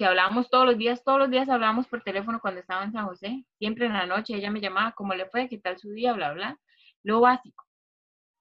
que 0.00 0.06
hablábamos 0.06 0.48
todos 0.48 0.64
los 0.64 0.78
días, 0.78 1.04
todos 1.04 1.18
los 1.18 1.30
días 1.30 1.46
hablábamos 1.50 1.86
por 1.86 2.02
teléfono 2.02 2.40
cuando 2.40 2.60
estaba 2.60 2.84
en 2.84 2.92
San 2.92 3.04
José, 3.04 3.44
siempre 3.58 3.84
en 3.84 3.92
la 3.92 4.06
noche 4.06 4.34
ella 4.34 4.50
me 4.50 4.62
llamaba, 4.62 4.92
¿cómo 4.92 5.12
le 5.12 5.26
fue? 5.26 5.46
¿Qué 5.46 5.58
tal 5.58 5.76
su 5.78 5.90
día? 5.90 6.14
Bla, 6.14 6.32
bla 6.32 6.58
lo 7.02 7.20
básico. 7.20 7.66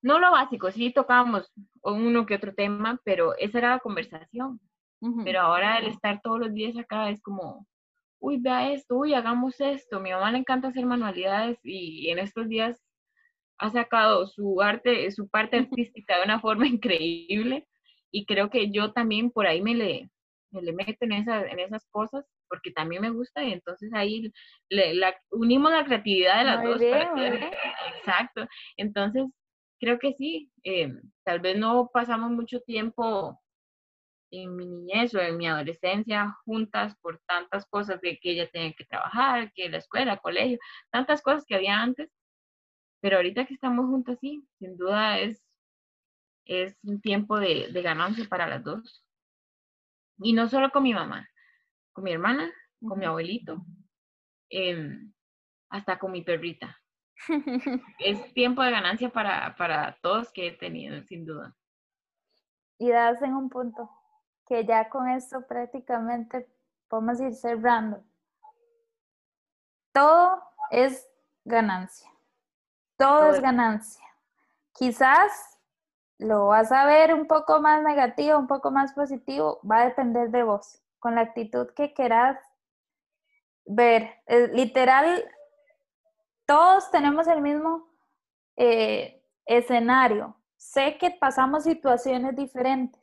No 0.02 0.20
lo 0.20 0.32
básico, 0.32 0.72
sí 0.72 0.94
tocábamos 0.94 1.52
uno 1.82 2.26
que 2.26 2.36
otro 2.36 2.54
tema, 2.54 3.02
pero 3.04 3.36
esa 3.38 3.58
era 3.58 3.70
la 3.72 3.80
conversación. 3.80 4.62
Pero 5.26 5.42
ahora 5.42 5.80
el 5.80 5.88
estar 5.88 6.22
todos 6.22 6.40
los 6.40 6.54
días 6.54 6.78
acá 6.78 7.10
es 7.10 7.22
como, 7.22 7.68
uy, 8.20 8.38
vea 8.38 8.72
esto, 8.72 8.96
uy, 8.96 9.14
hagamos 9.14 9.60
esto. 9.60 10.00
Mi 10.00 10.12
mamá 10.12 10.32
le 10.32 10.38
encanta 10.38 10.70
hacer 10.70 10.86
manualidades 10.86 11.60
y 11.64 12.10
en 12.10 12.20
estos 12.20 12.48
días 12.48 12.82
ha 13.58 13.70
sacado 13.70 14.28
su 14.28 14.62
arte, 14.62 15.12
su 15.12 15.28
parte 15.28 15.58
artística 15.90 16.20
de 16.20 16.24
una 16.24 16.40
forma 16.40 16.68
increíble 16.68 17.68
y 18.12 18.26
creo 18.26 18.50
que 18.50 18.72
yo 18.72 18.94
también 18.94 19.30
por 19.30 19.46
ahí 19.46 19.62
me 19.62 19.76
le, 19.76 20.10
le 20.52 20.74
meto 20.74 21.06
en, 21.06 21.12
en 21.12 21.60
esas 21.60 21.86
cosas 21.92 22.26
porque 22.48 22.72
también 22.72 23.02
me 23.02 23.12
gusta 23.12 23.44
y 23.44 23.54
entonces 23.54 23.92
ahí 23.94 24.32
la, 24.70 25.16
unimos 25.32 25.72
la 25.72 25.86
creatividad 25.86 26.40
de 26.40 26.44
las 26.44 26.64
dos. 26.64 26.82
exacto. 27.98 28.48
Entonces, 28.78 29.26
creo 29.80 30.00
que 30.00 30.14
sí, 30.14 30.52
eh, 30.64 30.92
tal 31.24 31.40
vez 31.40 31.58
no 31.58 31.90
pasamos 31.94 32.32
mucho 32.32 32.60
tiempo 32.62 33.40
en 34.32 34.56
mi 34.56 34.68
niñez 34.68 35.14
o 35.16 35.20
en 35.20 35.38
mi 35.38 35.48
adolescencia 35.48 36.36
juntas 36.46 36.96
por 37.02 37.20
tantas 37.28 37.66
cosas 37.68 38.00
de 38.02 38.20
que 38.20 38.32
ella 38.32 38.50
tenía 38.50 38.74
que 38.74 38.86
trabajar, 38.86 39.52
que 39.54 39.70
la 39.70 39.78
escuela, 39.78 40.18
colegio, 40.18 40.60
tantas 40.92 41.22
cosas 41.22 41.46
que 41.46 41.56
había 41.56 41.82
antes, 41.82 42.12
pero 43.02 43.18
ahorita 43.18 43.46
que 43.46 43.54
estamos 43.54 43.86
juntas, 43.86 44.18
sí, 44.20 44.44
sin 44.60 44.78
duda 44.78 45.20
es, 45.20 45.42
es 46.46 46.78
un 46.84 47.02
tiempo 47.02 47.40
de, 47.40 47.70
de 47.72 47.82
ganancia 47.82 48.26
para 48.30 48.48
las 48.48 48.64
dos. 48.64 49.04
Y 50.22 50.34
no 50.34 50.48
solo 50.50 50.72
con 50.72 50.84
mi 50.84 50.94
mamá, 50.94 51.28
con 51.92 52.04
mi 52.04 52.12
hermana, 52.12 52.52
con 52.88 53.00
mi 53.00 53.06
abuelito, 53.06 53.66
em, 54.50 55.14
hasta 55.70 55.98
con 55.98 56.12
mi 56.12 56.22
perrita. 56.22 56.78
es 58.00 58.34
tiempo 58.34 58.64
de 58.64 58.72
ganancia 58.72 59.10
para, 59.10 59.56
para 59.56 59.98
todos 60.02 60.32
que 60.32 60.48
he 60.48 60.52
tenido, 60.52 61.02
sin 61.04 61.26
duda. 61.26 61.56
Y 62.78 62.90
das 62.90 63.22
en 63.22 63.36
un 63.36 63.50
punto 63.50 63.90
que 64.48 64.66
ya 64.66 64.90
con 64.90 65.08
esto 65.10 65.46
prácticamente 65.46 66.50
podemos 66.88 67.20
ir 67.20 67.36
cerrando. 67.36 68.04
Todo 69.94 70.42
es 70.72 71.08
ganancia. 71.44 72.10
Todo 72.98 73.32
es 73.32 73.42
ganancia. 73.42 74.04
Quizás 74.74 75.59
lo 76.20 76.48
vas 76.48 76.72
a 76.72 76.86
ver 76.86 77.14
un 77.14 77.28
poco 77.28 77.62
más 77.62 77.82
negativo, 77.82 78.38
un 78.38 78.48
poco 78.48 78.72
más 78.72 78.94
positivo, 78.94 79.60
va 79.70 79.82
a 79.82 79.86
depender 79.86 80.30
de 80.30 80.44
vos, 80.44 80.82
con 81.00 81.16
la 81.16 81.22
actitud 81.22 81.68
que 81.76 81.94
quieras 81.94 82.38
ver. 83.66 84.14
literal, 84.54 85.26
todos 86.46 86.92
tenemos 86.92 87.28
el 87.28 87.42
mismo 87.42 87.88
eh, 88.58 89.24
escenario. 89.46 90.36
Sé 90.58 90.98
que 90.98 91.12
pasamos 91.12 91.64
situaciones 91.64 92.36
diferentes 92.36 93.02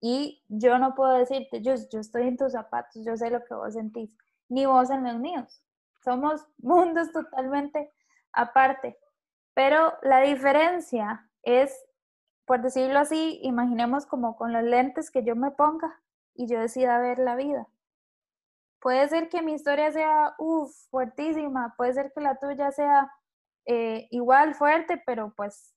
y 0.00 0.44
yo 0.48 0.78
no 0.78 0.94
puedo 0.94 1.12
decirte, 1.12 1.62
yo, 1.62 1.74
yo 1.90 2.00
estoy 2.00 2.28
en 2.28 2.36
tus 2.36 2.52
zapatos, 2.52 3.04
yo 3.04 3.16
sé 3.16 3.30
lo 3.30 3.44
que 3.44 3.54
vos 3.54 3.74
sentís, 3.74 4.10
ni 4.48 4.66
vos 4.66 4.90
en 4.90 5.04
los 5.04 5.16
míos. 5.18 5.62
Somos 6.04 6.46
mundos 6.58 7.12
totalmente 7.12 7.92
aparte. 8.32 8.98
Pero 9.54 9.94
la 10.02 10.20
diferencia 10.20 11.28
es, 11.42 11.85
por 12.46 12.62
decirlo 12.62 12.98
así, 13.00 13.40
imaginemos 13.42 14.06
como 14.06 14.36
con 14.36 14.52
los 14.52 14.62
lentes 14.62 15.10
que 15.10 15.24
yo 15.24 15.36
me 15.36 15.50
ponga 15.50 16.00
y 16.34 16.46
yo 16.46 16.60
decida 16.60 16.98
ver 16.98 17.18
la 17.18 17.34
vida. 17.34 17.66
Puede 18.80 19.08
ser 19.08 19.28
que 19.28 19.42
mi 19.42 19.54
historia 19.54 19.90
sea, 19.92 20.36
fuertísima, 20.90 21.74
puede 21.76 21.92
ser 21.94 22.12
que 22.14 22.20
la 22.20 22.38
tuya 22.38 22.70
sea 22.70 23.12
eh, 23.66 24.06
igual 24.10 24.54
fuerte, 24.54 25.02
pero 25.04 25.34
pues 25.36 25.74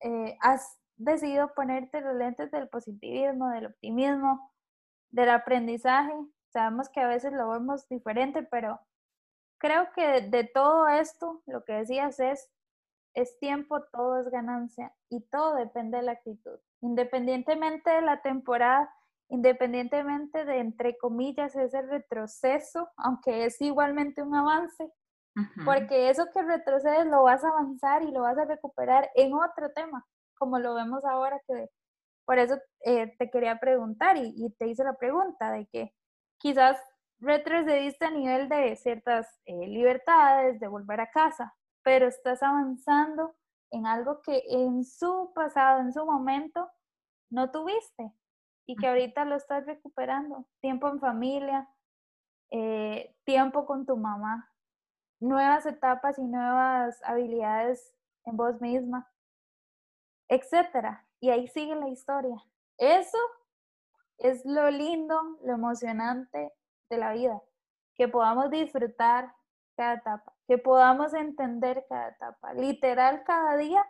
eh, 0.00 0.36
has 0.40 0.78
decidido 0.96 1.52
ponerte 1.54 2.00
los 2.00 2.14
lentes 2.14 2.52
del 2.52 2.68
positivismo, 2.68 3.50
del 3.50 3.66
optimismo, 3.66 4.52
del 5.10 5.30
aprendizaje. 5.30 6.14
Sabemos 6.52 6.88
que 6.88 7.00
a 7.00 7.08
veces 7.08 7.32
lo 7.32 7.48
vemos 7.48 7.88
diferente, 7.88 8.44
pero 8.44 8.80
creo 9.58 9.92
que 9.92 10.20
de 10.20 10.44
todo 10.44 10.86
esto, 10.88 11.42
lo 11.46 11.64
que 11.64 11.72
decías 11.72 12.20
es, 12.20 12.48
es 13.14 13.38
tiempo, 13.38 13.82
todo 13.92 14.20
es 14.20 14.30
ganancia 14.30 14.92
y 15.08 15.20
todo 15.28 15.56
depende 15.56 15.98
de 15.98 16.04
la 16.04 16.12
actitud. 16.12 16.58
Independientemente 16.80 17.90
de 17.90 18.02
la 18.02 18.22
temporada, 18.22 18.92
independientemente 19.28 20.44
de, 20.44 20.58
entre 20.58 20.96
comillas, 20.98 21.54
ese 21.56 21.82
retroceso, 21.82 22.88
aunque 22.96 23.44
es 23.44 23.60
igualmente 23.60 24.22
un 24.22 24.34
avance, 24.34 24.92
porque 25.64 26.10
eso 26.10 26.26
que 26.32 26.42
retrocedes 26.42 27.06
lo 27.06 27.22
vas 27.22 27.42
a 27.42 27.48
avanzar 27.48 28.02
y 28.02 28.10
lo 28.10 28.20
vas 28.20 28.36
a 28.36 28.44
recuperar 28.44 29.10
en 29.14 29.32
otro 29.32 29.72
tema, 29.72 30.06
como 30.34 30.58
lo 30.58 30.74
vemos 30.74 31.04
ahora 31.04 31.40
que 31.46 31.70
por 32.24 32.38
eso 32.38 32.58
eh, 32.84 33.14
te 33.18 33.30
quería 33.30 33.58
preguntar 33.58 34.16
y, 34.16 34.54
te 34.58 34.68
hice 34.68 34.84
la 34.84 34.94
pregunta 34.94 35.50
de 35.50 35.66
que 35.66 35.92
quizás 36.38 36.78
retrocediste 37.18 38.04
a 38.04 38.10
nivel 38.10 38.48
de 38.48 38.76
ciertas 38.76 39.40
eh, 39.44 39.66
libertades, 39.66 40.60
de 40.60 40.68
volver 40.68 41.00
a 41.00 41.10
casa, 41.10 41.54
pero 41.82 42.06
estás 42.06 42.42
avanzando 42.42 43.34
en 43.70 43.86
algo 43.86 44.20
que 44.22 44.42
en 44.48 44.84
su 44.84 45.32
pasado, 45.34 45.80
en 45.80 45.92
su 45.92 46.04
momento, 46.04 46.70
no 47.30 47.50
tuviste 47.50 48.12
y 48.66 48.76
que 48.76 48.86
ahorita 48.86 49.24
lo 49.24 49.36
estás 49.36 49.66
recuperando. 49.66 50.46
Tiempo 50.60 50.88
en 50.88 51.00
familia, 51.00 51.68
eh, 52.50 53.16
tiempo 53.24 53.66
con 53.66 53.86
tu 53.86 53.96
mamá, 53.96 54.52
nuevas 55.20 55.66
etapas 55.66 56.18
y 56.18 56.22
nuevas 56.22 57.00
habilidades 57.04 57.94
en 58.24 58.36
vos 58.36 58.60
misma, 58.60 59.10
etcétera. 60.28 61.06
Y 61.20 61.30
ahí 61.30 61.48
sigue 61.48 61.74
la 61.74 61.88
historia. 61.88 62.36
Eso 62.78 63.18
es 64.18 64.44
lo 64.44 64.70
lindo, 64.70 65.38
lo 65.44 65.54
emocionante 65.54 66.52
de 66.90 66.98
la 66.98 67.12
vida, 67.12 67.40
que 67.94 68.08
podamos 68.08 68.50
disfrutar 68.50 69.34
cada 69.82 69.94
etapa, 69.94 70.32
que 70.46 70.58
podamos 70.58 71.12
entender 71.12 71.84
cada 71.88 72.10
etapa. 72.10 72.54
Literal, 72.54 73.24
cada 73.24 73.56
día 73.56 73.84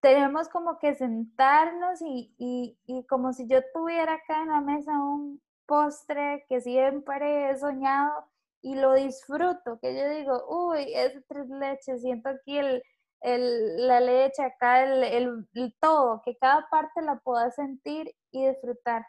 tenemos 0.00 0.48
como 0.48 0.78
que 0.78 0.94
sentarnos 0.96 2.00
y, 2.02 2.34
y, 2.38 3.06
como 3.06 3.32
si 3.32 3.46
yo 3.46 3.60
tuviera 3.72 4.14
acá 4.14 4.42
en 4.42 4.48
la 4.48 4.60
mesa 4.60 4.92
un 4.98 5.40
postre 5.66 6.44
que 6.48 6.60
siempre 6.60 7.50
he 7.50 7.58
soñado 7.58 8.24
y 8.62 8.74
lo 8.74 8.94
disfruto, 8.94 9.78
que 9.80 9.96
yo 9.96 10.08
digo, 10.08 10.44
uy, 10.48 10.92
es 10.92 11.12
tres 11.28 11.48
leches, 11.48 12.02
siento 12.02 12.30
aquí 12.30 12.58
el, 12.58 12.82
el, 13.20 13.86
la 13.86 14.00
leche, 14.00 14.42
acá 14.42 14.82
el, 14.82 15.04
el, 15.04 15.76
todo, 15.80 16.20
que 16.24 16.36
cada 16.36 16.68
parte 16.68 17.00
la 17.02 17.20
pueda 17.20 17.50
sentir 17.52 18.12
y 18.32 18.46
disfrutar. 18.46 19.06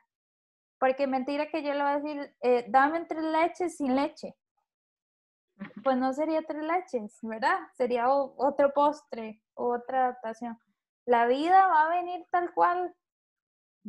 Porque 0.79 1.07
mentira 1.07 1.47
que 1.49 1.63
yo 1.63 1.73
le 1.73 1.81
voy 1.81 1.91
a 1.91 1.99
decir, 1.99 2.35
eh, 2.41 2.65
dame 2.69 3.05
tres 3.05 3.23
leches 3.23 3.77
sin 3.77 3.95
leche. 3.95 4.35
Pues 5.83 5.97
no 5.97 6.13
sería 6.13 6.41
tres 6.43 6.63
leches, 6.63 7.19
¿verdad? 7.21 7.59
Sería 7.73 8.09
otro 8.09 8.73
postre, 8.73 9.41
otra 9.53 10.05
adaptación. 10.05 10.59
La 11.05 11.25
vida 11.25 11.67
va 11.67 11.83
a 11.83 11.89
venir 11.89 12.25
tal 12.31 12.53
cual, 12.53 12.95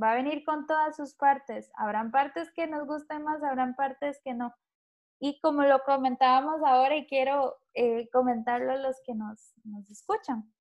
va 0.01 0.13
a 0.13 0.15
venir 0.15 0.45
con 0.45 0.67
todas 0.67 0.97
sus 0.97 1.15
partes. 1.15 1.71
Habrán 1.75 2.11
partes 2.11 2.51
que 2.53 2.67
nos 2.67 2.87
gusten 2.87 3.23
más, 3.23 3.43
habrán 3.43 3.75
partes 3.75 4.21
que 4.25 4.35
no. 4.35 4.55
Y 5.19 5.41
como 5.41 5.63
lo 5.63 5.83
comentábamos 5.85 6.63
ahora 6.65 6.97
y 6.97 7.07
quiero 7.07 7.59
eh, 7.75 8.09
comentarlo 8.11 8.73
a 8.73 8.77
los 8.77 9.01
que 9.05 9.15
nos 9.15 9.55
escuchan, 9.91 10.53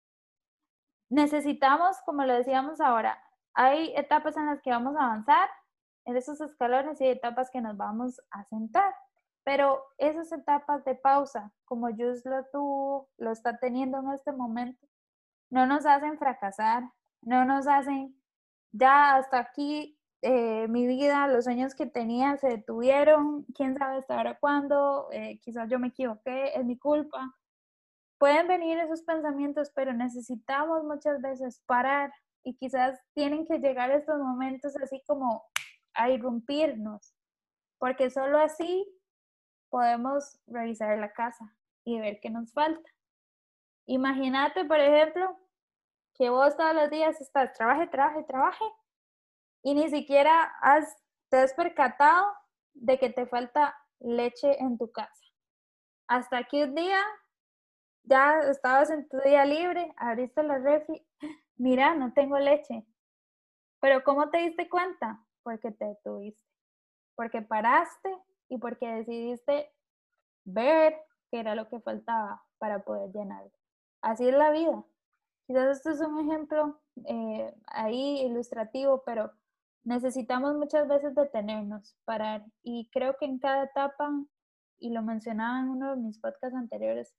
necesitamos, 1.09 1.97
como 2.05 2.23
lo 2.25 2.33
decíamos 2.33 2.79
ahora, 2.79 3.21
hay 3.53 3.93
etapas 3.95 4.37
en 4.37 4.45
las 4.45 4.61
que 4.61 4.69
vamos 4.69 4.95
a 4.95 5.05
avanzar 5.05 5.49
en 6.05 6.15
esos 6.15 6.39
escalones 6.41 6.99
y 7.01 7.07
etapas 7.07 7.49
que 7.51 7.61
nos 7.61 7.77
vamos 7.77 8.21
a 8.31 8.43
sentar. 8.45 8.93
Pero 9.43 9.83
esas 9.97 10.31
etapas 10.31 10.83
de 10.85 10.95
pausa, 10.95 11.51
como 11.65 11.87
Jus 11.87 12.23
lo 12.25 12.45
tuvo, 12.51 13.09
lo 13.17 13.31
está 13.31 13.57
teniendo 13.57 13.99
en 13.99 14.11
este 14.11 14.31
momento, 14.31 14.87
no 15.49 15.65
nos 15.65 15.85
hacen 15.85 16.17
fracasar, 16.17 16.83
no 17.21 17.45
nos 17.45 17.67
hacen, 17.67 18.15
ya 18.71 19.15
hasta 19.15 19.39
aquí 19.39 19.97
eh, 20.21 20.67
mi 20.67 20.85
vida, 20.85 21.27
los 21.27 21.45
sueños 21.45 21.73
que 21.73 21.87
tenía 21.87 22.37
se 22.37 22.47
detuvieron, 22.47 23.43
quién 23.55 23.75
sabe 23.75 23.97
hasta 23.97 24.17
ahora 24.17 24.37
cuándo, 24.39 25.09
eh, 25.11 25.39
quizás 25.41 25.67
yo 25.69 25.79
me 25.79 25.87
equivoqué, 25.87 26.55
es 26.55 26.63
mi 26.63 26.77
culpa. 26.77 27.35
Pueden 28.19 28.47
venir 28.47 28.77
esos 28.77 29.01
pensamientos, 29.01 29.71
pero 29.73 29.93
necesitamos 29.93 30.83
muchas 30.83 31.21
veces 31.21 31.63
parar 31.65 32.13
y 32.43 32.55
quizás 32.55 32.99
tienen 33.15 33.47
que 33.47 33.57
llegar 33.57 33.89
estos 33.89 34.19
momentos 34.19 34.75
así 34.77 35.01
como 35.07 35.43
a 35.95 36.11
irrumpirnos, 36.11 37.15
porque 37.79 38.11
solo 38.11 38.37
así 38.37 38.87
podemos 39.71 40.37
revisar 40.45 40.99
la 40.99 41.11
casa 41.13 41.55
y 41.83 41.99
ver 41.99 42.19
qué 42.19 42.29
nos 42.29 42.53
falta. 42.53 42.87
Imagínate, 43.87 44.65
por 44.65 44.79
ejemplo, 44.79 45.35
que 46.13 46.29
vos 46.29 46.55
todos 46.55 46.75
los 46.75 46.91
días 46.91 47.19
estás, 47.19 47.53
trabaje, 47.53 47.87
trabaje, 47.87 48.23
trabaje, 48.23 48.65
y 49.63 49.73
ni 49.73 49.89
siquiera 49.89 50.43
has, 50.61 50.95
te 51.29 51.37
has 51.37 51.53
percatado 51.53 52.31
de 52.73 52.99
que 52.99 53.09
te 53.09 53.25
falta 53.25 53.75
leche 53.99 54.61
en 54.61 54.77
tu 54.77 54.91
casa. 54.91 55.25
Hasta 56.07 56.43
que 56.43 56.65
un 56.65 56.75
día 56.75 57.01
ya 58.03 58.39
estabas 58.49 58.89
en 58.89 59.07
tu 59.07 59.17
día 59.19 59.45
libre, 59.45 59.93
abriste 59.97 60.43
la 60.43 60.57
refri, 60.57 61.05
mira, 61.55 61.95
no 61.95 62.11
tengo 62.13 62.37
leche. 62.37 62.85
Pero 63.79 64.03
¿cómo 64.03 64.29
te 64.29 64.39
diste 64.39 64.69
cuenta? 64.69 65.23
Porque 65.43 65.71
te 65.71 65.85
detuviste, 65.85 66.43
porque 67.15 67.41
paraste 67.41 68.15
y 68.51 68.57
porque 68.57 68.85
decidiste 68.85 69.71
ver 70.43 70.93
qué 71.31 71.39
era 71.39 71.55
lo 71.55 71.69
que 71.69 71.79
faltaba 71.79 72.43
para 72.57 72.83
poder 72.83 73.09
llenarlo. 73.13 73.49
Así 74.01 74.27
es 74.27 74.35
la 74.35 74.51
vida. 74.51 74.83
Quizás 75.47 75.77
esto 75.77 75.91
es 75.91 76.01
un 76.01 76.19
ejemplo 76.19 76.81
eh, 77.05 77.55
ahí 77.67 78.19
ilustrativo, 78.25 79.03
pero 79.05 79.31
necesitamos 79.85 80.57
muchas 80.57 80.85
veces 80.89 81.15
detenernos, 81.15 81.95
parar. 82.03 82.45
Y 82.61 82.89
creo 82.91 83.15
que 83.17 83.25
en 83.25 83.39
cada 83.39 83.63
etapa, 83.63 84.11
y 84.79 84.89
lo 84.89 85.01
mencionaba 85.01 85.61
en 85.61 85.69
uno 85.69 85.91
de 85.91 86.01
mis 86.01 86.19
podcasts 86.19 86.57
anteriores, 86.57 87.15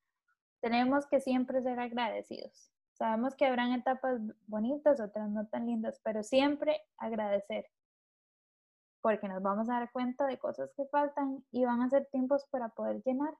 tenemos 0.60 1.06
que 1.06 1.20
siempre 1.20 1.62
ser 1.62 1.80
agradecidos. 1.80 2.70
Sabemos 2.92 3.34
que 3.36 3.46
habrán 3.46 3.72
etapas 3.72 4.20
bonitas, 4.46 5.00
otras 5.00 5.30
no 5.30 5.46
tan 5.46 5.64
lindas, 5.64 5.98
pero 6.04 6.22
siempre 6.22 6.82
agradecer, 6.98 7.64
porque 9.02 9.28
nos 9.28 9.42
vamos 9.42 9.68
a 9.68 9.80
dar 9.80 9.90
cuenta 9.90 10.26
de 10.26 10.38
cosas 10.38 10.72
que 10.76 10.86
faltan 10.86 11.44
y 11.50 11.64
van 11.64 11.82
a 11.82 11.90
ser 11.90 12.06
tiempos 12.06 12.46
para 12.50 12.68
poder 12.70 13.02
llenar. 13.02 13.34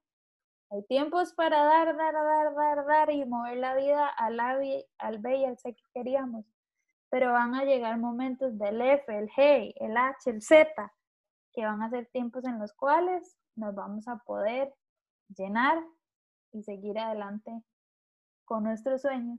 Hay 0.71 0.83
tiempos 0.85 1.33
para 1.35 1.63
dar, 1.65 1.97
dar, 1.97 2.13
dar, 2.13 2.55
dar, 2.55 2.87
dar 2.87 3.11
y 3.11 3.25
mover 3.25 3.59
la 3.59 3.77
vida 3.77 4.09
al 4.09 4.41
A, 4.41 4.59
al 4.99 5.19
B 5.19 5.37
y 5.37 5.45
al 5.45 5.59
C 5.59 5.75
que 5.75 5.83
queríamos. 5.95 6.45
Pero 7.11 7.33
van 7.33 7.55
a 7.55 7.65
llegar 7.65 7.97
momentos 7.99 8.59
del 8.59 8.81
F, 8.81 9.17
el 9.17 9.29
G, 9.31 9.75
el 9.77 9.97
H, 9.97 10.31
el 10.31 10.43
Z, 10.43 10.93
que 11.53 11.65
van 11.65 11.83
a 11.83 11.91
ser 11.91 12.07
tiempos 12.07 12.45
en 12.45 12.59
los 12.59 12.73
cuales 12.73 13.39
nos 13.55 13.75
vamos 13.75 14.09
a 14.09 14.17
poder 14.17 14.75
llenar 15.29 15.79
y 16.53 16.63
seguir 16.63 16.99
adelante 16.99 17.63
con 18.45 18.65
nuestros 18.65 19.03
sueños 19.03 19.39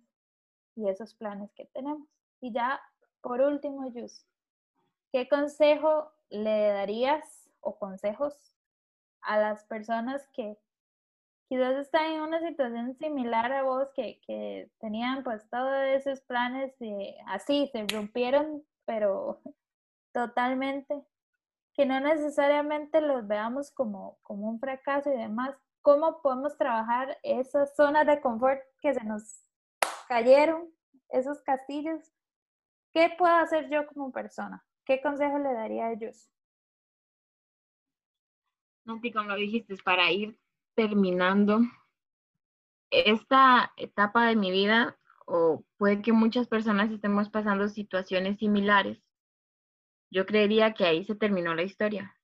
y 0.75 0.87
esos 0.87 1.15
planes 1.15 1.51
que 1.53 1.65
tenemos. 1.65 2.07
Y 2.39 2.53
ya, 2.53 2.79
por 3.21 3.41
último, 3.41 3.91
Yus, 3.91 4.25
¿qué 5.13 5.29
consejo 5.29 6.11
le 6.29 6.69
darías 6.69 7.47
o 7.61 7.77
consejos 7.77 8.33
a 9.21 9.37
las 9.37 9.63
personas 9.65 10.27
que 10.33 10.57
quizás 11.47 11.75
están 11.75 12.13
en 12.13 12.21
una 12.21 12.39
situación 12.39 12.97
similar 12.97 13.53
a 13.53 13.61
vos, 13.61 13.89
que, 13.95 14.19
que 14.25 14.71
tenían 14.79 15.23
pues 15.23 15.47
todos 15.51 15.85
esos 15.85 16.19
planes 16.21 16.77
de, 16.79 17.15
así, 17.27 17.69
se 17.71 17.85
rompieron, 17.87 18.65
pero 18.85 19.39
totalmente, 20.13 21.05
que 21.75 21.85
no 21.85 21.99
necesariamente 21.99 22.99
los 22.99 23.27
veamos 23.27 23.69
como, 23.69 24.17
como 24.23 24.49
un 24.49 24.59
fracaso 24.59 25.13
y 25.13 25.17
demás, 25.17 25.55
cómo 25.83 26.23
podemos 26.23 26.57
trabajar 26.57 27.19
esas 27.21 27.75
zonas 27.75 28.07
de 28.07 28.19
confort 28.19 28.61
que 28.81 28.95
se 28.95 29.03
nos 29.03 29.45
cayeron, 30.07 30.73
esos 31.09 31.39
castillos. 31.43 32.01
¿Qué 32.93 33.13
puedo 33.15 33.35
hacer 33.35 33.69
yo 33.69 33.85
como 33.87 34.11
persona? 34.11 34.63
¿Qué 34.85 35.01
consejo 35.01 35.39
le 35.39 35.53
daría 35.53 35.87
a 35.87 35.93
ellos? 35.93 36.29
Nanti, 38.85 39.11
como 39.11 39.29
lo 39.29 39.35
dijiste, 39.35 39.75
para 39.77 40.11
ir 40.11 40.37
terminando 40.75 41.61
esta 42.89 43.71
etapa 43.77 44.27
de 44.27 44.35
mi 44.35 44.51
vida, 44.51 44.97
o 45.25 45.63
puede 45.77 46.01
que 46.01 46.11
muchas 46.11 46.47
personas 46.47 46.91
estemos 46.91 47.29
pasando 47.29 47.69
situaciones 47.69 48.37
similares, 48.39 49.01
yo 50.11 50.25
creería 50.25 50.73
que 50.73 50.85
ahí 50.85 51.03
se 51.05 51.15
terminó 51.15 51.55
la 51.55 51.63
historia 51.63 52.15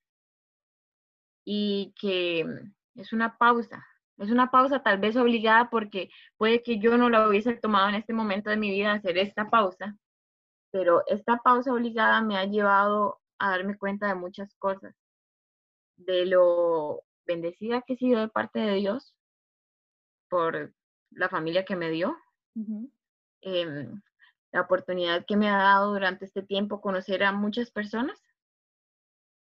y 1.43 1.93
que 1.99 2.45
es 2.95 3.13
una 3.13 3.37
pausa, 3.37 3.87
es 4.17 4.29
una 4.29 4.51
pausa 4.51 4.83
tal 4.83 4.99
vez 4.99 5.15
obligada 5.15 5.69
porque 5.69 6.11
puede 6.37 6.61
que 6.61 6.77
yo 6.77 6.97
no 6.97 7.09
la 7.09 7.27
hubiese 7.27 7.55
tomado 7.55 7.89
en 7.89 7.95
este 7.95 8.13
momento 8.13 8.49
de 8.49 8.57
mi 8.57 8.69
vida 8.69 8.91
hacer 8.91 9.17
esta 9.17 9.49
pausa, 9.49 9.97
pero 10.71 11.03
esta 11.07 11.37
pausa 11.37 11.73
obligada 11.73 12.21
me 12.21 12.37
ha 12.37 12.45
llevado 12.45 13.19
a 13.39 13.51
darme 13.51 13.77
cuenta 13.77 14.07
de 14.07 14.15
muchas 14.15 14.53
cosas, 14.55 14.95
de 15.97 16.25
lo 16.25 17.03
bendecida 17.25 17.81
que 17.81 17.93
he 17.93 17.97
sido 17.97 18.21
de 18.21 18.27
parte 18.29 18.59
de 18.59 18.75
Dios 18.75 19.15
por 20.29 20.73
la 21.11 21.29
familia 21.29 21.65
que 21.65 21.75
me 21.75 21.89
dio, 21.89 22.15
em, 23.41 24.01
la 24.51 24.61
oportunidad 24.61 25.25
que 25.25 25.37
me 25.37 25.49
ha 25.49 25.57
dado 25.57 25.93
durante 25.93 26.25
este 26.25 26.41
tiempo 26.43 26.81
conocer 26.81 27.23
a 27.23 27.31
muchas 27.31 27.71
personas 27.71 28.19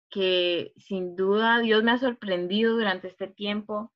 que 0.09 0.73
sin 0.75 1.15
duda 1.15 1.59
Dios 1.59 1.83
me 1.83 1.91
ha 1.91 1.97
sorprendido 1.97 2.73
durante 2.73 3.07
este 3.07 3.27
tiempo. 3.27 3.91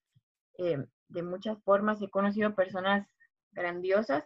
Em, 0.57 0.87
de 1.09 1.23
muchas 1.23 1.61
formas 1.63 2.01
he 2.01 2.09
conocido 2.09 2.55
personas 2.55 3.07
grandiosas, 3.51 4.25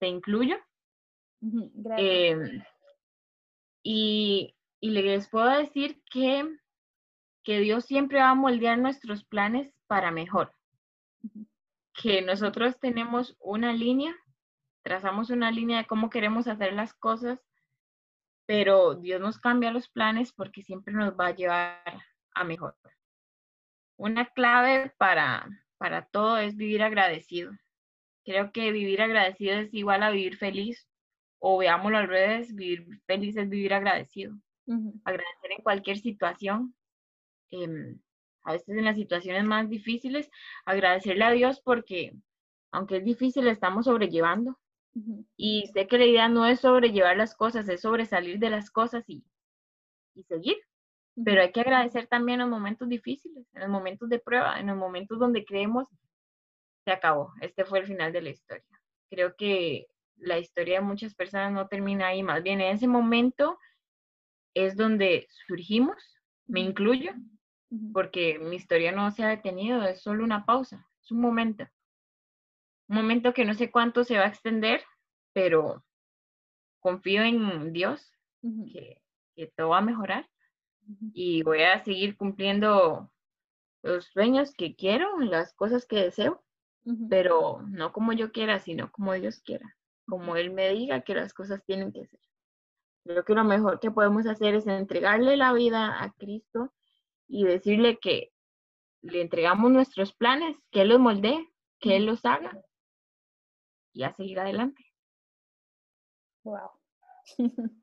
te 0.00 0.08
incluyo. 0.08 0.56
Em, 1.40 2.62
y, 3.82 4.54
y, 4.80 4.90
les 4.90 5.28
puedo 5.28 5.48
decir 5.48 6.02
que, 6.10 6.44
que 7.44 7.60
Dios 7.60 7.84
siempre 7.84 8.18
va 8.18 8.30
a 8.30 8.34
moldear 8.34 8.78
nuestros 8.78 9.24
planes 9.24 9.72
para 9.86 10.10
mejor. 10.10 10.52
Que 11.94 12.22
nosotros 12.22 12.78
tenemos 12.80 13.36
una 13.40 13.72
línea, 13.72 14.16
trazamos 14.82 15.30
una 15.30 15.50
línea 15.50 15.78
de 15.78 15.86
cómo 15.86 16.10
queremos 16.10 16.48
hacer 16.48 16.72
las 16.72 16.92
cosas 16.94 17.40
pero 18.48 18.94
Dios 18.94 19.20
nos 19.20 19.38
cambia 19.38 19.70
los 19.70 19.90
planes 19.90 20.32
porque 20.32 20.62
siempre 20.62 20.94
nos 20.94 21.12
va 21.12 21.26
a 21.26 21.34
llevar 21.34 22.02
a 22.34 22.44
mejor. 22.44 22.74
Una 23.98 24.24
clave 24.24 24.90
para, 24.96 25.46
para 25.76 26.06
todo 26.06 26.38
es 26.38 26.56
vivir 26.56 26.82
agradecido. 26.82 27.52
Creo 28.24 28.50
que 28.50 28.72
vivir 28.72 29.02
agradecido 29.02 29.58
es 29.58 29.74
igual 29.74 30.02
a 30.02 30.10
vivir 30.10 30.38
feliz, 30.38 30.88
o 31.38 31.58
veámoslo 31.58 31.98
al 31.98 32.08
revés, 32.08 32.54
vivir 32.54 33.00
feliz 33.06 33.36
es 33.36 33.48
vivir 33.48 33.74
agradecido. 33.74 34.34
Agradecer 35.04 35.52
en 35.56 35.62
cualquier 35.62 35.98
situación. 35.98 36.74
Em, 37.50 37.98
a 38.42 38.52
veces 38.52 38.68
en 38.76 38.84
las 38.84 38.96
situaciones 38.96 39.44
más 39.44 39.68
difíciles, 39.68 40.30
agradecerle 40.64 41.24
a 41.24 41.30
Dios 41.30 41.60
porque 41.62 42.12
aunque 42.70 42.98
es 42.98 43.04
difícil, 43.04 43.48
estamos 43.48 43.86
sobrellevando. 43.86 44.58
Y 45.36 45.70
sé 45.72 45.86
que 45.86 45.96
la 45.96 46.06
idea 46.06 46.28
no 46.28 46.44
es 46.44 46.60
sobrellevar 46.60 47.16
las 47.16 47.36
cosas, 47.36 47.68
es 47.68 47.82
sobresalir 47.82 48.40
de 48.40 48.50
las 48.50 48.68
cosas 48.70 49.04
y, 49.08 49.24
y 50.14 50.24
seguir. 50.24 50.56
Pero 51.24 51.40
hay 51.40 51.52
que 51.52 51.60
agradecer 51.60 52.08
también 52.08 52.40
en 52.40 52.50
los 52.50 52.58
momentos 52.58 52.88
difíciles, 52.88 53.46
en 53.54 53.60
los 53.62 53.70
momentos 53.70 54.08
de 54.08 54.18
prueba, 54.18 54.58
en 54.58 54.66
los 54.66 54.76
momentos 54.76 55.18
donde 55.18 55.44
creemos 55.44 55.86
se 56.84 56.92
acabó, 56.92 57.32
este 57.42 57.64
fue 57.64 57.80
el 57.80 57.86
final 57.86 58.12
de 58.12 58.22
la 58.22 58.30
historia. 58.30 58.64
Creo 59.10 59.36
que 59.36 59.86
la 60.20 60.38
historia 60.38 60.80
de 60.80 60.86
muchas 60.86 61.14
personas 61.14 61.52
no 61.52 61.68
termina 61.68 62.08
ahí, 62.08 62.22
más 62.22 62.42
bien 62.42 62.60
en 62.60 62.74
ese 62.74 62.88
momento 62.88 63.58
es 64.54 64.76
donde 64.76 65.26
surgimos, 65.46 65.96
me 66.46 66.60
incluyo, 66.60 67.12
porque 67.92 68.38
mi 68.38 68.56
historia 68.56 68.92
no 68.92 69.10
se 69.10 69.24
ha 69.24 69.28
detenido, 69.28 69.82
es 69.82 70.02
solo 70.02 70.24
una 70.24 70.44
pausa, 70.44 70.88
es 71.02 71.10
un 71.10 71.20
momento. 71.20 71.66
Un 72.88 72.96
momento 72.96 73.34
que 73.34 73.44
no 73.44 73.54
sé 73.54 73.70
cuánto 73.70 74.04
se 74.04 74.16
va 74.16 74.24
a 74.24 74.28
extender, 74.28 74.82
pero 75.32 75.84
confío 76.80 77.22
en 77.22 77.72
Dios 77.72 78.12
que, 78.72 79.02
todo 79.56 79.68
va 79.68 79.78
a 79.78 79.82
mejorar 79.82 80.28
y 81.12 81.42
voy 81.42 81.62
a 81.62 81.84
seguir 81.84 82.16
cumpliendo 82.16 83.12
los 83.82 84.06
sueños 84.06 84.52
que 84.52 84.74
quiero, 84.74 85.18
las 85.18 85.54
cosas 85.54 85.86
que 85.86 85.96
deseo, 85.96 86.42
pero 87.08 87.62
no 87.68 87.92
como 87.92 88.12
yo 88.12 88.32
quiera, 88.32 88.58
sino 88.58 88.90
como 88.90 89.12
Dios 89.12 89.40
quiera, 89.40 89.76
como 90.08 90.36
Él 90.36 90.50
me 90.50 90.70
diga 90.70 91.02
que 91.02 91.14
las 91.14 91.34
cosas 91.34 91.62
tienen 91.64 91.92
que 91.92 92.06
ser. 92.06 92.20
Creo 93.04 93.24
que 93.24 93.34
lo 93.34 93.44
mejor 93.44 93.78
que 93.78 93.90
podemos 93.90 94.26
hacer 94.26 94.54
es 94.54 94.66
entregarle 94.66 95.36
la 95.36 95.52
vida 95.52 96.02
a 96.02 96.10
Cristo 96.12 96.72
y 97.26 97.44
decirle 97.44 97.98
que 97.98 98.32
le 99.02 99.20
entregamos 99.20 99.70
nuestros 99.70 100.12
planes, 100.14 100.56
que 100.70 100.82
Él 100.82 100.88
los 100.88 100.98
moldee, 100.98 101.48
que 101.78 101.96
Él 101.96 102.06
los 102.06 102.24
haga 102.24 102.58
y 103.92 104.02
a 104.02 104.12
seguir 104.14 104.40
adelante. 104.40 104.84
Wow. 106.44 106.70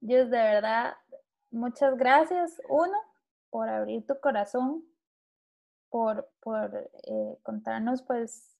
Dios, 0.00 0.30
de 0.30 0.38
verdad, 0.38 0.94
muchas 1.50 1.96
gracias, 1.96 2.60
uno, 2.68 2.96
por 3.50 3.68
abrir 3.68 4.06
tu 4.06 4.18
corazón, 4.20 4.84
por, 5.88 6.30
por 6.40 6.74
eh, 6.76 7.38
contarnos 7.42 8.02
pues 8.02 8.56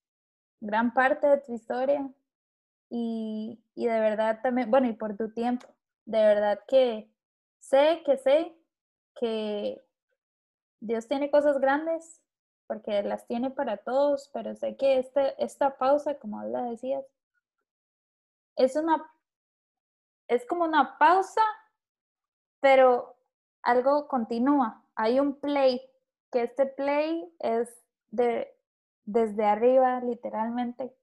gran 0.61 0.93
parte 0.93 1.27
de 1.29 1.39
tu 1.39 1.55
historia 1.55 2.13
y, 2.91 3.63
y 3.75 3.87
de 3.87 4.01
verdad 4.01 4.41
también, 4.43 4.71
bueno, 4.71 4.89
y 4.89 4.93
por 4.93 5.17
tu 5.17 5.33
tiempo. 5.33 5.67
De 6.05 6.19
verdad 6.19 6.61
que 6.69 7.11
sé, 7.61 8.03
que 8.05 8.19
sé 8.19 8.55
que 9.15 9.83
Dios 10.81 11.07
tiene 11.09 11.31
cosas 11.31 11.59
grandes 11.61 12.21
porque 12.67 13.03
las 13.03 13.27
tiene 13.27 13.51
para 13.51 13.79
todos, 13.79 14.31
pero 14.33 14.55
sé 14.55 14.77
que 14.77 14.99
este, 14.99 15.43
esta 15.43 15.77
pausa, 15.77 16.19
como 16.19 16.43
la 16.45 16.63
decías, 16.63 17.05
es 18.55 18.77
una, 18.77 19.11
es 20.29 20.47
como 20.47 20.65
una 20.65 20.97
pausa, 20.99 21.43
pero 22.61 23.17
algo 23.63 24.07
continúa. 24.07 24.85
Hay 24.95 25.19
un 25.19 25.35
play, 25.41 25.83
que 26.31 26.45
este 26.45 26.67
play 26.67 27.29
es 27.41 27.69
de, 28.11 28.57
desde 29.05 29.45
arriba, 29.45 30.01
literalmente, 30.01 30.95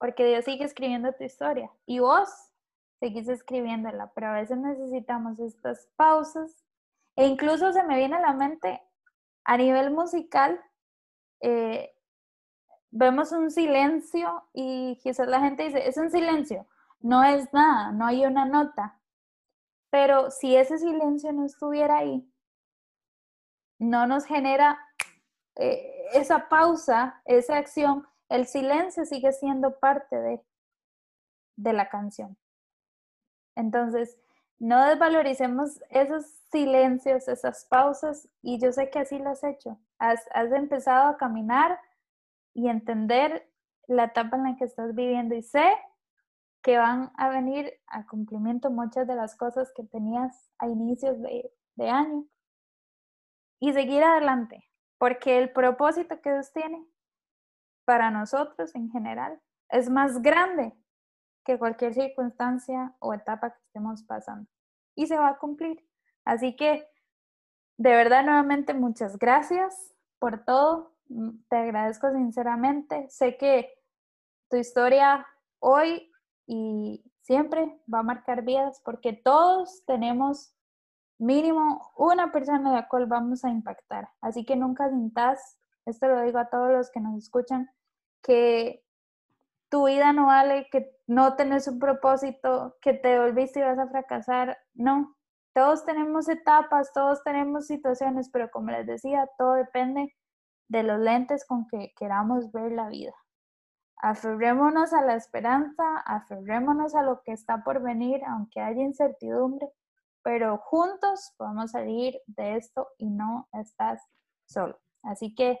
porque 0.00 0.24
Dios 0.24 0.46
sigue 0.46 0.64
escribiendo 0.64 1.12
tu 1.12 1.22
historia 1.22 1.70
y 1.86 2.00
vos 2.00 2.28
seguís 2.98 3.28
escribiéndola, 3.28 4.10
pero 4.14 4.28
a 4.28 4.32
veces 4.32 4.58
necesitamos 4.58 5.38
estas 5.38 5.88
pausas 5.94 6.64
e 7.16 7.26
incluso 7.26 7.72
se 7.72 7.84
me 7.84 7.96
viene 7.96 8.16
a 8.16 8.20
la 8.20 8.32
mente 8.32 8.82
a 9.44 9.56
nivel 9.56 9.90
musical 9.90 10.60
eh, 11.40 11.94
vemos 12.90 13.32
un 13.32 13.50
silencio 13.50 14.44
y 14.52 14.98
quizás 15.02 15.28
la 15.28 15.40
gente 15.40 15.64
dice, 15.64 15.86
es 15.86 15.96
un 15.96 16.10
silencio, 16.10 16.66
no 17.00 17.22
es 17.22 17.52
nada, 17.52 17.92
no 17.92 18.06
hay 18.06 18.24
una 18.26 18.44
nota. 18.44 18.98
Pero 19.90 20.30
si 20.30 20.56
ese 20.56 20.78
silencio 20.78 21.32
no 21.32 21.44
estuviera 21.44 21.98
ahí, 21.98 22.26
no 23.78 24.06
nos 24.06 24.24
genera 24.24 24.78
eh, 25.56 26.06
esa 26.12 26.48
pausa, 26.48 27.20
esa 27.24 27.56
acción, 27.56 28.06
el 28.30 28.46
silencio 28.46 29.04
sigue 29.04 29.32
siendo 29.32 29.78
parte 29.78 30.16
de, 30.16 30.40
de 31.56 31.72
la 31.72 31.88
canción. 31.88 32.38
Entonces, 33.56 34.16
no 34.58 34.86
desvaloricemos 34.86 35.82
esos 35.90 36.26
silencios, 36.50 37.28
esas 37.28 37.66
pausas, 37.66 38.28
y 38.40 38.60
yo 38.60 38.72
sé 38.72 38.88
que 38.88 39.00
así 39.00 39.18
lo 39.18 39.30
has 39.30 39.42
hecho. 39.42 39.78
Has, 39.98 40.24
empezado 40.52 41.08
a 41.08 41.16
caminar 41.16 41.78
y 42.54 42.68
entender 42.68 43.50
la 43.88 44.04
etapa 44.04 44.36
en 44.36 44.44
la 44.44 44.56
que 44.56 44.64
estás 44.64 44.94
viviendo 44.94 45.34
y 45.34 45.42
sé 45.42 45.68
que 46.62 46.78
van 46.78 47.10
a 47.16 47.30
venir 47.30 47.72
a 47.88 48.06
cumplimiento 48.06 48.70
muchas 48.70 49.06
de 49.06 49.16
las 49.16 49.34
cosas 49.34 49.72
que 49.74 49.82
tenías 49.82 50.50
a 50.58 50.68
inicios 50.68 51.20
de, 51.20 51.50
de 51.74 51.88
año 51.88 52.26
y 53.58 53.72
seguir 53.72 54.04
adelante, 54.04 54.68
porque 54.98 55.38
el 55.38 55.52
propósito 55.52 56.20
que 56.20 56.32
Dios 56.32 56.52
tiene 56.52 56.86
para 57.90 58.12
nosotros 58.12 58.72
en 58.76 58.88
general 58.88 59.40
es 59.68 59.90
más 59.90 60.22
grande 60.22 60.72
que 61.44 61.58
cualquier 61.58 61.92
circunstancia 61.92 62.94
o 63.00 63.12
etapa 63.12 63.50
que 63.50 63.60
estemos 63.64 64.04
pasando. 64.04 64.48
Y 64.94 65.08
se 65.08 65.18
va 65.18 65.30
a 65.30 65.38
cumplir. 65.38 65.84
Así 66.24 66.54
que, 66.54 66.86
de 67.78 67.90
verdad, 67.90 68.22
nuevamente, 68.24 68.74
muchas 68.74 69.18
gracias 69.18 69.92
por 70.20 70.44
todo. 70.44 70.94
Mm, 71.08 71.30
te 71.48 71.56
agradezco 71.56 72.12
sinceramente. 72.12 73.10
Sé 73.10 73.36
que 73.36 73.74
tu 74.48 74.56
historia 74.56 75.26
hoy 75.58 76.12
y 76.46 77.04
siempre 77.22 77.76
va 77.92 77.98
a 77.98 78.04
marcar 78.04 78.42
vidas 78.42 78.80
porque 78.84 79.14
todos 79.14 79.84
tenemos 79.84 80.54
mínimo 81.18 81.90
una 81.96 82.30
persona 82.30 82.70
de 82.70 82.76
la 82.76 82.86
cual 82.86 83.06
vamos 83.06 83.44
a 83.44 83.50
impactar. 83.50 84.10
Así 84.20 84.44
que 84.44 84.54
nunca 84.54 84.88
sintas 84.90 85.56
esto 85.86 86.08
lo 86.08 86.22
digo 86.22 86.38
a 86.38 86.48
todos 86.48 86.70
los 86.70 86.90
que 86.90 87.00
nos 87.00 87.16
escuchan, 87.16 87.70
que 88.22 88.84
tu 89.68 89.86
vida 89.86 90.12
no 90.12 90.26
vale, 90.26 90.68
que 90.70 90.96
no 91.06 91.36
tenés 91.36 91.68
un 91.68 91.78
propósito, 91.78 92.76
que 92.80 92.92
te 92.92 93.18
volviste 93.18 93.60
y 93.60 93.62
vas 93.62 93.78
a 93.78 93.88
fracasar. 93.88 94.58
No, 94.74 95.16
todos 95.52 95.84
tenemos 95.84 96.28
etapas, 96.28 96.92
todos 96.92 97.22
tenemos 97.24 97.66
situaciones, 97.66 98.30
pero 98.30 98.50
como 98.50 98.70
les 98.70 98.86
decía, 98.86 99.28
todo 99.38 99.54
depende 99.54 100.14
de 100.68 100.82
los 100.82 101.00
lentes 101.00 101.44
con 101.44 101.66
que 101.66 101.92
queramos 101.96 102.52
ver 102.52 102.72
la 102.72 102.88
vida. 102.88 103.14
Aferrémonos 103.96 104.92
a 104.92 105.02
la 105.02 105.14
esperanza, 105.14 105.98
aferrémonos 106.06 106.94
a 106.94 107.02
lo 107.02 107.22
que 107.22 107.32
está 107.32 107.62
por 107.62 107.82
venir, 107.82 108.22
aunque 108.24 108.60
haya 108.60 108.82
incertidumbre, 108.82 109.68
pero 110.22 110.58
juntos 110.58 111.34
podemos 111.36 111.72
salir 111.72 112.18
de 112.26 112.56
esto 112.56 112.88
y 112.98 113.10
no 113.10 113.48
estás 113.52 114.00
solo. 114.46 114.78
Así 115.02 115.34
que 115.34 115.58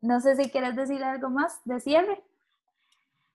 no 0.00 0.20
sé 0.20 0.36
si 0.36 0.50
quieres 0.50 0.76
decir 0.76 1.02
algo 1.02 1.30
más 1.30 1.60
de 1.64 1.80
cierre. 1.80 2.22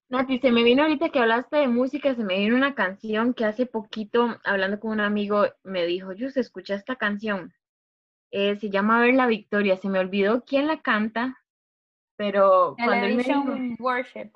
Nati, 0.09 0.39
se 0.39 0.51
me 0.51 0.63
vino 0.63 0.83
ahorita 0.83 1.09
que 1.09 1.19
hablaste 1.19 1.57
de 1.57 1.67
música, 1.67 2.13
se 2.13 2.23
me 2.23 2.37
vino 2.37 2.55
una 2.55 2.75
canción 2.75 3.33
que 3.33 3.45
hace 3.45 3.65
poquito, 3.65 4.37
hablando 4.43 4.79
con 4.79 4.91
un 4.91 4.99
amigo, 4.99 5.45
me 5.63 5.85
dijo, 5.85 6.13
yo 6.13 6.27
escucha 6.27 6.75
esta 6.75 6.95
canción. 6.95 7.53
Eh, 8.31 8.55
se 8.57 8.69
llama 8.69 8.99
Ver 8.99 9.15
la 9.15 9.27
Victoria. 9.27 9.77
Se 9.77 9.89
me 9.89 9.99
olvidó 9.99 10.43
quién 10.43 10.67
la 10.67 10.81
canta, 10.81 11.41
pero 12.15 12.75
cuando 12.77 13.05
él 13.07 13.15
me 13.15 13.23
dijo... 13.23 13.43
Worship. 13.79 14.31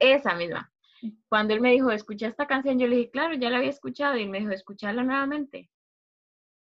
esa 0.00 0.34
misma. 0.34 0.70
Mm. 1.00 1.10
Cuando 1.28 1.54
él 1.54 1.60
me 1.60 1.72
dijo, 1.72 1.90
escucha 1.90 2.26
esta 2.26 2.46
canción, 2.46 2.78
yo 2.78 2.86
le 2.86 2.96
dije, 2.96 3.10
claro, 3.10 3.34
ya 3.34 3.50
la 3.50 3.58
había 3.58 3.70
escuchado, 3.70 4.16
y 4.16 4.28
me 4.28 4.40
dijo, 4.40 4.52
escucharla 4.52 5.02
nuevamente. 5.02 5.70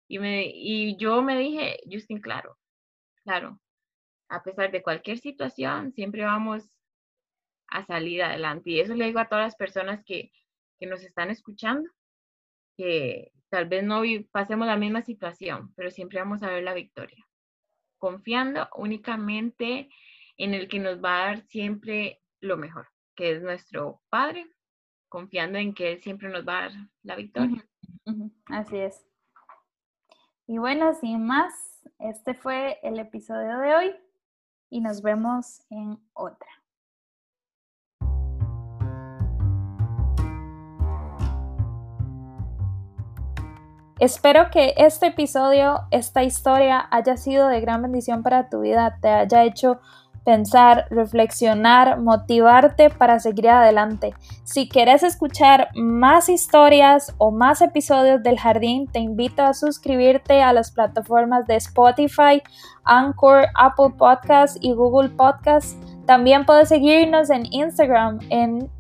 Y, 0.07 0.19
me, 0.19 0.47
y 0.47 0.97
yo 0.97 1.21
me 1.23 1.39
dije, 1.39 1.81
Justin, 1.91 2.21
claro, 2.21 2.57
claro, 3.25 3.61
a 4.29 4.43
pesar 4.43 4.71
de 4.71 4.83
cualquier 4.83 5.19
situación, 5.19 5.93
siempre 5.93 6.25
vamos 6.25 6.71
a 7.69 7.85
salir 7.85 8.23
adelante. 8.23 8.71
Y 8.71 8.81
eso 8.81 8.95
le 8.95 9.07
digo 9.07 9.21
a 9.21 9.29
todas 9.29 9.47
las 9.47 9.57
personas 9.57 10.03
que, 10.05 10.33
que 10.79 10.87
nos 10.87 11.03
están 11.03 11.31
escuchando, 11.31 11.89
que 12.77 13.33
tal 13.51 13.69
vez 13.69 13.85
no 13.85 14.03
pasemos 14.31 14.67
la 14.67 14.77
misma 14.77 15.03
situación, 15.03 15.73
pero 15.75 15.91
siempre 15.91 16.19
vamos 16.19 16.43
a 16.43 16.51
ver 16.51 16.63
la 16.63 16.75
victoria, 16.75 17.27
confiando 17.99 18.69
únicamente 18.77 19.89
en 20.37 20.55
el 20.55 20.69
que 20.69 20.79
nos 20.79 21.03
va 21.03 21.17
a 21.17 21.27
dar 21.27 21.43
siempre 21.43 22.21
lo 22.41 22.57
mejor, 22.57 22.89
que 23.17 23.33
es 23.33 23.43
nuestro 23.43 24.03
Padre, 24.09 24.47
confiando 25.09 25.59
en 25.59 25.75
que 25.75 25.93
Él 25.93 26.01
siempre 26.01 26.29
nos 26.29 26.47
va 26.47 26.59
a 26.59 26.63
dar 26.69 26.73
la 27.03 27.17
victoria. 27.17 27.67
Así 28.47 28.77
es. 28.77 29.05
Y 30.47 30.59
bueno, 30.59 30.95
sin 30.95 31.27
más, 31.27 31.83
este 31.99 32.35
fue 32.35 32.79
el 32.83 32.99
episodio 32.99 33.59
de 33.59 33.75
hoy 33.75 34.08
y 34.71 34.81
nos 34.81 35.03
vemos 35.03 35.63
en 35.71 35.99
otra. 36.13 36.49
Espero 43.99 44.49
que 44.53 44.75
este 44.77 45.09
episodio, 45.09 45.81
esta 45.91 46.23
historia 46.23 46.87
haya 46.93 47.17
sido 47.17 47.49
de 47.49 47.61
gran 47.61 47.83
bendición 47.83 48.23
para 48.23 48.49
tu 48.49 48.61
vida, 48.61 48.99
te 49.03 49.09
haya 49.09 49.43
hecho 49.43 49.81
pensar, 50.29 50.85
reflexionar, 50.91 52.01
motivarte 52.01 52.91
para 52.91 53.19
seguir 53.19 53.49
adelante. 53.49 54.13
Si 54.45 54.69
quieres 54.69 55.03
escuchar 55.03 55.69
más 55.75 56.29
historias 56.29 57.15
o 57.17 57.31
más 57.31 57.63
episodios 57.63 58.23
del 58.23 58.39
jardín, 58.39 58.89
te 58.89 58.99
invito 58.99 59.43
a 59.43 59.55
suscribirte 59.55 60.43
a 60.43 60.53
las 60.53 60.71
plataformas 60.71 61.47
de 61.47 61.57
Spotify, 61.57 62.43
Anchor, 62.85 63.47
Apple 63.55 63.95
Podcasts 63.97 64.59
y 64.61 64.75
Google 64.75 65.09
Podcasts. 65.09 65.79
También 66.05 66.45
puedes 66.45 66.69
seguirnos 66.69 67.31
en 67.31 67.47
Instagram 67.51 68.19
en 68.29 68.71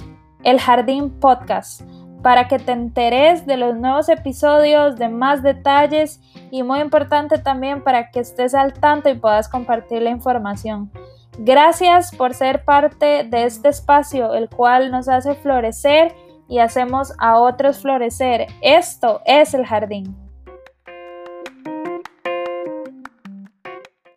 El 0.45 0.61
Jardín 0.61 1.09
Podcast 1.19 1.81
para 2.23 2.47
que 2.47 2.59
te 2.59 2.73
enteres 2.73 3.47
de 3.47 3.57
los 3.57 3.75
nuevos 3.75 4.11
episodios, 4.11 4.97
de 4.97 5.09
más 5.09 5.43
detalles 5.43 6.21
y 6.51 6.63
muy 6.63 6.81
importante 6.81 7.39
también 7.39 7.83
para 7.83 8.11
que 8.11 8.21
estés 8.21 8.55
al 8.55 8.75
tanto 8.75 9.09
y 9.09 9.15
puedas 9.15 9.49
compartir 9.49 10.03
la 10.03 10.11
información. 10.11 10.91
Gracias 11.39 12.15
por 12.15 12.35
ser 12.35 12.65
parte 12.65 13.23
de 13.23 13.45
este 13.45 13.69
espacio, 13.69 14.35
el 14.35 14.49
cual 14.49 14.91
nos 14.91 15.09
hace 15.09 15.37
florecer 15.37 16.13
y 16.49 16.59
hacemos 16.59 17.13
a 17.19 17.39
otros 17.39 17.81
florecer. 17.81 18.49
Esto 18.61 19.23
es 19.25 19.55
el 19.55 19.65
jardín. 19.65 20.28